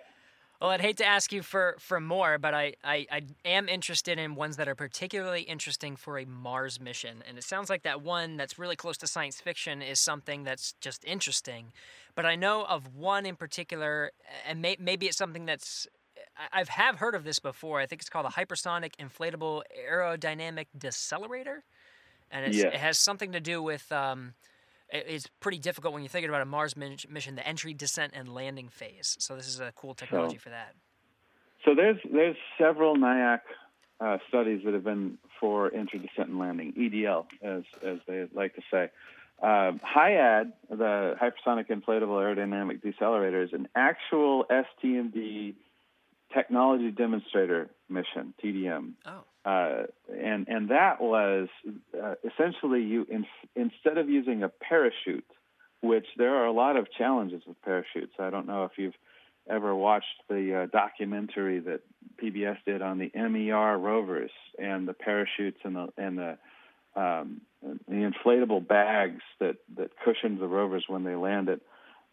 Well, 0.60 0.68
I'd 0.70 0.82
hate 0.82 0.98
to 0.98 1.06
ask 1.06 1.32
you 1.32 1.42
for, 1.42 1.76
for 1.78 2.00
more, 2.00 2.36
but 2.36 2.52
I, 2.52 2.74
I, 2.84 3.06
I 3.10 3.22
am 3.46 3.66
interested 3.66 4.18
in 4.18 4.34
ones 4.34 4.58
that 4.58 4.68
are 4.68 4.74
particularly 4.74 5.40
interesting 5.40 5.96
for 5.96 6.18
a 6.18 6.26
Mars 6.26 6.78
mission. 6.78 7.22
And 7.26 7.38
it 7.38 7.44
sounds 7.44 7.70
like 7.70 7.82
that 7.84 8.02
one 8.02 8.36
that's 8.36 8.58
really 8.58 8.76
close 8.76 8.98
to 8.98 9.06
science 9.06 9.40
fiction 9.40 9.80
is 9.80 9.98
something 9.98 10.44
that's 10.44 10.74
just 10.82 11.02
interesting. 11.06 11.72
But 12.14 12.26
I 12.26 12.36
know 12.36 12.64
of 12.66 12.94
one 12.94 13.24
in 13.24 13.36
particular, 13.36 14.12
and 14.46 14.60
may, 14.60 14.76
maybe 14.78 15.06
it's 15.06 15.16
something 15.16 15.46
that's. 15.46 15.86
I- 16.36 16.60
I've 16.60 16.68
have 16.68 16.96
heard 16.96 17.14
of 17.14 17.24
this 17.24 17.38
before. 17.38 17.80
I 17.80 17.86
think 17.86 18.02
it's 18.02 18.10
called 18.10 18.26
a 18.26 18.30
hypersonic 18.30 18.96
inflatable 18.96 19.62
aerodynamic 19.90 20.66
decelerator, 20.78 21.62
and 22.30 22.44
Yes. 22.44 22.74
it 22.74 22.74
has 22.74 22.98
something 22.98 23.32
to 23.32 23.40
do 23.40 23.62
with. 23.62 23.90
Um, 23.90 24.34
it's 24.92 25.26
pretty 25.40 25.58
difficult 25.58 25.94
when 25.94 26.02
you're 26.02 26.08
thinking 26.08 26.28
about 26.28 26.42
a 26.42 26.46
Mars 26.46 26.76
mission, 26.76 27.34
the 27.34 27.46
entry, 27.46 27.74
descent, 27.74 28.12
and 28.14 28.28
landing 28.32 28.68
phase. 28.68 29.16
So 29.18 29.36
this 29.36 29.46
is 29.46 29.60
a 29.60 29.72
cool 29.76 29.94
technology 29.94 30.36
for 30.36 30.50
that. 30.50 30.74
So 31.64 31.74
there's 31.74 31.98
there's 32.10 32.36
several 32.58 32.96
NIAC 32.96 33.40
uh, 34.00 34.18
studies 34.28 34.62
that 34.64 34.74
have 34.74 34.84
been 34.84 35.18
for 35.38 35.70
interdescent 35.70 36.28
and 36.28 36.38
landing, 36.38 36.72
EDL, 36.72 37.26
as 37.42 37.62
as 37.86 37.98
they 38.06 38.26
like 38.34 38.54
to 38.56 38.62
say. 38.70 38.90
Uh, 39.42 39.72
HIAD, 39.82 40.52
the 40.68 41.16
hypersonic 41.20 41.68
inflatable 41.68 42.18
aerodynamic 42.18 42.82
decelerator, 42.82 43.42
is 43.42 43.52
an 43.54 43.68
actual 43.74 44.44
STMD 44.50 45.54
technology 46.34 46.90
demonstrator 46.90 47.70
mission, 47.88 48.34
TDM. 48.42 48.92
Oh. 49.06 49.24
Uh, 49.44 49.84
and 50.14 50.48
and 50.48 50.68
that 50.68 51.00
was 51.00 51.48
uh, 52.00 52.14
essentially 52.24 52.82
you 52.82 53.06
in, 53.10 53.24
instead 53.56 53.96
of 53.96 54.10
using 54.10 54.42
a 54.42 54.48
parachute, 54.48 55.24
which 55.80 56.06
there 56.18 56.34
are 56.36 56.46
a 56.46 56.52
lot 56.52 56.76
of 56.76 56.92
challenges 56.92 57.42
with 57.46 57.60
parachutes. 57.62 58.12
I 58.18 58.28
don't 58.28 58.46
know 58.46 58.64
if 58.64 58.72
you've 58.76 58.94
ever 59.48 59.74
watched 59.74 60.06
the 60.28 60.62
uh, 60.62 60.66
documentary 60.66 61.58
that 61.60 61.80
PBS 62.22 62.58
did 62.66 62.82
on 62.82 62.98
the 62.98 63.10
MER 63.14 63.78
rovers 63.78 64.30
and 64.58 64.86
the 64.86 64.92
parachutes 64.92 65.58
and 65.64 65.74
the 65.74 65.88
and 65.96 66.18
the 66.18 66.38
um, 66.94 67.40
the 67.62 68.10
inflatable 68.10 68.66
bags 68.66 69.22
that 69.38 69.56
that 69.76 69.90
cushioned 70.04 70.38
the 70.38 70.48
rovers 70.48 70.84
when 70.86 71.04
they 71.04 71.14
landed. 71.14 71.60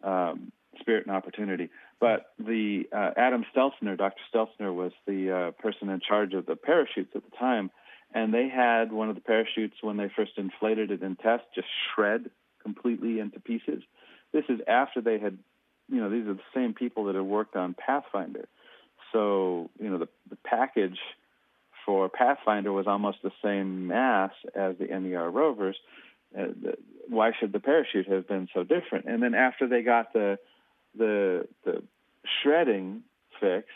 Um, 0.02 0.52
Spirit 0.80 1.06
and 1.06 1.14
Opportunity. 1.14 1.70
But 2.00 2.32
the 2.38 2.84
uh, 2.92 3.10
Adam 3.16 3.44
Stelzner, 3.54 3.96
Dr. 3.96 4.20
Stelzner, 4.32 4.74
was 4.74 4.92
the 5.06 5.32
uh, 5.32 5.62
person 5.62 5.88
in 5.88 6.00
charge 6.00 6.32
of 6.32 6.46
the 6.46 6.54
parachutes 6.54 7.10
at 7.14 7.24
the 7.24 7.36
time, 7.36 7.70
and 8.14 8.32
they 8.32 8.48
had 8.48 8.92
one 8.92 9.08
of 9.08 9.16
the 9.16 9.20
parachutes 9.20 9.76
when 9.80 9.96
they 9.96 10.08
first 10.14 10.32
inflated 10.36 10.90
it 10.90 11.02
in 11.02 11.16
test 11.16 11.44
just 11.54 11.66
shred 11.94 12.30
completely 12.62 13.18
into 13.18 13.40
pieces. 13.40 13.82
This 14.32 14.44
is 14.48 14.60
after 14.68 15.00
they 15.00 15.18
had, 15.18 15.38
you 15.90 16.00
know, 16.00 16.10
these 16.10 16.26
are 16.26 16.34
the 16.34 16.40
same 16.54 16.72
people 16.74 17.04
that 17.04 17.16
had 17.16 17.24
worked 17.24 17.56
on 17.56 17.74
Pathfinder. 17.74 18.48
So, 19.12 19.70
you 19.80 19.90
know, 19.90 19.98
the, 19.98 20.08
the 20.30 20.36
package 20.36 20.98
for 21.84 22.08
Pathfinder 22.08 22.72
was 22.72 22.86
almost 22.86 23.18
the 23.22 23.32
same 23.42 23.86
mass 23.86 24.32
as 24.54 24.76
the 24.78 24.86
MER 24.86 25.30
rovers. 25.30 25.76
Uh, 26.38 26.48
the, 26.62 26.74
why 27.08 27.32
should 27.38 27.52
the 27.52 27.60
parachute 27.60 28.06
have 28.06 28.28
been 28.28 28.48
so 28.52 28.62
different? 28.62 29.06
And 29.06 29.22
then 29.22 29.34
after 29.34 29.66
they 29.66 29.82
got 29.82 30.12
the 30.12 30.38
the 30.96 31.46
the 31.64 31.82
shredding 32.42 33.02
fixed, 33.40 33.68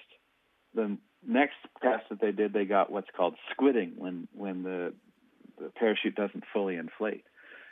the 0.74 0.96
next 1.26 1.56
test 1.82 2.04
that 2.10 2.20
they 2.20 2.32
did, 2.32 2.52
they 2.52 2.64
got 2.64 2.90
what's 2.90 3.10
called 3.16 3.34
squidding 3.52 3.96
when 3.96 4.28
when 4.32 4.62
the 4.62 4.92
the 5.58 5.70
parachute 5.70 6.14
doesn't 6.14 6.44
fully 6.52 6.76
inflate, 6.76 7.24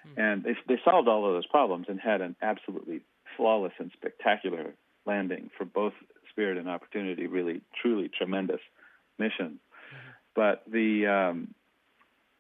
hmm. 0.05 0.21
and 0.21 0.45
they 0.45 0.57
they 0.69 0.81
solved 0.85 1.09
all 1.09 1.27
of 1.27 1.35
those 1.35 1.47
problems 1.47 1.87
and 1.89 2.01
had 2.01 2.21
an 2.21 2.37
absolutely 2.43 3.01
flawless 3.37 3.73
and 3.79 3.91
spectacular 3.93 4.75
landing 5.07 5.51
for 5.57 5.65
both 5.65 5.95
Spirit 6.31 6.59
and 6.59 6.69
Opportunity. 6.69 7.27
Really, 7.27 7.63
truly 7.81 8.09
tremendous 8.09 8.61
mission. 9.19 9.59
Mm-hmm. 9.59 10.11
But 10.35 10.63
the 10.71 11.07
um, 11.07 11.55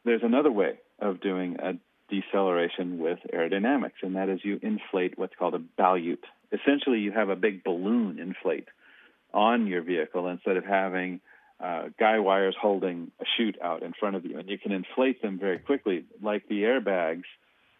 there's 0.04 0.22
another 0.22 0.52
way 0.52 0.78
of 1.00 1.20
doing 1.20 1.56
a 1.60 1.74
deceleration 2.10 2.98
with 2.98 3.18
aerodynamics, 3.32 4.02
and 4.02 4.16
that 4.16 4.28
is 4.28 4.40
you 4.44 4.58
inflate 4.62 5.18
what's 5.18 5.34
called 5.38 5.54
a 5.54 5.80
ballute 5.80 6.24
essentially 6.52 6.98
you 6.98 7.12
have 7.12 7.28
a 7.28 7.36
big 7.36 7.64
balloon 7.64 8.18
inflate 8.18 8.68
on 9.32 9.66
your 9.66 9.82
vehicle 9.82 10.28
instead 10.28 10.56
of 10.56 10.64
having 10.64 11.20
uh, 11.60 11.88
guy 11.98 12.18
wires 12.18 12.56
holding 12.60 13.10
a 13.20 13.24
chute 13.36 13.58
out 13.62 13.82
in 13.82 13.92
front 13.92 14.16
of 14.16 14.24
you, 14.24 14.38
and 14.38 14.48
you 14.48 14.58
can 14.58 14.72
inflate 14.72 15.20
them 15.20 15.38
very 15.38 15.58
quickly, 15.58 16.04
like 16.22 16.48
the 16.48 16.62
airbags 16.62 17.24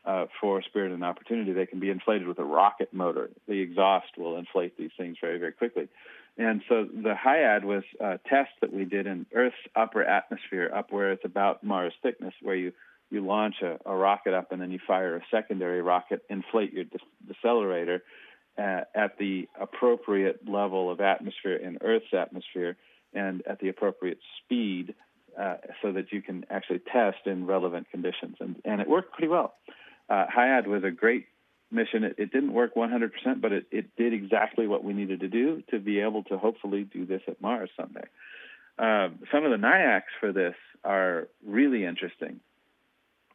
uh, 0.04 0.26
for 0.40 0.62
Spirit 0.62 0.92
and 0.92 1.02
Opportunity. 1.02 1.52
They 1.52 1.66
can 1.66 1.80
be 1.80 1.90
inflated 1.90 2.28
with 2.28 2.38
a 2.38 2.44
rocket 2.44 2.92
motor. 2.92 3.30
The 3.48 3.60
exhaust 3.60 4.18
will 4.18 4.36
inflate 4.36 4.76
these 4.76 4.90
things 4.98 5.16
very, 5.20 5.38
very 5.38 5.52
quickly. 5.52 5.88
And 6.36 6.62
so 6.68 6.84
the 6.84 7.14
HIAD 7.14 7.64
was 7.64 7.82
a 8.00 8.18
test 8.28 8.50
that 8.60 8.72
we 8.72 8.84
did 8.84 9.06
in 9.06 9.26
Earth's 9.34 9.56
upper 9.74 10.04
atmosphere, 10.04 10.70
up 10.74 10.92
where 10.92 11.12
it's 11.12 11.24
about 11.24 11.64
Mars 11.64 11.94
thickness, 12.02 12.34
where 12.42 12.54
you 12.54 12.72
you 13.10 13.24
launch 13.24 13.56
a, 13.62 13.78
a 13.84 13.94
rocket 13.94 14.34
up 14.34 14.52
and 14.52 14.60
then 14.60 14.70
you 14.70 14.78
fire 14.86 15.16
a 15.16 15.22
secondary 15.30 15.82
rocket, 15.82 16.22
inflate 16.30 16.72
your 16.72 16.84
de- 16.84 16.98
decelerator, 17.28 18.00
at, 18.56 18.90
at 18.94 19.18
the 19.18 19.48
appropriate 19.60 20.48
level 20.48 20.90
of 20.90 21.00
atmosphere 21.00 21.56
in 21.56 21.78
Earth's 21.80 22.12
atmosphere 22.12 22.76
and 23.12 23.42
at 23.46 23.58
the 23.60 23.68
appropriate 23.68 24.18
speed 24.38 24.94
uh, 25.38 25.56
so 25.82 25.92
that 25.92 26.12
you 26.12 26.22
can 26.22 26.44
actually 26.50 26.80
test 26.92 27.18
in 27.26 27.46
relevant 27.46 27.90
conditions. 27.90 28.36
And, 28.40 28.56
and 28.64 28.80
it 28.80 28.88
worked 28.88 29.12
pretty 29.12 29.28
well. 29.28 29.54
Uh, 30.08 30.26
HIAD 30.34 30.66
was 30.66 30.82
a 30.84 30.90
great 30.90 31.26
mission. 31.70 32.04
It, 32.04 32.16
it 32.18 32.32
didn't 32.32 32.52
work 32.52 32.74
100%, 32.74 33.10
but 33.40 33.52
it, 33.52 33.66
it, 33.70 33.96
did 33.96 34.12
exactly 34.12 34.66
what 34.66 34.84
we 34.84 34.92
needed 34.92 35.20
to 35.20 35.28
do 35.28 35.62
to 35.70 35.78
be 35.78 36.00
able 36.00 36.24
to 36.24 36.36
hopefully 36.36 36.84
do 36.84 37.06
this 37.06 37.22
at 37.28 37.40
Mars 37.40 37.70
someday. 37.76 38.06
Uh, 38.78 39.08
some 39.32 39.44
of 39.44 39.50
the 39.50 39.56
NIACs 39.56 40.02
for 40.18 40.32
this 40.32 40.54
are 40.84 41.28
really 41.46 41.84
interesting 41.84 42.40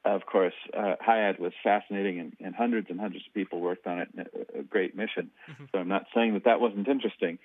of 0.05 0.25
course, 0.25 0.53
uh, 0.77 0.95
HIAD 1.05 1.39
was 1.39 1.51
fascinating, 1.63 2.19
and, 2.19 2.33
and, 2.39 2.55
hundreds 2.55 2.89
and 2.89 2.99
hundreds 2.99 3.25
of 3.27 3.33
people 3.33 3.59
worked 3.59 3.87
on 3.87 3.99
it. 3.99 4.09
A, 4.17 4.59
a 4.59 4.63
great 4.63 4.95
mission. 4.95 5.31
Mm-hmm. 5.49 5.65
So 5.71 5.79
I'm 5.79 5.87
not 5.87 6.05
saying 6.13 6.35
that 6.35 6.45
that 6.45 6.61
wasn't 6.61 6.87
interesting, 6.87 7.39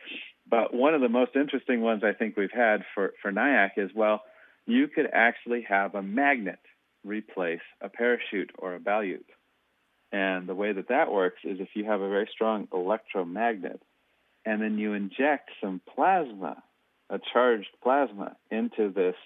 but 0.49 0.75
one 0.75 0.95
of 0.95 1.01
the 1.01 1.09
most 1.09 1.35
interesting 1.35 1.81
ones 1.81 2.03
I 2.05 2.13
think 2.13 2.37
we've 2.37 2.53
had 2.53 2.85
for 2.95 3.15
for 3.23 3.33
NIAC 3.33 3.71
is 3.79 3.91
well, 3.95 4.23
you 4.67 4.89
could 4.89 5.09
actually 5.13 5.63
have 5.63 5.95
a 5.95 6.03
magnet 6.03 6.61
replace 7.03 7.61
a 7.81 7.89
parachute 7.89 8.51
or 8.59 8.75
a 8.75 8.79
ballute, 8.79 9.25
and 10.13 10.47
the 10.47 10.55
way 10.55 10.73
that 10.73 10.89
that 10.89 11.11
works 11.11 11.41
is 11.45 11.61
if 11.61 11.71
you 11.75 11.85
have 11.87 12.03
a 12.03 12.09
very 12.11 12.29
strong 12.31 12.69
electromagnet, 12.73 13.81
and 14.45 14.61
then 14.61 14.77
you 14.77 14.93
inject 14.93 15.51
some 15.63 15.81
plasma, 15.95 16.63
a 17.09 17.19
charged 17.33 17.71
plasma, 17.83 18.37
into 18.51 18.91
this 18.93 19.17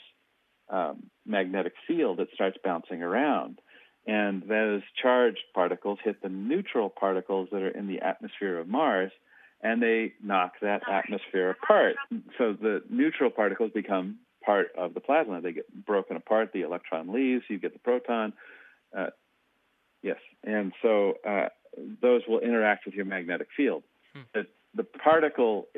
um, 0.69 1.05
magnetic 1.27 1.75
field 1.87 2.19
that 2.19 2.29
starts 2.35 2.57
bouncing 2.63 3.03
around. 3.03 3.61
And 4.07 4.43
those 4.43 4.83
charged 5.01 5.41
particles 5.55 5.99
hit 6.05 6.23
the 6.23 6.29
neutral 6.29 6.91
particles 6.91 7.49
that 7.53 7.63
are 7.63 7.69
in 7.69 7.87
the 7.87 8.01
atmosphere 8.01 8.59
of 8.59 8.69
Mars, 8.69 9.13
and 9.63 9.83
they 9.83 10.13
knock 10.23 10.53
that 10.61 10.83
atmosphere 10.91 11.51
apart. 11.51 11.97
So 12.37 12.53
the 12.53 12.83
neutral 12.91 13.31
particles 13.31 13.71
become 13.73 14.19
part 14.45 14.69
of 14.77 14.93
the 14.93 15.01
plasma. 15.01 15.41
They 15.41 15.53
get 15.53 15.87
broken 15.87 16.17
apart. 16.17 16.51
The 16.53 16.63
electron 16.63 17.13
leaves. 17.13 17.45
You 17.49 17.59
get 17.59 17.73
the 17.73 17.79
proton. 17.79 18.35
Uh, 18.97 19.07
yes, 20.03 20.19
and 20.43 20.73
so 20.83 21.15
uh, 21.27 21.49
those 22.03 22.23
will 22.29 22.41
interact 22.41 22.85
with 22.85 22.95
your 22.95 23.07
magnetic 23.07 23.49
field. 23.57 23.85
Hmm. 24.15 24.21
The, 24.35 24.47
the 24.75 24.85
particle 24.85 25.69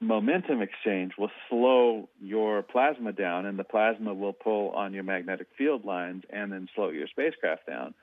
momentum 0.00 0.62
exchange 0.62 1.12
will 1.18 1.30
slow 1.48 2.08
your 2.20 2.62
plasma 2.62 3.12
down, 3.12 3.46
and 3.46 3.58
the 3.58 3.64
plasma 3.64 4.14
will 4.14 4.32
pull 4.32 4.70
on 4.70 4.94
your 4.94 5.02
magnetic 5.02 5.48
field 5.56 5.84
lines 5.84 6.24
and 6.30 6.50
then 6.50 6.68
slow 6.74 6.88
your 6.88 7.06
spacecraft 7.06 7.66
down. 7.66 7.94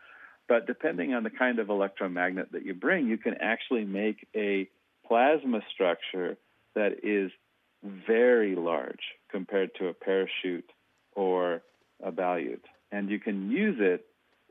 But 0.47 0.67
depending 0.67 1.13
on 1.13 1.23
the 1.23 1.29
kind 1.29 1.59
of 1.59 1.69
electromagnet 1.69 2.51
that 2.53 2.65
you 2.65 2.73
bring, 2.73 3.07
you 3.07 3.17
can 3.17 3.35
actually 3.41 3.83
make 3.83 4.27
a 4.35 4.69
plasma 5.05 5.61
structure 5.73 6.37
that 6.75 7.03
is 7.03 7.31
very 7.83 8.55
large 8.55 8.99
compared 9.29 9.75
to 9.75 9.87
a 9.87 9.93
parachute 9.93 10.69
or 11.15 11.61
a 12.03 12.11
ballute. 12.11 12.63
And 12.91 13.09
you 13.09 13.19
can 13.19 13.51
use 13.51 13.77
it 13.79 14.05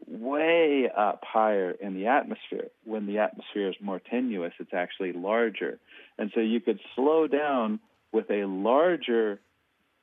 way 0.07 0.89
up 0.95 1.23
higher 1.25 1.71
in 1.71 1.95
the 1.95 2.07
atmosphere. 2.07 2.69
When 2.85 3.07
the 3.07 3.19
atmosphere 3.19 3.71
is 3.71 3.77
more 3.81 4.01
tenuous, 4.01 4.53
it's 4.59 4.75
actually 4.75 5.13
larger. 5.13 5.79
And 6.19 6.31
so 6.35 6.41
you 6.41 6.61
could 6.61 6.81
slow 6.95 7.27
down 7.27 7.81
with 8.13 8.31
a 8.31 8.45
larger, 8.45 9.41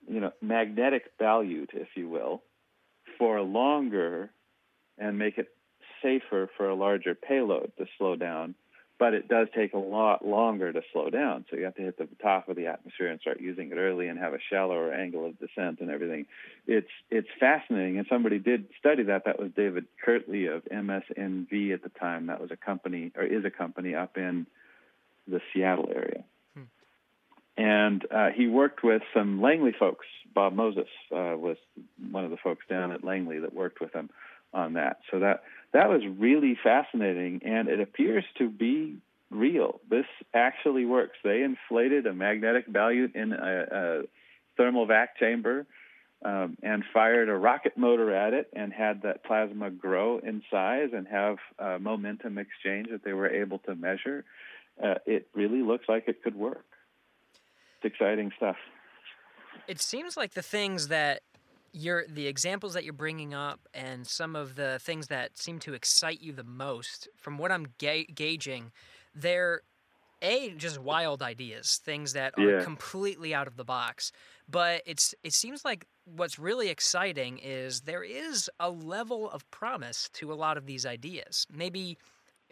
you 0.07 0.19
know, 0.19 0.31
magnetic 0.41 1.17
ballute, 1.19 1.73
if 1.73 1.89
you 1.95 2.09
will, 2.09 2.41
for 3.17 3.41
longer 3.41 4.29
and 4.97 5.17
make 5.17 5.37
it 5.37 5.49
safer 6.01 6.49
for 6.57 6.69
a 6.69 6.75
larger 6.75 7.15
payload 7.15 7.71
to 7.77 7.85
slow 7.97 8.15
down 8.15 8.55
but 8.99 9.13
it 9.13 9.27
does 9.27 9.47
take 9.55 9.73
a 9.73 9.77
lot 9.77 10.25
longer 10.25 10.71
to 10.71 10.81
slow 10.91 11.09
down. 11.09 11.45
So 11.49 11.57
you 11.57 11.65
have 11.65 11.75
to 11.75 11.81
hit 11.81 11.97
the 11.97 12.07
top 12.21 12.47
of 12.47 12.55
the 12.55 12.67
atmosphere 12.67 13.07
and 13.07 13.19
start 13.19 13.41
using 13.41 13.71
it 13.71 13.75
early 13.75 14.07
and 14.07 14.19
have 14.19 14.33
a 14.33 14.39
shallower 14.49 14.93
angle 14.93 15.25
of 15.25 15.39
descent 15.39 15.79
and 15.79 15.89
everything. 15.89 16.25
It's 16.67 16.89
it's 17.09 17.27
fascinating, 17.39 17.97
and 17.97 18.07
somebody 18.09 18.39
did 18.39 18.67
study 18.79 19.03
that. 19.03 19.25
That 19.25 19.39
was 19.39 19.51
David 19.55 19.85
Kirtley 20.03 20.47
of 20.47 20.63
MSNW 20.65 21.73
at 21.73 21.83
the 21.83 21.89
time. 21.99 22.27
That 22.27 22.39
was 22.39 22.51
a 22.51 22.57
company 22.57 23.11
or 23.15 23.23
is 23.23 23.45
a 23.45 23.51
company 23.51 23.95
up 23.95 24.17
in 24.17 24.45
the 25.27 25.41
Seattle 25.53 25.89
area. 25.93 26.23
Hmm. 26.55 26.63
And 27.57 28.05
uh, 28.11 28.29
he 28.35 28.47
worked 28.47 28.83
with 28.83 29.01
some 29.13 29.41
Langley 29.41 29.73
folks. 29.77 30.05
Bob 30.33 30.53
Moses 30.53 30.87
uh, 31.11 31.35
was 31.37 31.57
one 32.11 32.25
of 32.25 32.31
the 32.31 32.37
folks 32.37 32.65
down 32.69 32.91
at 32.91 33.03
Langley 33.03 33.39
that 33.39 33.53
worked 33.53 33.79
with 33.81 33.93
him 33.93 34.09
on 34.53 34.73
that. 34.73 34.99
So 35.11 35.19
that 35.19 35.43
that 35.73 35.89
was 35.89 36.01
really 36.17 36.57
fascinating, 36.61 37.41
and 37.43 37.67
it 37.67 37.79
appears 37.79 38.23
to 38.37 38.49
be 38.49 38.97
real. 39.29 39.81
This 39.89 40.05
actually 40.33 40.85
works. 40.85 41.17
They 41.23 41.41
inflated 41.41 42.05
a 42.05 42.13
magnetic 42.13 42.71
ballute 42.71 43.15
in 43.15 43.33
a, 43.33 43.65
a 43.71 44.01
thermal 44.55 44.85
vac 44.85 45.17
chamber 45.17 45.65
um, 46.23 46.57
and 46.61 46.83
fired 46.93 47.27
a 47.27 47.35
rocket 47.35 47.77
motor 47.77 48.15
at 48.15 48.33
it 48.33 48.49
and 48.53 48.71
had 48.71 49.01
that 49.01 49.23
plasma 49.23 49.71
grow 49.71 50.19
in 50.19 50.43
size 50.49 50.89
and 50.93 51.07
have 51.07 51.37
momentum 51.81 52.37
exchange 52.37 52.89
that 52.91 53.03
they 53.03 53.13
were 53.13 53.29
able 53.29 53.59
to 53.59 53.75
measure. 53.75 54.23
Uh, 54.81 54.95
it 55.05 55.27
really 55.33 55.61
looks 55.61 55.89
like 55.89 56.07
it 56.07 56.23
could 56.23 56.35
work. 56.35 56.65
It's 57.81 57.93
exciting 57.93 58.31
stuff. 58.37 58.55
It 59.67 59.81
seems 59.81 60.15
like 60.15 60.33
the 60.33 60.41
things 60.41 60.87
that 60.87 61.21
you're 61.73 62.05
the 62.07 62.27
examples 62.27 62.73
that 62.75 62.83
you're 62.83 62.93
bringing 62.93 63.33
up 63.33 63.59
and 63.73 64.05
some 64.07 64.35
of 64.35 64.55
the 64.55 64.79
things 64.79 65.07
that 65.07 65.37
seem 65.37 65.59
to 65.59 65.73
excite 65.73 66.21
you 66.21 66.31
the 66.31 66.43
most 66.43 67.07
from 67.17 67.37
what 67.37 67.51
i'm 67.51 67.67
ga- 67.79 68.05
gauging 68.13 68.71
they're 69.15 69.61
a 70.21 70.51
just 70.51 70.79
wild 70.79 71.21
ideas 71.21 71.81
things 71.83 72.13
that 72.13 72.33
are 72.37 72.57
Yeah. 72.59 72.63
completely 72.63 73.33
out 73.33 73.47
of 73.47 73.57
the 73.57 73.63
box 73.65 74.11
but 74.47 74.81
it's 74.85 75.13
it 75.23 75.33
seems 75.33 75.65
like 75.65 75.85
what's 76.05 76.37
really 76.39 76.69
exciting 76.69 77.39
is 77.39 77.81
there 77.81 78.03
is 78.03 78.49
a 78.59 78.69
level 78.69 79.29
of 79.31 79.49
promise 79.51 80.09
to 80.13 80.31
a 80.31 80.35
lot 80.35 80.57
of 80.57 80.65
these 80.65 80.85
ideas 80.85 81.47
maybe 81.51 81.97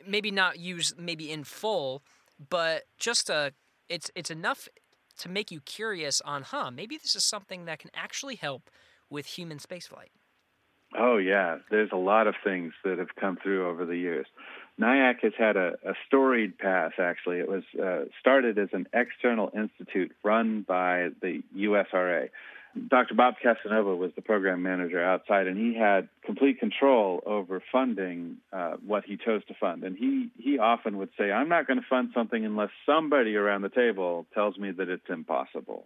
maybe 0.05 0.31
not 0.31 0.57
use 0.59 0.93
maybe 0.97 1.31
in 1.31 1.43
full 1.43 2.01
but 2.49 2.83
just 2.97 3.29
a 3.29 3.53
it's 3.87 4.09
it's 4.15 4.31
enough 4.31 4.67
to 5.19 5.29
make 5.29 5.51
you 5.51 5.59
curious 5.61 6.21
on 6.21 6.41
huh 6.41 6.71
maybe 6.71 6.97
this 6.97 7.15
is 7.15 7.23
something 7.23 7.65
that 7.65 7.77
can 7.79 7.91
actually 7.93 8.35
help 8.35 8.69
with 9.11 9.25
human 9.27 9.59
spaceflight 9.59 10.09
Oh 10.97 11.17
yeah, 11.17 11.59
there's 11.69 11.91
a 11.93 11.97
lot 11.97 12.27
of 12.27 12.35
things 12.43 12.73
that 12.83 12.97
have 12.97 13.15
come 13.15 13.37
through 13.41 13.69
over 13.69 13.85
the 13.85 13.95
years. 13.95 14.25
NIAC 14.79 15.21
has 15.21 15.33
had 15.37 15.55
a, 15.55 15.73
a 15.85 15.93
storied 16.07 16.57
past. 16.57 16.95
Actually, 16.99 17.39
it 17.39 17.47
was 17.47 17.63
uh, 17.81 18.05
started 18.19 18.57
as 18.57 18.69
an 18.73 18.87
external 18.93 19.51
institute 19.55 20.11
run 20.23 20.65
by 20.67 21.09
the 21.21 21.43
USRA. 21.57 22.29
Dr. 22.87 23.15
Bob 23.15 23.35
Cassanova 23.43 23.97
was 23.97 24.11
the 24.15 24.21
program 24.21 24.63
manager 24.63 25.03
outside, 25.03 25.47
and 25.47 25.57
he 25.57 25.77
had 25.77 26.07
complete 26.25 26.59
control 26.59 27.21
over 27.25 27.61
funding 27.69 28.37
uh, 28.53 28.75
what 28.85 29.03
he 29.03 29.17
chose 29.17 29.43
to 29.45 29.53
fund. 29.53 29.83
And 29.83 29.97
he 29.97 30.29
he 30.37 30.57
often 30.57 30.97
would 30.97 31.09
say, 31.17 31.31
"I'm 31.31 31.49
not 31.49 31.67
going 31.67 31.79
to 31.79 31.85
fund 31.89 32.11
something 32.13 32.43
unless 32.43 32.69
somebody 32.85 33.35
around 33.35 33.61
the 33.61 33.69
table 33.69 34.25
tells 34.33 34.57
me 34.57 34.71
that 34.71 34.89
it's 34.89 35.09
impossible." 35.09 35.85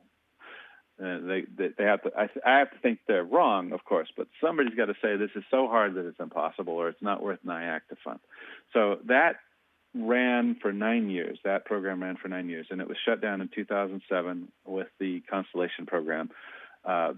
Uh, 1.01 1.19
they, 1.27 1.43
they 1.57 1.69
they 1.77 1.83
have 1.83 2.01
to. 2.03 2.11
I, 2.17 2.29
I 2.45 2.59
have 2.59 2.71
to 2.71 2.77
think 2.77 2.99
they're 3.05 3.23
wrong, 3.23 3.73
of 3.73 3.83
course, 3.83 4.07
but 4.15 4.27
somebody's 4.39 4.75
got 4.75 4.85
to 4.85 4.95
say 5.01 5.17
this 5.17 5.31
is 5.35 5.43
so 5.51 5.67
hard 5.67 5.95
that 5.95 6.07
it's 6.07 6.19
impossible, 6.21 6.73
or 6.73 6.87
it's 6.87 7.01
not 7.01 7.21
worth 7.21 7.39
NIAC 7.45 7.81
to 7.89 7.97
fund. 8.01 8.19
So 8.71 8.99
that 9.07 9.35
ran 9.93 10.55
for 10.61 10.71
nine 10.71 11.09
years. 11.09 11.37
That 11.43 11.65
program 11.65 12.01
ran 12.01 12.15
for 12.15 12.29
nine 12.29 12.47
years, 12.47 12.67
and 12.69 12.79
it 12.79 12.87
was 12.87 12.97
shut 13.05 13.21
down 13.21 13.41
in 13.41 13.49
2007 13.53 14.47
with 14.65 14.87
the 14.99 15.21
Constellation 15.29 15.85
program, 15.85 16.29
uh, 16.85 17.13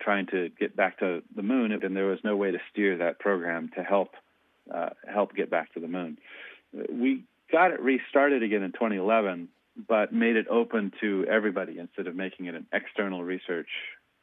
trying 0.00 0.26
to 0.26 0.50
get 0.60 0.76
back 0.76 0.98
to 0.98 1.22
the 1.34 1.42
moon, 1.42 1.72
and 1.72 1.96
there 1.96 2.06
was 2.06 2.18
no 2.24 2.36
way 2.36 2.50
to 2.50 2.58
steer 2.70 2.98
that 2.98 3.18
program 3.18 3.70
to 3.76 3.82
help 3.82 4.10
uh, 4.72 4.90
help 5.10 5.34
get 5.34 5.50
back 5.50 5.72
to 5.74 5.80
the 5.80 5.88
moon. 5.88 6.18
We 6.90 7.24
got 7.50 7.70
it 7.70 7.80
restarted 7.80 8.42
again 8.42 8.62
in 8.62 8.72
2011 8.72 9.48
but 9.76 10.12
made 10.12 10.36
it 10.36 10.46
open 10.48 10.92
to 11.00 11.26
everybody 11.28 11.78
instead 11.78 12.06
of 12.06 12.14
making 12.14 12.46
it 12.46 12.54
an 12.54 12.66
external 12.72 13.24
research 13.24 13.68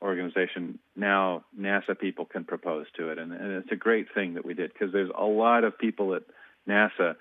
organization. 0.01 0.79
Now 0.95 1.43
NASA 1.57 1.97
people 1.99 2.25
can 2.25 2.43
propose 2.43 2.87
to 2.97 3.09
it, 3.09 3.17
and, 3.17 3.31
and 3.31 3.51
it's 3.63 3.71
a 3.71 3.75
great 3.75 4.07
thing 4.13 4.35
that 4.35 4.45
we 4.45 4.53
did 4.53 4.73
because 4.73 4.91
there's 4.91 5.11
a 5.17 5.25
lot 5.25 5.63
of 5.63 5.77
people 5.77 6.15
at 6.15 6.23
NASA 6.67 7.15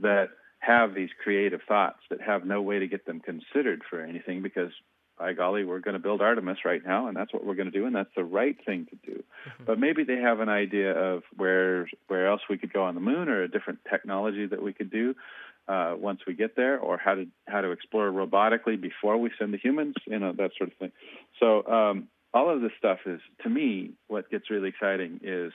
that 0.00 0.30
have 0.58 0.94
these 0.94 1.10
creative 1.22 1.60
thoughts 1.68 1.98
that 2.10 2.20
have 2.20 2.44
no 2.44 2.62
way 2.62 2.78
to 2.78 2.88
get 2.88 3.06
them 3.06 3.20
considered 3.20 3.82
for 3.88 4.00
anything 4.00 4.42
because 4.42 4.70
by 5.18 5.32
golly, 5.32 5.64
we're 5.64 5.78
going 5.78 5.94
to 5.94 6.00
build 6.00 6.20
Artemis 6.20 6.64
right 6.64 6.84
now, 6.84 7.06
and 7.06 7.16
that's 7.16 7.32
what 7.32 7.44
we're 7.44 7.54
going 7.54 7.70
to 7.70 7.78
do, 7.78 7.86
and 7.86 7.94
that's 7.94 8.10
the 8.16 8.24
right 8.24 8.56
thing 8.66 8.86
to 8.86 9.12
do. 9.12 9.18
Mm-hmm. 9.18 9.64
But 9.64 9.78
maybe 9.78 10.02
they 10.02 10.16
have 10.16 10.40
an 10.40 10.48
idea 10.48 10.90
of 10.90 11.22
where 11.36 11.88
where 12.08 12.26
else 12.26 12.40
we 12.50 12.58
could 12.58 12.72
go 12.72 12.82
on 12.82 12.94
the 12.94 13.00
moon, 13.00 13.28
or 13.28 13.42
a 13.42 13.48
different 13.48 13.80
technology 13.88 14.46
that 14.46 14.62
we 14.62 14.72
could 14.72 14.90
do 14.90 15.14
uh, 15.66 15.94
once 15.96 16.20
we 16.26 16.34
get 16.34 16.56
there, 16.56 16.78
or 16.78 16.98
how 16.98 17.14
to 17.14 17.26
how 17.46 17.60
to 17.60 17.70
explore 17.70 18.10
robotically 18.10 18.80
before 18.80 19.16
we 19.16 19.30
send 19.38 19.52
the 19.54 19.58
humans, 19.58 19.94
you 20.06 20.18
know, 20.18 20.32
that 20.32 20.50
sort 20.58 20.70
of 20.70 20.76
thing. 20.78 20.92
So 21.40 21.66
um, 21.66 22.08
all 22.32 22.50
of 22.50 22.60
this 22.60 22.72
stuff 22.78 22.98
is, 23.06 23.20
to 23.42 23.48
me, 23.48 23.92
what 24.08 24.30
gets 24.30 24.50
really 24.50 24.68
exciting 24.68 25.20
is 25.22 25.52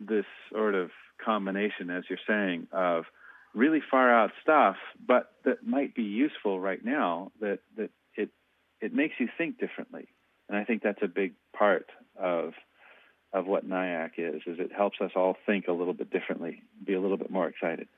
this 0.00 0.26
sort 0.52 0.74
of 0.74 0.90
combination, 1.24 1.88
as 1.90 2.04
you're 2.08 2.18
saying, 2.26 2.66
of 2.72 3.04
really 3.54 3.80
far 3.90 4.12
out 4.12 4.32
stuff, 4.42 4.76
but 5.06 5.32
that 5.44 5.66
might 5.66 5.94
be 5.94 6.02
useful 6.02 6.60
right 6.60 6.84
now. 6.84 7.32
That 7.40 7.60
that 7.76 7.90
it 8.16 8.30
it 8.80 8.92
makes 8.92 9.14
you 9.18 9.28
think 9.38 9.58
differently, 9.58 10.08
and 10.48 10.58
I 10.58 10.64
think 10.64 10.82
that's 10.82 11.02
a 11.02 11.08
big 11.08 11.34
part 11.56 11.86
of 12.20 12.52
of 13.32 13.46
what 13.46 13.68
NIAC 13.68 14.10
is. 14.18 14.42
Is 14.46 14.58
it 14.58 14.72
helps 14.76 15.00
us 15.00 15.12
all 15.16 15.36
think 15.46 15.68
a 15.68 15.72
little 15.72 15.94
bit 15.94 16.10
differently, 16.10 16.62
be 16.84 16.94
a 16.94 17.00
little 17.00 17.16
bit 17.16 17.30
more 17.30 17.48
excited. 17.48 17.88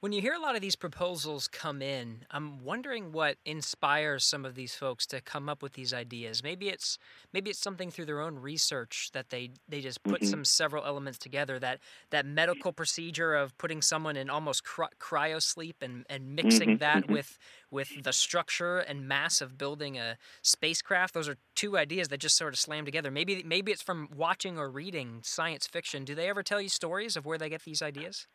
When 0.00 0.12
you 0.12 0.20
hear 0.20 0.34
a 0.34 0.38
lot 0.38 0.54
of 0.54 0.60
these 0.60 0.76
proposals 0.76 1.48
come 1.48 1.82
in, 1.82 2.24
I'm 2.30 2.60
wondering 2.60 3.10
what 3.10 3.38
inspires 3.44 4.24
some 4.24 4.44
of 4.44 4.54
these 4.54 4.76
folks 4.76 5.06
to 5.06 5.20
come 5.20 5.48
up 5.48 5.60
with 5.60 5.72
these 5.72 5.92
ideas. 5.92 6.40
Maybe 6.40 6.68
it's 6.68 6.98
maybe 7.32 7.50
it's 7.50 7.58
something 7.58 7.90
through 7.90 8.04
their 8.04 8.20
own 8.20 8.38
research 8.38 9.10
that 9.12 9.30
they 9.30 9.50
they 9.66 9.80
just 9.80 10.06
put 10.06 10.22
Mhm. 10.22 10.24
some 10.24 10.44
several 10.44 10.84
elements 10.84 11.18
together. 11.18 11.58
That 11.58 11.80
that 12.10 12.24
medical 12.26 12.72
procedure 12.72 13.34
of 13.34 13.58
putting 13.58 13.82
someone 13.82 14.16
in 14.16 14.30
almost 14.30 14.62
cry- 14.62 14.88
cryo 15.00 15.42
sleep 15.42 15.82
and 15.82 16.06
and 16.08 16.36
mixing 16.36 16.76
Mhm, 16.76 16.78
that 16.78 17.08
mhm. 17.08 17.08
with 17.08 17.36
with 17.72 17.92
the 18.00 18.12
structure 18.12 18.78
and 18.78 19.08
mass 19.08 19.40
of 19.40 19.58
building 19.58 19.98
a 19.98 20.16
spacecraft. 20.44 21.12
Those 21.12 21.28
are 21.28 21.38
two 21.56 21.76
ideas 21.76 22.06
that 22.08 22.18
just 22.18 22.36
sort 22.36 22.54
of 22.54 22.60
slam 22.60 22.84
together. 22.84 23.10
Maybe 23.10 23.42
maybe 23.42 23.72
it's 23.72 23.82
from 23.82 24.08
watching 24.14 24.58
or 24.60 24.70
reading 24.70 25.24
science 25.24 25.66
fiction. 25.66 26.04
Do 26.04 26.14
they 26.14 26.28
ever 26.28 26.44
tell 26.44 26.60
you 26.60 26.68
stories 26.68 27.16
of 27.16 27.26
where 27.26 27.36
they 27.38 27.48
get 27.48 27.62
these 27.64 27.82
ideas? 27.82 28.28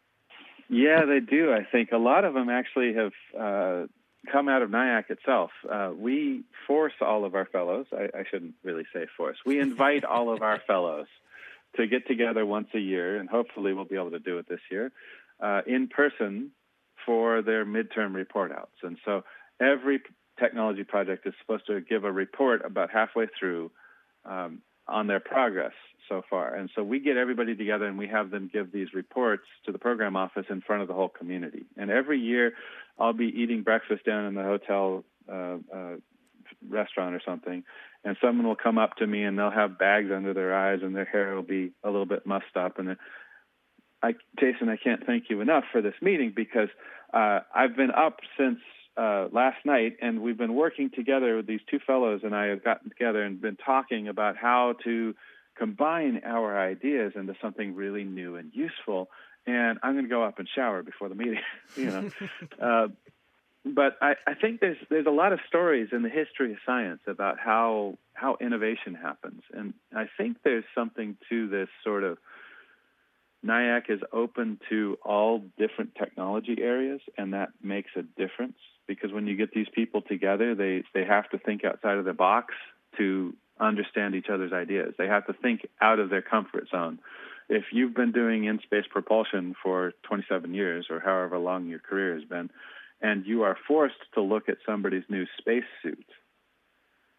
Yeah, 0.70 1.06
they 1.06 1.20
do. 1.20 1.54
I 1.54 1.64
think 1.70 1.92
a 1.92 1.98
lot 1.98 2.26
of 2.26 2.34
them 2.34 2.50
actually 2.50 2.94
have 2.94 3.12
uh, 3.38 3.88
come 4.32 4.48
out 4.48 4.62
of 4.62 4.70
NIAC 4.70 5.10
itself. 5.10 5.52
Uh, 5.70 5.92
we 5.96 6.44
force 6.68 6.94
all 7.02 7.26
of 7.26 7.36
our 7.36 7.46
fellows, 7.46 7.86
I, 7.92 8.10
I 8.18 8.24
shouldn't 8.30 8.56
really 8.64 8.86
say 8.94 9.06
force, 9.18 9.38
we 9.46 9.60
invite 9.60 10.04
all 10.04 10.34
of 10.34 10.42
our 10.42 10.62
fellows 10.66 11.08
to 11.76 11.88
get 11.88 12.08
together 12.08 12.46
once 12.46 12.68
a 12.74 12.80
year, 12.80 13.18
and 13.18 13.30
hopefully 13.30 13.74
we'll 13.74 13.86
be 13.86 13.96
able 13.96 14.12
to 14.12 14.20
do 14.20 14.38
it 14.38 14.48
this 14.48 14.60
year, 14.70 14.92
uh, 15.42 15.62
in 15.66 15.88
person 15.88 16.52
for 17.06 17.42
their 17.42 17.66
midterm 17.66 18.14
report 18.14 18.52
outs. 18.52 18.78
And 18.84 18.98
so 19.04 19.24
every 19.60 20.02
technology 20.40 20.84
project 20.84 21.28
is 21.28 21.34
supposed 21.42 21.68
to 21.68 21.82
give 21.82 22.04
a 22.04 22.12
report 22.12 22.64
about 22.66 22.90
halfway 22.92 23.28
through 23.40 23.72
um, 24.26 24.62
on 24.88 25.08
their 25.08 25.20
progress 25.20 25.74
so 26.10 26.22
far. 26.30 26.54
And 26.54 26.70
so 26.76 26.84
we 26.84 27.00
get 27.00 27.18
everybody 27.18 27.56
together 27.56 27.86
and 27.86 27.98
we 27.98 28.08
have 28.08 28.30
them 28.30 28.50
give 28.52 28.72
these 28.72 28.94
reports 28.94 29.44
to 29.66 29.72
the 29.72 29.80
program 29.80 30.16
office 30.16 30.46
in 30.50 30.62
front 30.62 30.82
of 30.82 30.88
the 30.88 30.94
whole 30.94 31.10
community. 31.10 31.66
And 31.78 31.90
every 31.90 32.20
year 32.20 32.54
I'll 33.00 33.14
be 33.14 33.28
eating 33.28 33.64
breakfast 33.64 34.06
down 34.06 34.26
in 34.26 34.36
the 34.36 34.44
hotel 34.44 35.04
uh, 35.32 35.58
uh, 35.74 35.96
restaurant 36.70 37.16
or 37.16 37.22
something, 37.26 37.64
and 38.04 38.18
someone 38.22 38.46
will 38.46 38.56
come 38.56 38.78
up 38.78 38.98
to 38.98 39.08
me 39.08 39.24
and 39.24 39.38
they'll 39.38 39.52
have 39.52 39.80
bags 39.80 40.10
under 40.14 40.34
their 40.34 40.54
eyes 40.56 40.80
and 40.84 40.96
their 40.96 41.06
hair 41.06 41.36
will 41.36 41.42
be 41.42 41.72
a 41.84 41.90
little 41.90 42.06
bit 42.06 42.26
mussed 42.26 42.56
up. 42.56 42.80
And 42.80 42.98
I, 44.02 44.16
Jason, 44.40 44.70
I 44.70 44.78
can't 44.78 45.06
thank 45.06 45.30
you 45.30 45.42
enough 45.42 45.64
for 45.72 45.82
this 45.82 45.96
meeting 46.02 46.34
because 46.36 46.70
uh, 47.14 47.40
I've 47.56 47.76
been 47.76 47.92
up 47.92 48.20
since 48.38 48.60
uh, 48.96 49.28
last 49.32 49.66
night, 49.66 49.98
and 50.02 50.22
we've 50.22 50.38
been 50.38 50.56
working 50.56 50.90
together 50.90 51.36
with 51.36 51.48
these 51.48 51.62
two 51.70 51.80
fellows, 51.86 52.22
and 52.24 52.36
I 52.36 52.48
have 52.48 52.64
gotten 52.64 52.90
together 52.90 53.24
and 53.24 53.42
been 53.42 53.58
talking 53.58 54.08
about 54.08 54.38
how 54.38 54.76
to 54.84 55.16
combine 55.58 56.22
our 56.26 56.60
ideas 56.60 57.14
into 57.16 57.36
something 57.42 57.76
really 57.76 58.04
new 58.04 58.36
and 58.36 58.52
useful. 58.54 59.10
And 59.46 59.80
I'm 59.84 59.94
going 59.94 60.06
to 60.06 60.10
go 60.10 60.24
up 60.24 60.40
and 60.40 60.48
shower 60.48 60.84
before 60.84 61.10
the 61.10 61.16
meeting, 61.16 61.42
you 61.76 61.86
know. 61.86 62.10
uh, 62.62 62.88
but 63.66 63.98
I, 64.02 64.16
I 64.28 64.34
think 64.34 64.60
there's 64.60 64.78
there's 64.90 65.06
a 65.06 65.12
lot 65.12 65.32
of 65.32 65.40
stories 65.48 65.90
in 65.92 66.04
the 66.04 66.10
history 66.10 66.52
of 66.52 66.58
science 66.66 67.00
about 67.08 67.40
how 67.40 67.98
how 68.14 68.38
innovation 68.42 68.94
happens, 68.94 69.42
and 69.54 69.74
I 69.96 70.10
think 70.18 70.38
there's 70.44 70.66
something 70.76 71.18
to 71.30 71.48
this 71.48 71.70
sort 71.84 72.04
of 72.04 72.18
NIAC 73.46 73.90
is 73.90 74.02
open 74.12 74.60
to 74.70 74.98
all 75.04 75.44
different 75.58 75.96
technology 75.96 76.58
areas, 76.62 77.02
and 77.18 77.34
that 77.34 77.50
makes 77.62 77.92
a 77.96 78.02
difference 78.02 78.58
because 78.88 79.12
when 79.12 79.28
you 79.28 79.36
get 79.36 79.54
these 79.54 79.68
people 79.74 80.02
together, 80.02 80.56
they 80.56 80.84
they 80.94 81.06
have 81.06 81.30
to 81.32 81.38
think 81.38 81.64
outside 81.64 81.98
of 81.98 82.06
the 82.06 82.14
box 82.14 82.54
to 82.98 83.36
understand 83.60 84.16
each 84.16 84.30
other's 84.30 84.54
ideas. 84.54 84.94
They 84.98 85.08
have 85.08 85.26
to 85.28 85.34
think 85.34 85.68
out 85.82 86.00
of 86.00 86.10
their 86.10 86.22
comfort 86.22 86.70
zone. 86.70 87.00
If 87.50 87.66
you've 87.72 87.94
been 87.94 88.12
doing 88.12 88.46
in 88.46 88.60
space 88.60 88.86
propulsion 88.90 89.56
for 89.62 89.94
27 90.04 90.54
years 90.54 90.88
or 90.90 91.00
however 91.00 91.38
long 91.38 91.68
your 91.68 91.80
career 91.80 92.16
has 92.16 92.24
been, 92.24 92.50
and 93.02 93.26
you 93.26 93.44
are 93.44 93.58
forced 93.68 93.96
to 94.16 94.22
look 94.22 94.50
at 94.50 94.58
somebody's 94.66 95.04
new 95.10 95.26
spacesuit, 95.38 96.06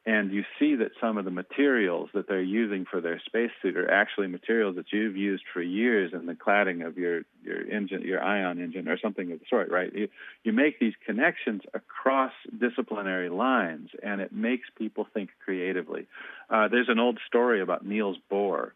and 0.06 0.32
you 0.32 0.44
see 0.58 0.74
that 0.76 0.90
some 1.00 1.16
of 1.16 1.24
the 1.24 1.30
materials 1.30 2.10
that 2.12 2.28
they're 2.28 2.42
using 2.42 2.84
for 2.84 3.00
their 3.00 3.20
spacesuit 3.24 3.76
are 3.76 3.90
actually 3.90 4.26
materials 4.26 4.76
that 4.76 4.92
you've 4.92 5.16
used 5.16 5.44
for 5.52 5.62
years 5.62 6.12
in 6.12 6.26
the 6.26 6.34
cladding 6.34 6.86
of 6.86 6.98
your 6.98 7.22
your 7.42 7.66
engine, 7.66 8.02
your 8.02 8.22
ion 8.22 8.60
engine, 8.60 8.88
or 8.88 8.98
something 8.98 9.32
of 9.32 9.38
the 9.38 9.46
sort, 9.48 9.70
right? 9.70 9.94
You, 9.94 10.08
you 10.42 10.52
make 10.52 10.78
these 10.78 10.92
connections 11.06 11.62
across 11.72 12.32
disciplinary 12.58 13.30
lines, 13.30 13.90
and 14.02 14.20
it 14.20 14.32
makes 14.32 14.68
people 14.76 15.06
think 15.12 15.30
creatively. 15.44 16.06
Uh, 16.50 16.68
there's 16.68 16.88
an 16.88 16.98
old 16.98 17.18
story 17.26 17.62
about 17.62 17.86
Niels 17.86 18.18
Bohr, 18.30 18.72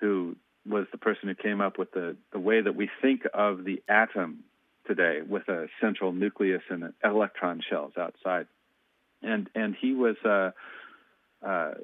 who 0.00 0.36
was 0.68 0.86
the 0.92 0.98
person 0.98 1.28
who 1.28 1.34
came 1.34 1.60
up 1.60 1.76
with 1.78 1.90
the, 1.92 2.16
the 2.32 2.38
way 2.38 2.60
that 2.60 2.76
we 2.76 2.88
think 3.00 3.22
of 3.34 3.64
the 3.64 3.82
atom 3.88 4.44
today 4.86 5.20
with 5.28 5.48
a 5.48 5.68
central 5.80 6.12
nucleus 6.12 6.62
and 6.70 6.92
electron 7.04 7.60
shells 7.68 7.92
outside. 7.96 8.46
And 9.22 9.48
and 9.54 9.76
he 9.80 9.94
was 9.94 10.16
uh, 10.24 10.50
uh, 11.46 11.74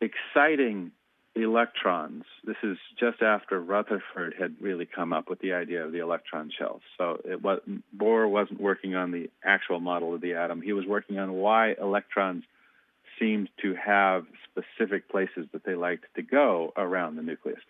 exciting 0.00 0.92
electrons. 1.34 2.24
This 2.44 2.56
is 2.62 2.78
just 2.98 3.20
after 3.22 3.60
Rutherford 3.60 4.34
had 4.38 4.56
really 4.60 4.86
come 4.86 5.12
up 5.12 5.28
with 5.28 5.40
the 5.40 5.52
idea 5.52 5.84
of 5.84 5.92
the 5.92 5.98
electron 5.98 6.50
shell. 6.56 6.80
So 6.96 7.20
it 7.24 7.42
was, 7.42 7.60
Bohr 7.96 8.28
wasn't 8.28 8.60
working 8.60 8.94
on 8.94 9.10
the 9.10 9.30
actual 9.44 9.78
model 9.78 10.14
of 10.14 10.22
the 10.22 10.34
atom. 10.34 10.62
He 10.62 10.72
was 10.72 10.86
working 10.86 11.18
on 11.18 11.34
why 11.34 11.74
electrons 11.78 12.44
seemed 13.18 13.48
to 13.62 13.74
have 13.74 14.24
specific 14.50 15.10
places 15.10 15.46
that 15.52 15.64
they 15.64 15.74
liked 15.74 16.04
to 16.16 16.22
go 16.22 16.72
around 16.76 17.16
the 17.16 17.22
nucleus. 17.22 17.60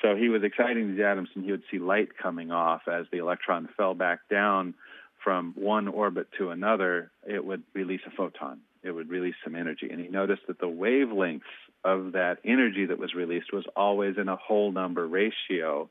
So 0.00 0.16
he 0.16 0.28
was 0.28 0.42
exciting 0.42 0.92
these 0.92 1.04
atoms, 1.04 1.28
and 1.34 1.44
he 1.44 1.50
would 1.50 1.62
see 1.70 1.78
light 1.78 2.16
coming 2.20 2.50
off 2.50 2.82
as 2.88 3.06
the 3.10 3.18
electron 3.18 3.68
fell 3.76 3.94
back 3.94 4.20
down 4.30 4.74
from 5.22 5.52
one 5.56 5.88
orbit 5.88 6.28
to 6.38 6.50
another. 6.50 7.10
It 7.26 7.44
would 7.44 7.62
release 7.74 8.00
a 8.06 8.10
photon. 8.10 8.60
It 8.82 8.90
would 8.90 9.08
release 9.08 9.36
some 9.44 9.54
energy, 9.54 9.88
and 9.90 10.00
he 10.00 10.08
noticed 10.08 10.42
that 10.48 10.58
the 10.58 10.66
wavelengths 10.66 11.42
of 11.84 12.12
that 12.12 12.38
energy 12.44 12.86
that 12.86 12.98
was 12.98 13.14
released 13.14 13.52
was 13.52 13.64
always 13.76 14.16
in 14.18 14.28
a 14.28 14.36
whole 14.36 14.72
number 14.72 15.06
ratio 15.06 15.88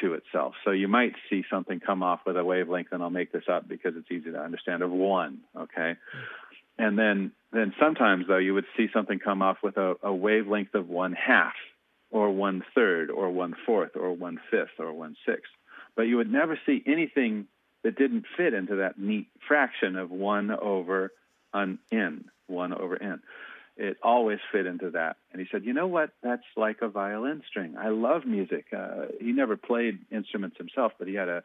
to 0.00 0.14
itself. 0.14 0.54
So 0.64 0.70
you 0.70 0.86
might 0.86 1.14
see 1.28 1.44
something 1.50 1.80
come 1.80 2.02
off 2.02 2.20
with 2.24 2.36
a 2.36 2.44
wavelength, 2.44 2.88
and 2.92 3.02
I'll 3.02 3.10
make 3.10 3.32
this 3.32 3.48
up 3.50 3.68
because 3.68 3.94
it's 3.96 4.10
easy 4.10 4.30
to 4.30 4.40
understand, 4.40 4.82
of 4.82 4.90
one. 4.90 5.40
Okay. 5.56 5.96
And 6.78 6.96
then, 6.96 7.32
then 7.52 7.74
sometimes 7.80 8.26
though 8.28 8.38
you 8.38 8.54
would 8.54 8.66
see 8.76 8.86
something 8.92 9.18
come 9.18 9.42
off 9.42 9.58
with 9.62 9.76
a, 9.76 9.96
a 10.02 10.14
wavelength 10.14 10.74
of 10.74 10.88
one 10.88 11.14
half, 11.14 11.54
or 12.10 12.30
one 12.30 12.64
third, 12.74 13.10
or 13.10 13.30
one 13.30 13.54
fourth, 13.66 13.96
or 13.96 14.12
one 14.12 14.38
fifth, 14.50 14.78
or 14.78 14.92
one 14.92 15.16
sixth. 15.26 15.50
But 15.96 16.02
you 16.02 16.16
would 16.16 16.32
never 16.32 16.58
see 16.64 16.82
anything 16.86 17.48
that 17.84 17.96
didn't 17.96 18.24
fit 18.36 18.54
into 18.54 18.76
that 18.76 18.98
neat 18.98 19.28
fraction 19.46 19.96
of 19.96 20.10
one 20.10 20.50
over 20.50 21.12
an 21.52 21.78
n, 21.92 22.24
one 22.46 22.72
over 22.72 23.00
n. 23.00 23.20
It 23.76 23.96
always 24.02 24.40
fit 24.50 24.66
into 24.66 24.90
that. 24.90 25.16
And 25.30 25.40
he 25.40 25.46
said, 25.50 25.64
you 25.64 25.72
know 25.72 25.86
what? 25.86 26.10
That's 26.22 26.42
like 26.56 26.82
a 26.82 26.88
violin 26.88 27.42
string. 27.48 27.76
I 27.78 27.90
love 27.90 28.26
music. 28.26 28.66
Uh, 28.76 29.06
he 29.20 29.32
never 29.32 29.56
played 29.56 30.00
instruments 30.10 30.56
himself, 30.58 30.92
but 30.98 31.06
he 31.06 31.14
had 31.14 31.28
a 31.28 31.42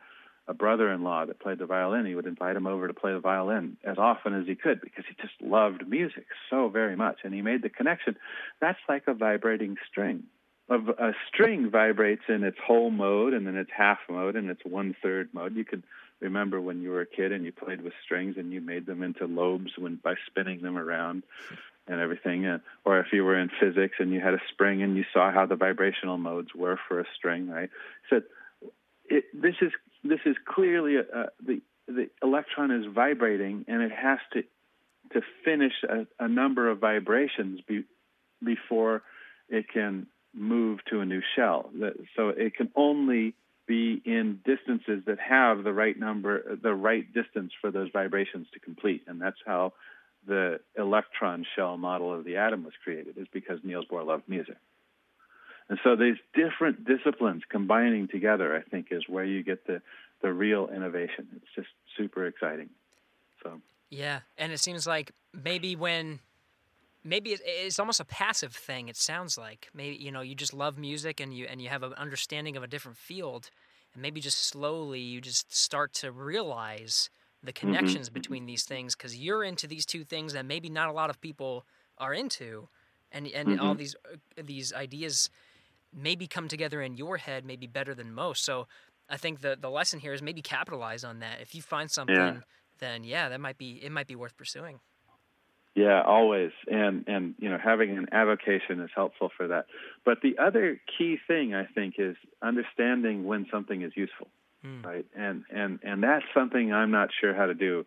a 0.48 0.54
brother-in-law 0.54 1.26
that 1.26 1.40
played 1.40 1.60
the 1.60 1.66
violin. 1.66 2.06
He 2.06 2.16
would 2.16 2.26
invite 2.26 2.56
him 2.56 2.68
over 2.68 2.88
to 2.88 2.94
play 2.94 3.14
the 3.14 3.20
violin 3.20 3.78
as 3.84 3.98
often 3.98 4.34
as 4.34 4.46
he 4.46 4.56
could 4.56 4.82
because 4.82 5.06
he 5.08 5.16
just 5.22 5.42
loved 5.42 5.88
music 5.88 6.26
so 6.50 6.68
very 6.68 6.96
much. 6.96 7.20
And 7.24 7.34
he 7.34 7.42
made 7.42 7.62
the 7.62 7.70
connection. 7.70 8.18
That's 8.60 8.80
like 8.90 9.04
a 9.08 9.14
vibrating 9.14 9.78
string. 9.90 10.24
A, 10.70 10.76
a 10.76 11.14
string 11.30 11.70
vibrates 11.70 12.24
in 12.28 12.44
its 12.44 12.58
whole 12.66 12.90
mode 12.90 13.34
and 13.34 13.48
then 13.48 13.56
its 13.56 13.72
half 13.76 14.00
mode 14.10 14.36
and 14.36 14.50
its 14.50 14.62
one-third 14.66 15.30
mode. 15.34 15.56
You 15.56 15.64
could 15.64 15.84
remember 16.24 16.60
when 16.60 16.82
you 16.82 16.90
were 16.90 17.02
a 17.02 17.06
kid 17.06 17.32
and 17.32 17.46
you 17.46 17.52
played 17.52 17.82
with 17.82 17.94
strings 18.04 18.36
and 18.38 18.52
you 18.52 18.62
made 18.62 18.86
them 18.86 19.04
into 19.04 19.26
lobes 19.26 19.72
when 19.78 19.96
by 19.96 20.16
spinning 20.28 20.62
them 20.62 20.78
around 20.78 21.24
and 21.88 22.00
everything. 22.00 22.46
And, 22.46 22.62
or 22.86 23.00
if 23.00 23.08
you 23.12 23.24
were 23.24 23.38
in 23.38 23.50
physics 23.60 23.96
and 24.00 24.12
you 24.12 24.20
had 24.20 24.34
a 24.34 24.42
spring 24.52 24.82
and 24.82 24.96
you 24.96 25.04
saw 25.14 25.32
how 25.32 25.46
the 25.46 25.56
vibrational 25.56 26.18
modes 26.18 26.50
were 26.56 26.80
for 26.88 27.00
a 27.00 27.06
string, 27.16 27.50
right? 27.50 27.70
So 28.10 28.22
it, 29.06 29.26
this 29.34 29.56
is 29.62 29.72
this 30.04 30.20
is 30.26 30.36
clearly 30.46 30.96
a, 30.96 31.02
a, 31.02 31.26
the 31.46 31.62
the 31.88 32.10
electron 32.22 32.72
is 32.72 32.86
vibrating 32.94 33.66
and 33.68 33.82
it 33.82 33.92
has 33.92 34.20
to 34.34 34.44
to 35.12 35.22
finish 35.44 35.74
a, 35.88 36.08
a 36.20 36.28
number 36.28 36.70
of 36.70 36.80
vibrations 36.80 37.60
be, 37.68 37.84
before 38.44 39.04
it 39.50 39.66
can 39.72 40.08
move 40.34 40.80
to 40.90 41.02
a 41.02 41.06
new 41.06 41.22
shell. 41.36 41.70
So 42.16 42.30
it 42.30 42.56
can 42.56 42.72
only 42.76 43.36
be 43.68 44.02
in 44.06 44.40
distances 44.46 45.04
that 45.06 45.20
have 45.20 45.64
the 45.64 45.74
right 45.74 45.98
number, 45.98 46.58
the 46.62 46.74
right 46.74 47.12
distance 47.14 47.52
for 47.62 47.72
those 47.72 47.90
vibrations 47.92 48.48
to 48.54 48.60
complete, 48.60 49.04
and 49.08 49.22
that's 49.22 49.38
how 49.46 49.74
the 50.28 50.60
electron 50.78 51.46
shell 51.56 51.78
model 51.78 52.14
of 52.14 52.24
the 52.24 52.38
atom 52.38 52.64
was 52.64 52.74
created. 52.84 53.18
Is 53.18 53.28
because 53.32 53.60
Niels 53.64 53.86
Bohr 53.90 54.06
loved 54.06 54.28
music. 54.28 54.58
And 55.70 55.80
so 55.84 55.96
these 55.96 56.18
different 56.34 56.86
disciplines 56.86 57.44
combining 57.50 58.08
together, 58.08 58.56
I 58.56 58.70
think, 58.70 58.88
is 58.92 59.04
where 59.08 59.24
you 59.24 59.44
get 59.44 59.66
the, 59.66 59.82
the 60.22 60.32
real 60.32 60.68
innovation. 60.68 61.28
It's 61.38 61.56
just 61.56 61.70
super 61.98 62.28
exciting. 62.28 62.70
So 63.42 63.62
yeah, 63.90 64.20
and 64.38 64.52
it 64.52 64.60
seems 64.60 64.86
like 64.86 65.12
maybe 65.34 65.76
when 65.76 66.20
maybe 67.04 67.38
it's 67.44 67.80
almost 67.80 68.00
a 68.00 68.06
passive 68.06 68.54
thing. 68.54 68.88
It 68.88 68.98
sounds 68.98 69.38
like 69.38 69.70
maybe 69.74 69.96
you 69.96 70.12
know 70.12 70.22
you 70.22 70.36
just 70.36 70.54
love 70.54 70.78
music 70.78 71.20
and 71.20 71.34
you 71.34 71.46
and 71.50 71.62
you 71.62 71.70
have 71.70 71.84
an 71.84 71.94
understanding 71.94 72.58
of 72.58 72.64
a 72.64 72.68
different 72.68 72.98
field, 72.98 73.50
and 73.94 74.02
maybe 74.02 74.22
just 74.22 74.46
slowly 74.46 75.00
you 75.00 75.22
just 75.22 75.56
start 75.56 75.94
to 75.96 76.12
realize 76.12 77.10
the 77.42 77.52
mm-hmm. 77.52 77.68
connections 77.68 78.08
mm-hmm. 78.08 78.14
between 78.14 78.46
these 78.46 78.64
things 78.64 78.96
because 78.96 79.18
you're 79.18 79.44
into 79.44 79.68
these 79.68 79.86
two 79.86 80.04
things 80.04 80.34
that 80.34 80.46
maybe 80.46 80.70
not 80.70 80.90
a 80.90 80.94
lot 80.94 81.10
of 81.10 81.20
people 81.22 81.66
are 81.98 82.14
into, 82.14 82.70
and 83.12 83.28
and 83.28 83.50
mm-hmm. 83.50 83.66
all 83.66 83.76
these 83.76 83.96
uh, 84.12 84.42
these 84.44 84.74
ideas 84.74 85.30
maybe 85.96 86.26
come 86.26 86.48
together 86.48 86.82
in 86.82 86.98
your 86.98 87.18
head 87.18 87.46
maybe 87.46 87.68
better 87.68 87.94
than 87.94 88.12
most. 88.14 88.44
So 88.44 88.68
I 89.10 89.18
think 89.18 89.42
the 89.42 89.58
the 89.60 89.70
lesson 89.70 90.00
here 90.00 90.14
is 90.14 90.22
maybe 90.22 90.42
capitalize 90.42 91.04
on 91.04 91.20
that. 91.20 91.42
If 91.42 91.54
you 91.54 91.62
find 91.62 91.92
something, 91.92 92.16
yeah. 92.16 92.38
then 92.80 93.04
yeah, 93.04 93.30
that 93.30 93.40
might 93.40 93.58
be 93.58 93.80
it 93.84 93.92
might 93.92 94.08
be 94.08 94.16
worth 94.16 94.38
pursuing. 94.38 94.80
Yeah, 95.76 96.04
always, 96.04 96.52
and 96.68 97.06
and 97.08 97.34
you 97.40 97.50
know 97.50 97.58
having 97.58 97.98
an 97.98 98.08
avocation 98.12 98.80
is 98.82 98.92
helpful 98.96 99.32
for 99.36 99.48
that. 99.48 99.66
But 100.06 100.22
the 100.22 100.38
other 100.38 100.80
key 100.98 101.18
thing 101.28 101.56
I 101.56 101.66
think 101.66 101.96
is 101.98 102.16
understanding 102.44 103.26
when 103.26 103.48
something 103.52 103.82
is 103.82 103.92
useful, 103.96 104.28
mm. 104.64 104.86
right? 104.86 105.06
And 105.16 105.44
and 105.50 105.80
and 105.82 106.04
that's 106.04 106.26
something 106.34 106.72
I'm 106.72 106.92
not 106.92 107.10
sure 107.20 107.34
how 107.34 107.48
to 107.48 107.56
do. 107.56 107.86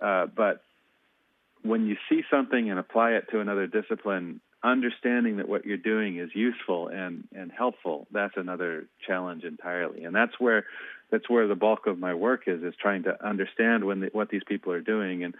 Uh, 0.00 0.26
but 0.26 0.62
when 1.62 1.86
you 1.86 1.96
see 2.08 2.22
something 2.30 2.70
and 2.70 2.78
apply 2.78 3.12
it 3.12 3.26
to 3.32 3.40
another 3.40 3.66
discipline, 3.66 4.40
understanding 4.62 5.38
that 5.38 5.48
what 5.48 5.64
you're 5.64 5.76
doing 5.76 6.18
is 6.18 6.30
useful 6.34 6.88
and, 6.88 7.24
and 7.34 7.50
helpful, 7.50 8.06
that's 8.10 8.34
another 8.36 8.86
challenge 9.06 9.44
entirely. 9.44 10.04
And 10.04 10.14
that's 10.14 10.38
where 10.38 10.64
that's 11.10 11.30
where 11.30 11.46
the 11.46 11.54
bulk 11.54 11.86
of 11.86 11.98
my 11.98 12.14
work 12.14 12.42
is 12.46 12.62
is 12.62 12.74
trying 12.80 13.04
to 13.04 13.24
understand 13.24 13.84
when 13.84 14.00
the, 14.00 14.10
what 14.12 14.28
these 14.28 14.42
people 14.46 14.72
are 14.72 14.80
doing 14.80 15.22
and 15.24 15.34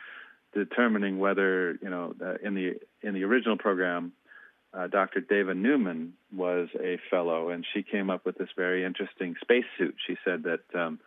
determining 0.57 1.19
whether 1.19 1.79
you 1.83 1.91
know 1.91 2.15
in 2.43 2.55
the 2.55 2.81
in 3.03 3.15
the 3.15 3.25
original 3.25 3.57
program. 3.57 4.13
Uh, 4.75 4.89
Dr. 4.89 5.23
Dava 5.23 5.57
Newman 5.57 6.13
was 6.35 6.69
a 6.79 6.99
fellow, 7.09 7.49
and 7.49 7.65
she 7.73 7.83
came 7.83 8.11
up 8.11 8.27
with 8.27 8.37
this 8.37 8.51
very 8.57 8.85
interesting 8.85 9.35
spacesuit. 9.41 9.95
She 10.07 10.17
said 10.23 10.43
that 10.43 10.79
um, 10.79 10.99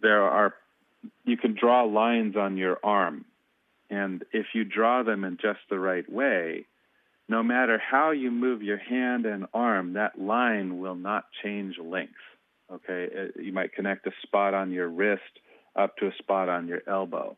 there 0.00 0.22
are 0.22 0.54
you 1.24 1.36
can 1.36 1.56
draw 1.58 1.84
lines 1.84 2.36
on 2.36 2.56
your 2.56 2.78
arm, 2.84 3.24
and 3.90 4.24
if 4.32 4.46
you 4.54 4.64
draw 4.64 5.02
them 5.02 5.24
in 5.24 5.38
just 5.40 5.60
the 5.70 5.78
right 5.78 6.10
way, 6.10 6.66
no 7.28 7.42
matter 7.42 7.78
how 7.78 8.10
you 8.10 8.30
move 8.30 8.62
your 8.62 8.78
hand 8.78 9.26
and 9.26 9.46
arm, 9.54 9.94
that 9.94 10.20
line 10.20 10.78
will 10.78 10.94
not 10.94 11.24
change 11.42 11.76
length. 11.78 12.12
Okay, 12.72 13.08
uh, 13.18 13.40
you 13.40 13.52
might 13.52 13.72
connect 13.72 14.06
a 14.06 14.12
spot 14.22 14.54
on 14.54 14.70
your 14.70 14.88
wrist 14.88 15.22
up 15.76 15.96
to 15.96 16.06
a 16.06 16.14
spot 16.18 16.48
on 16.48 16.68
your 16.68 16.82
elbow. 16.86 17.36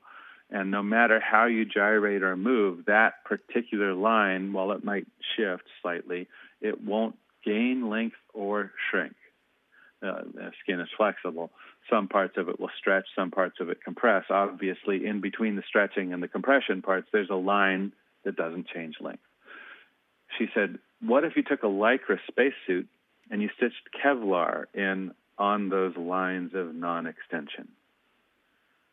And 0.51 0.71
no 0.71 0.83
matter 0.83 1.21
how 1.21 1.47
you 1.47 1.65
gyrate 1.65 2.23
or 2.23 2.37
move, 2.37 2.87
that 2.87 3.25
particular 3.25 3.95
line, 3.95 4.53
while 4.53 4.73
it 4.73 4.85
might 4.85 5.07
shift 5.37 5.65
slightly, 5.83 6.29
it 6.61 6.83
won't 6.83 7.17
gain 7.45 7.89
length 7.89 8.17
or 8.33 8.73
shrink. 8.91 9.15
Uh, 10.03 10.23
the 10.33 10.53
skin 10.63 10.81
is 10.81 10.89
flexible. 10.97 11.51
Some 11.91 12.07
parts 12.07 12.37
of 12.37 12.49
it 12.49 12.61
will 12.61 12.71
stretch, 12.79 13.07
some 13.17 13.31
parts 13.31 13.57
of 13.61 13.71
it 13.71 13.83
compress. 13.83 14.25
Obviously, 14.31 15.07
in 15.07 15.21
between 15.21 15.57
the 15.57 15.63
stretching 15.67 16.13
and 16.13 16.23
the 16.23 16.29
compression 16.29 16.83
parts, 16.83 17.09
there's 17.13 17.31
a 17.31 17.35
line 17.35 17.93
that 18.25 18.37
doesn't 18.37 18.69
change 18.69 18.97
length 19.01 19.23
she 20.39 20.47
said, 20.55 20.79
What 21.01 21.25
if 21.25 21.37
you 21.37 21.43
took 21.43 21.63
a 21.63 21.67
Lycra 21.67 22.19
spacesuit 22.29 22.89
and 23.31 23.43
you 23.43 23.49
stitched 23.57 23.89
Kevlar 24.03 24.65
in 24.75 25.13
on 25.39 25.69
those 25.69 25.97
lines 25.97 26.53
of 26.55 26.75
non 26.75 27.07
extension? 27.07 27.69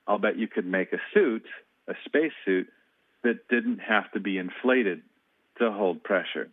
I'll 0.08 0.20
bet 0.20 0.38
you 0.38 0.47
could 0.47 0.66
make 0.66 0.93
a 0.93 0.99
suit, 1.14 1.45
a 1.88 1.93
spacesuit, 2.06 2.68
that 3.24 3.47
didn't 3.49 3.80
have 3.80 4.12
to 4.12 4.20
be 4.20 4.38
inflated 4.38 5.01
to 5.60 5.72
hold 5.72 6.04
pressure 6.04 6.49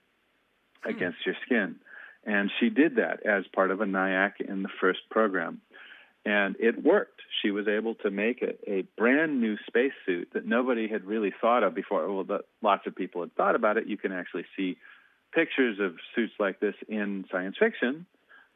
hmm. 0.83 0.91
against 0.91 1.19
your 1.27 1.35
skin. 1.45 1.77
And 2.25 2.51
she 2.61 2.69
did 2.69 2.97
that 2.97 3.25
as 3.25 3.45
part 3.55 3.71
of 3.71 3.81
a 3.81 3.87
NIAC 3.87 4.41
in 4.41 4.63
the 4.63 4.69
first 4.81 5.01
program. 5.11 5.61
And 6.25 6.55
it 6.61 6.85
worked. 6.85 7.23
She 7.43 7.51
was 7.51 7.67
able 7.67 7.95
to 7.97 8.11
make 8.11 8.43
a, 8.43 8.71
a 8.71 8.83
brand 8.99 9.41
new 9.41 9.57
spacesuit 9.67 10.29
that 10.35 10.45
nobody 10.47 10.87
had 10.87 11.07
really 11.07 11.33
thought 11.41 11.63
of 11.63 11.75
before. 11.75 12.13
Well, 12.13 12.25
the, 12.25 12.41
lots 12.61 12.87
of 12.87 12.95
people 12.95 13.23
had 13.23 13.35
thought 13.35 13.55
about 13.55 13.79
it. 13.79 13.87
You 13.87 13.97
can 13.97 14.13
actually 14.13 14.45
see 14.55 14.77
pictures 15.33 15.79
of 15.81 15.95
suits 16.15 16.35
like 16.39 16.61
this 16.61 16.75
in 16.89 17.25
science 17.31 17.57
fiction, 17.59 18.05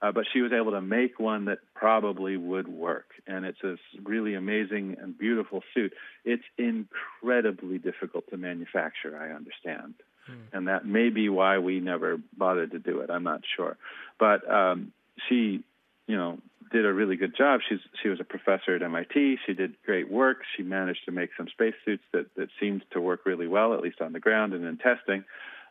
uh, 0.03 0.13
but 0.13 0.25
she 0.33 0.41
was 0.41 0.53
able 0.53 0.73
to 0.73 0.81
make 0.81 1.19
one 1.19 1.47
that 1.47 1.59
probably 1.75 2.37
would 2.37 2.69
work. 2.69 3.07
And 3.27 3.45
it's 3.45 3.63
a 3.63 3.77
really 4.03 4.35
amazing 4.35 4.97
and 5.01 5.17
beautiful 5.17 5.63
suit. 5.73 5.93
It's 6.25 6.45
incredibly 6.59 7.79
difficult 7.79 8.29
to 8.31 8.37
manufacture, 8.37 9.19
I 9.19 9.35
understand. 9.35 9.95
Hmm. 10.27 10.33
And 10.53 10.69
that 10.69 10.87
may 10.87 11.11
be 11.11 11.29
why 11.29 11.59
we 11.59 11.81
never 11.81 12.19
bothered 12.37 12.73
to 12.73 12.79
do 12.79 13.01
it. 13.01 13.11
I'm 13.11 13.25
not 13.25 13.43
sure. 13.57 13.77
But 14.19 14.51
um, 14.51 14.93
she, 15.29 15.65
you 16.07 16.17
know, 16.17 16.39
did 16.73 16.87
a 16.87 16.93
really 16.93 17.17
good 17.17 17.37
job. 17.37 17.61
She's 17.69 17.79
she 18.03 18.09
was 18.09 18.21
a 18.21 18.25
professor 18.25 18.75
at 18.75 18.83
MIT. 18.83 19.39
She 19.47 19.55
did 19.55 19.75
great 19.85 20.11
work. 20.11 20.39
She 20.57 20.63
managed 20.63 21.05
to 21.05 21.13
make 21.13 21.31
some 21.37 21.47
spacesuits 21.49 22.03
that 22.13 22.27
that 22.37 22.49
seemed 22.61 22.85
to 22.93 23.01
work 23.01 23.27
really 23.27 23.47
well, 23.47 23.75
at 23.75 23.81
least 23.81 24.01
on 24.01 24.13
the 24.13 24.21
ground 24.21 24.55
and 24.55 24.65
in 24.65 24.77
testing. 24.79 25.25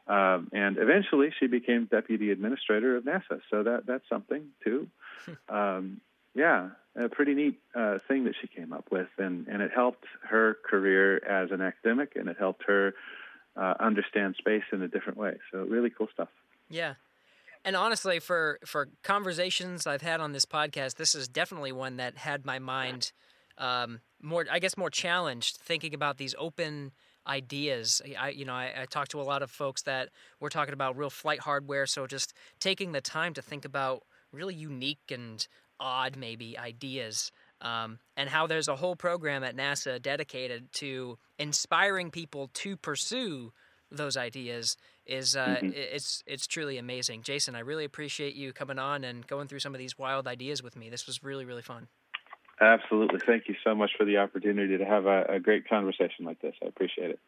Um, 0.08 0.49
and 0.51 0.78
eventually, 0.78 1.34
she 1.39 1.47
became 1.47 1.86
deputy 1.86 2.32
administrator 2.32 2.97
of 2.97 3.04
NASA. 3.04 3.41
So 3.49 3.64
that 3.64 3.86
that's 3.86 4.08
something 4.10 4.49
too. 4.64 4.88
um, 5.49 6.01
yeah, 6.36 6.70
a 6.95 7.10
pretty 7.10 7.34
neat 7.36 7.60
uh, 7.76 7.99
thing 8.08 8.26
that 8.26 8.34
she 8.41 8.47
came 8.47 8.74
up 8.74 8.86
with, 8.91 9.08
and 9.18 9.47
and 9.47 9.62
it 9.62 9.72
helped 9.74 10.06
her 10.30 10.58
career 10.70 11.18
as 11.26 11.51
an 11.51 11.62
academic, 11.62 12.14
and 12.16 12.28
it 12.28 12.36
helped 12.38 12.64
her 12.68 12.93
uh, 13.56 13.76
understand 13.80 14.36
space 14.38 14.64
in 14.72 14.82
a 14.82 14.88
different 14.88 15.18
way. 15.18 15.36
So 15.51 15.60
really 15.60 15.89
cool 15.89 16.08
stuff. 16.14 16.30
Yeah. 16.70 16.95
And 17.66 17.76
honestly, 17.76 18.20
for 18.20 18.60
for 18.66 18.89
conversations 19.04 19.88
I've 19.88 20.01
had 20.01 20.20
on 20.20 20.34
this 20.34 20.45
podcast, 20.45 20.95
this 20.95 21.16
is 21.16 21.28
definitely 21.30 21.72
one 21.72 21.97
that 21.97 22.18
had 22.18 22.45
my 22.45 22.60
mind 22.60 23.14
um, 23.58 24.01
more, 24.22 24.45
I 24.51 24.60
guess, 24.60 24.76
more 24.76 24.89
challenged 24.89 25.58
thinking 25.58 25.93
about 25.93 26.18
these 26.18 26.36
open 26.38 26.91
ideas. 27.28 28.02
I, 28.20 28.30
you 28.30 28.46
know, 28.46 28.54
I, 28.54 28.74
I 28.82 28.86
talked 28.86 29.12
to 29.12 29.22
a 29.22 29.24
lot 29.24 29.42
of 29.44 29.52
folks 29.52 29.84
that 29.84 30.10
we're 30.40 30.50
talking 30.50 30.74
about 30.74 30.98
real 30.98 31.10
flight 31.10 31.40
hardware. 31.40 31.86
So 31.86 32.08
just 32.08 32.34
taking 32.60 32.92
the 32.92 33.02
time 33.02 33.34
to 33.36 33.42
think 33.42 33.66
about 33.66 34.04
really 34.32 34.56
unique 34.56 35.12
and 35.12 35.46
odd, 35.80 36.18
maybe, 36.18 36.58
ideas. 36.58 37.32
Um, 37.62 38.00
and 38.18 38.30
how 38.30 38.48
there's 38.48 38.68
a 38.68 38.76
whole 38.76 38.96
program 38.96 39.44
at 39.44 39.56
NASA 39.56 40.02
dedicated 40.02 40.72
to 40.74 41.18
inspiring 41.40 42.12
people 42.12 42.50
to 42.56 42.76
pursue 42.76 43.54
those 43.90 44.18
ideas 44.18 44.76
is 45.06 45.36
uh, 45.36 45.58
Mm-hmm. 45.62 45.70
it's 45.74 46.24
it's 46.26 46.48
truly 46.48 46.78
amazing. 46.78 47.22
Jason, 47.22 47.56
I 47.56 47.60
really 47.60 47.86
appreciate 47.86 48.36
you 48.36 48.52
coming 48.54 48.80
on 48.80 49.04
and 49.04 49.26
going 49.28 49.48
through 49.48 49.60
some 49.60 49.76
of 49.76 49.80
these 49.80 49.98
wild 49.98 50.28
ideas 50.28 50.64
with 50.64 50.76
me. 50.76 50.90
This 50.90 51.06
was 51.06 51.24
really 51.24 51.46
really 51.46 51.62
fun. 51.62 51.88
Absolutely. 52.64 53.20
Thank 53.20 53.47
you 53.49 53.55
so 53.64 53.76
much 53.76 53.91
for 53.97 54.05
the 54.05 54.18
opportunity 54.18 54.78
to 54.78 54.86
have 54.86 55.05
a, 55.05 55.26
a 55.30 55.39
great 55.39 55.68
conversation 55.68 56.26
like 56.26 56.41
this. 56.41 56.55
I 56.64 56.68
appreciate 56.68 57.11
it. 57.11 57.20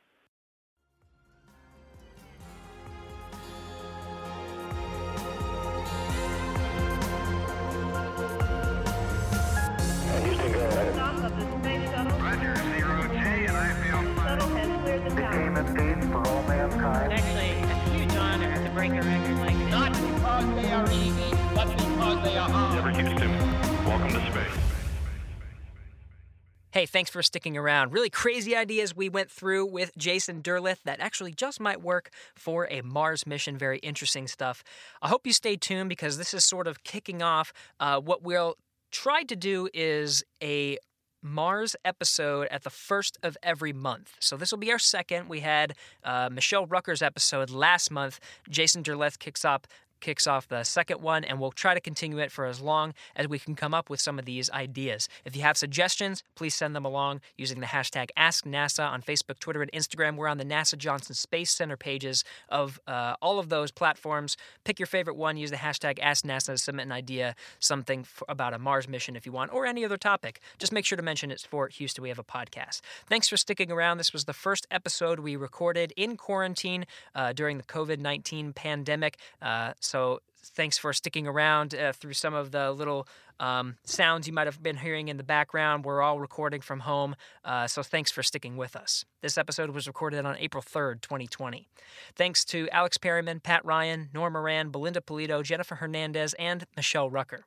Hey, 26.76 26.86
thanks 26.86 27.10
for 27.10 27.24
sticking 27.24 27.56
around. 27.56 27.94
Really 27.94 28.10
crazy 28.10 28.54
ideas 28.54 28.94
we 28.94 29.08
went 29.08 29.32
through 29.32 29.66
with 29.68 29.98
Jason 29.98 30.42
Derleth 30.42 30.84
that 30.84 31.00
actually 31.00 31.32
just 31.32 31.62
might 31.62 31.82
work 31.82 32.10
for 32.36 32.68
a 32.70 32.82
Mars 32.82 33.26
mission. 33.26 33.58
Very 33.58 33.78
interesting 33.78 34.28
stuff. 34.28 34.62
I 35.02 35.08
hope 35.08 35.26
you 35.26 35.32
stay 35.32 35.56
tuned 35.56 35.88
because 35.88 36.18
this 36.18 36.34
is 36.34 36.44
sort 36.44 36.68
of 36.68 36.84
kicking 36.84 37.22
off 37.22 37.54
uh, 37.80 38.02
what 38.02 38.24
we'll 38.24 38.56
try 38.92 39.24
to 39.24 39.38
do 39.38 39.70
is 39.74 40.26
a 40.44 40.78
Mars 41.26 41.76
episode 41.84 42.48
at 42.52 42.64
the 42.64 42.70
first 42.70 43.18
of 43.24 43.36
every 43.42 43.74
month. 43.74 44.14
So 44.20 44.38
this 44.38 44.52
will 44.52 44.60
be 44.60 44.72
our 44.72 44.78
second. 44.78 45.28
We 45.28 45.40
had 45.40 45.74
uh, 46.04 46.30
Michelle 46.32 46.68
Rucker's 46.68 47.02
episode 47.02 47.50
last 47.50 47.90
month. 47.90 48.20
Jason 48.50 48.84
Derleth 48.84 49.18
kicks 49.18 49.44
up 49.44 49.66
kicks 50.00 50.28
off 50.28 50.48
the 50.48 50.64
second 50.64 51.02
one, 51.02 51.24
and 51.24 51.40
we'll 51.40 51.52
try 51.52 51.74
to 51.74 51.80
continue 51.80 52.20
it 52.20 52.32
for 52.32 52.46
as 52.46 52.62
long 52.62 52.94
as 53.16 53.28
we 53.28 53.40
can 53.40 53.56
come 53.56 53.74
up 53.74 53.90
with 53.90 54.00
some 54.00 54.20
of 54.20 54.26
these 54.26 54.50
ideas. 54.52 55.08
If 55.24 55.36
you 55.36 55.42
have 55.42 55.58
suggestions, 55.58 56.24
please 56.36 56.56
send 56.56 56.76
them 56.76 56.86
along 56.86 57.22
using 57.38 57.60
the 57.60 57.68
hashtag 57.68 58.10
AskNASA 58.18 58.88
on 58.88 59.02
Facebook, 59.02 59.40
Twitter, 59.40 59.62
and 59.62 59.72
Instagram. 59.72 60.16
We're 60.16 60.28
on 60.28 60.38
the 60.38 60.46
NASA 60.46 60.78
Johnson 60.78 61.16
Space 61.16 61.52
Center 61.52 61.78
pages 61.78 62.24
of 62.50 62.80
uh, 62.88 63.16
all 63.22 63.40
of 63.40 63.50
those 63.50 63.72
platforms. 63.72 64.38
Pick 64.64 64.80
your 64.80 64.88
favorite 64.88 65.16
one, 65.16 65.38
use 65.38 65.52
the 65.52 65.58
hashtag 65.58 66.00
AskNASA 66.00 66.46
to 66.48 66.58
submit 66.58 66.86
an 66.86 66.92
idea, 66.92 67.36
something 67.60 68.02
f 68.02 68.24
about 68.30 68.54
a 68.54 68.60
Mars 68.60 68.88
mission 68.88 69.16
if 69.16 69.26
you 69.26 69.32
want, 69.32 69.52
or 69.54 69.66
any 69.66 69.86
other 69.86 69.98
topic. 69.98 70.40
Just 70.58 70.72
make 70.72 70.86
sure 70.86 70.96
to 70.96 71.04
mention 71.04 71.32
it's 71.32 71.46
for 71.46 71.68
Houston. 71.68 72.02
We 72.02 72.10
have 72.10 72.20
a 72.20 72.24
podcast. 72.24 72.82
Thanks 73.08 73.28
for 73.28 73.38
sticking 73.38 73.72
around. 73.72 73.98
This 73.98 74.14
was 74.14 74.26
the 74.26 74.34
first 74.34 74.68
episode 74.72 75.20
we 75.20 75.36
recorded 75.36 75.94
in 75.96 76.18
quarantine 76.18 76.86
uh, 77.14 77.34
during 77.34 77.58
the 77.58 77.64
COVID 77.64 78.00
19 78.00 78.54
pandemic. 78.54 79.18
Uh, 79.42 79.74
so 79.86 80.20
thanks 80.44 80.78
for 80.78 80.94
sticking 80.94 81.28
around 81.28 81.74
uh, 81.74 81.92
through 81.94 82.14
some 82.14 82.34
of 82.34 82.52
the 82.52 82.72
little 82.72 83.08
um, 83.40 83.76
sounds 83.84 84.28
you 84.28 84.34
might 84.34 84.48
have 84.48 84.62
been 84.62 84.78
hearing 84.78 85.08
in 85.08 85.18
the 85.18 85.24
background. 85.24 85.84
We're 85.84 86.02
all 86.02 86.20
recording 86.20 86.62
from 86.62 86.82
home, 86.82 87.16
uh, 87.44 87.68
so 87.68 87.84
thanks 87.84 88.12
for 88.12 88.24
sticking 88.24 88.56
with 88.58 88.76
us. 88.76 89.06
This 89.22 89.38
episode 89.38 89.72
was 89.72 89.88
recorded 89.88 90.26
on 90.26 90.38
April 90.38 90.64
3rd, 90.64 91.02
2020. 91.02 91.68
Thanks 92.16 92.46
to 92.46 92.70
Alex 92.70 92.98
Perryman, 92.98 93.40
Pat 93.40 93.66
Ryan, 93.66 94.10
Norah 94.14 94.32
Moran, 94.32 94.70
Belinda 94.70 95.02
Pulido, 95.02 95.44
Jennifer 95.44 95.76
Hernandez, 95.76 96.34
and 96.40 96.66
Michelle 96.76 97.10
Rucker. 97.10 97.46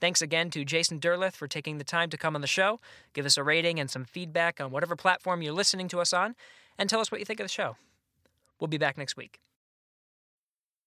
Thanks 0.00 0.20
again 0.20 0.50
to 0.50 0.64
Jason 0.64 1.00
Derleth 1.00 1.34
for 1.34 1.48
taking 1.48 1.78
the 1.78 1.84
time 1.84 2.10
to 2.10 2.18
come 2.18 2.34
on 2.34 2.42
the 2.42 2.46
show. 2.46 2.80
Give 3.14 3.24
us 3.24 3.38
a 3.38 3.42
rating 3.42 3.80
and 3.80 3.90
some 3.90 4.04
feedback 4.04 4.60
on 4.60 4.70
whatever 4.70 4.94
platform 4.94 5.42
you're 5.42 5.54
listening 5.54 5.88
to 5.88 6.00
us 6.00 6.12
on, 6.12 6.36
and 6.78 6.88
tell 6.88 7.00
us 7.00 7.10
what 7.10 7.18
you 7.18 7.24
think 7.24 7.40
of 7.40 7.44
the 7.44 7.52
show. 7.52 7.76
We'll 8.60 8.68
be 8.68 8.78
back 8.78 8.98
next 8.98 9.16
week. 9.16 9.40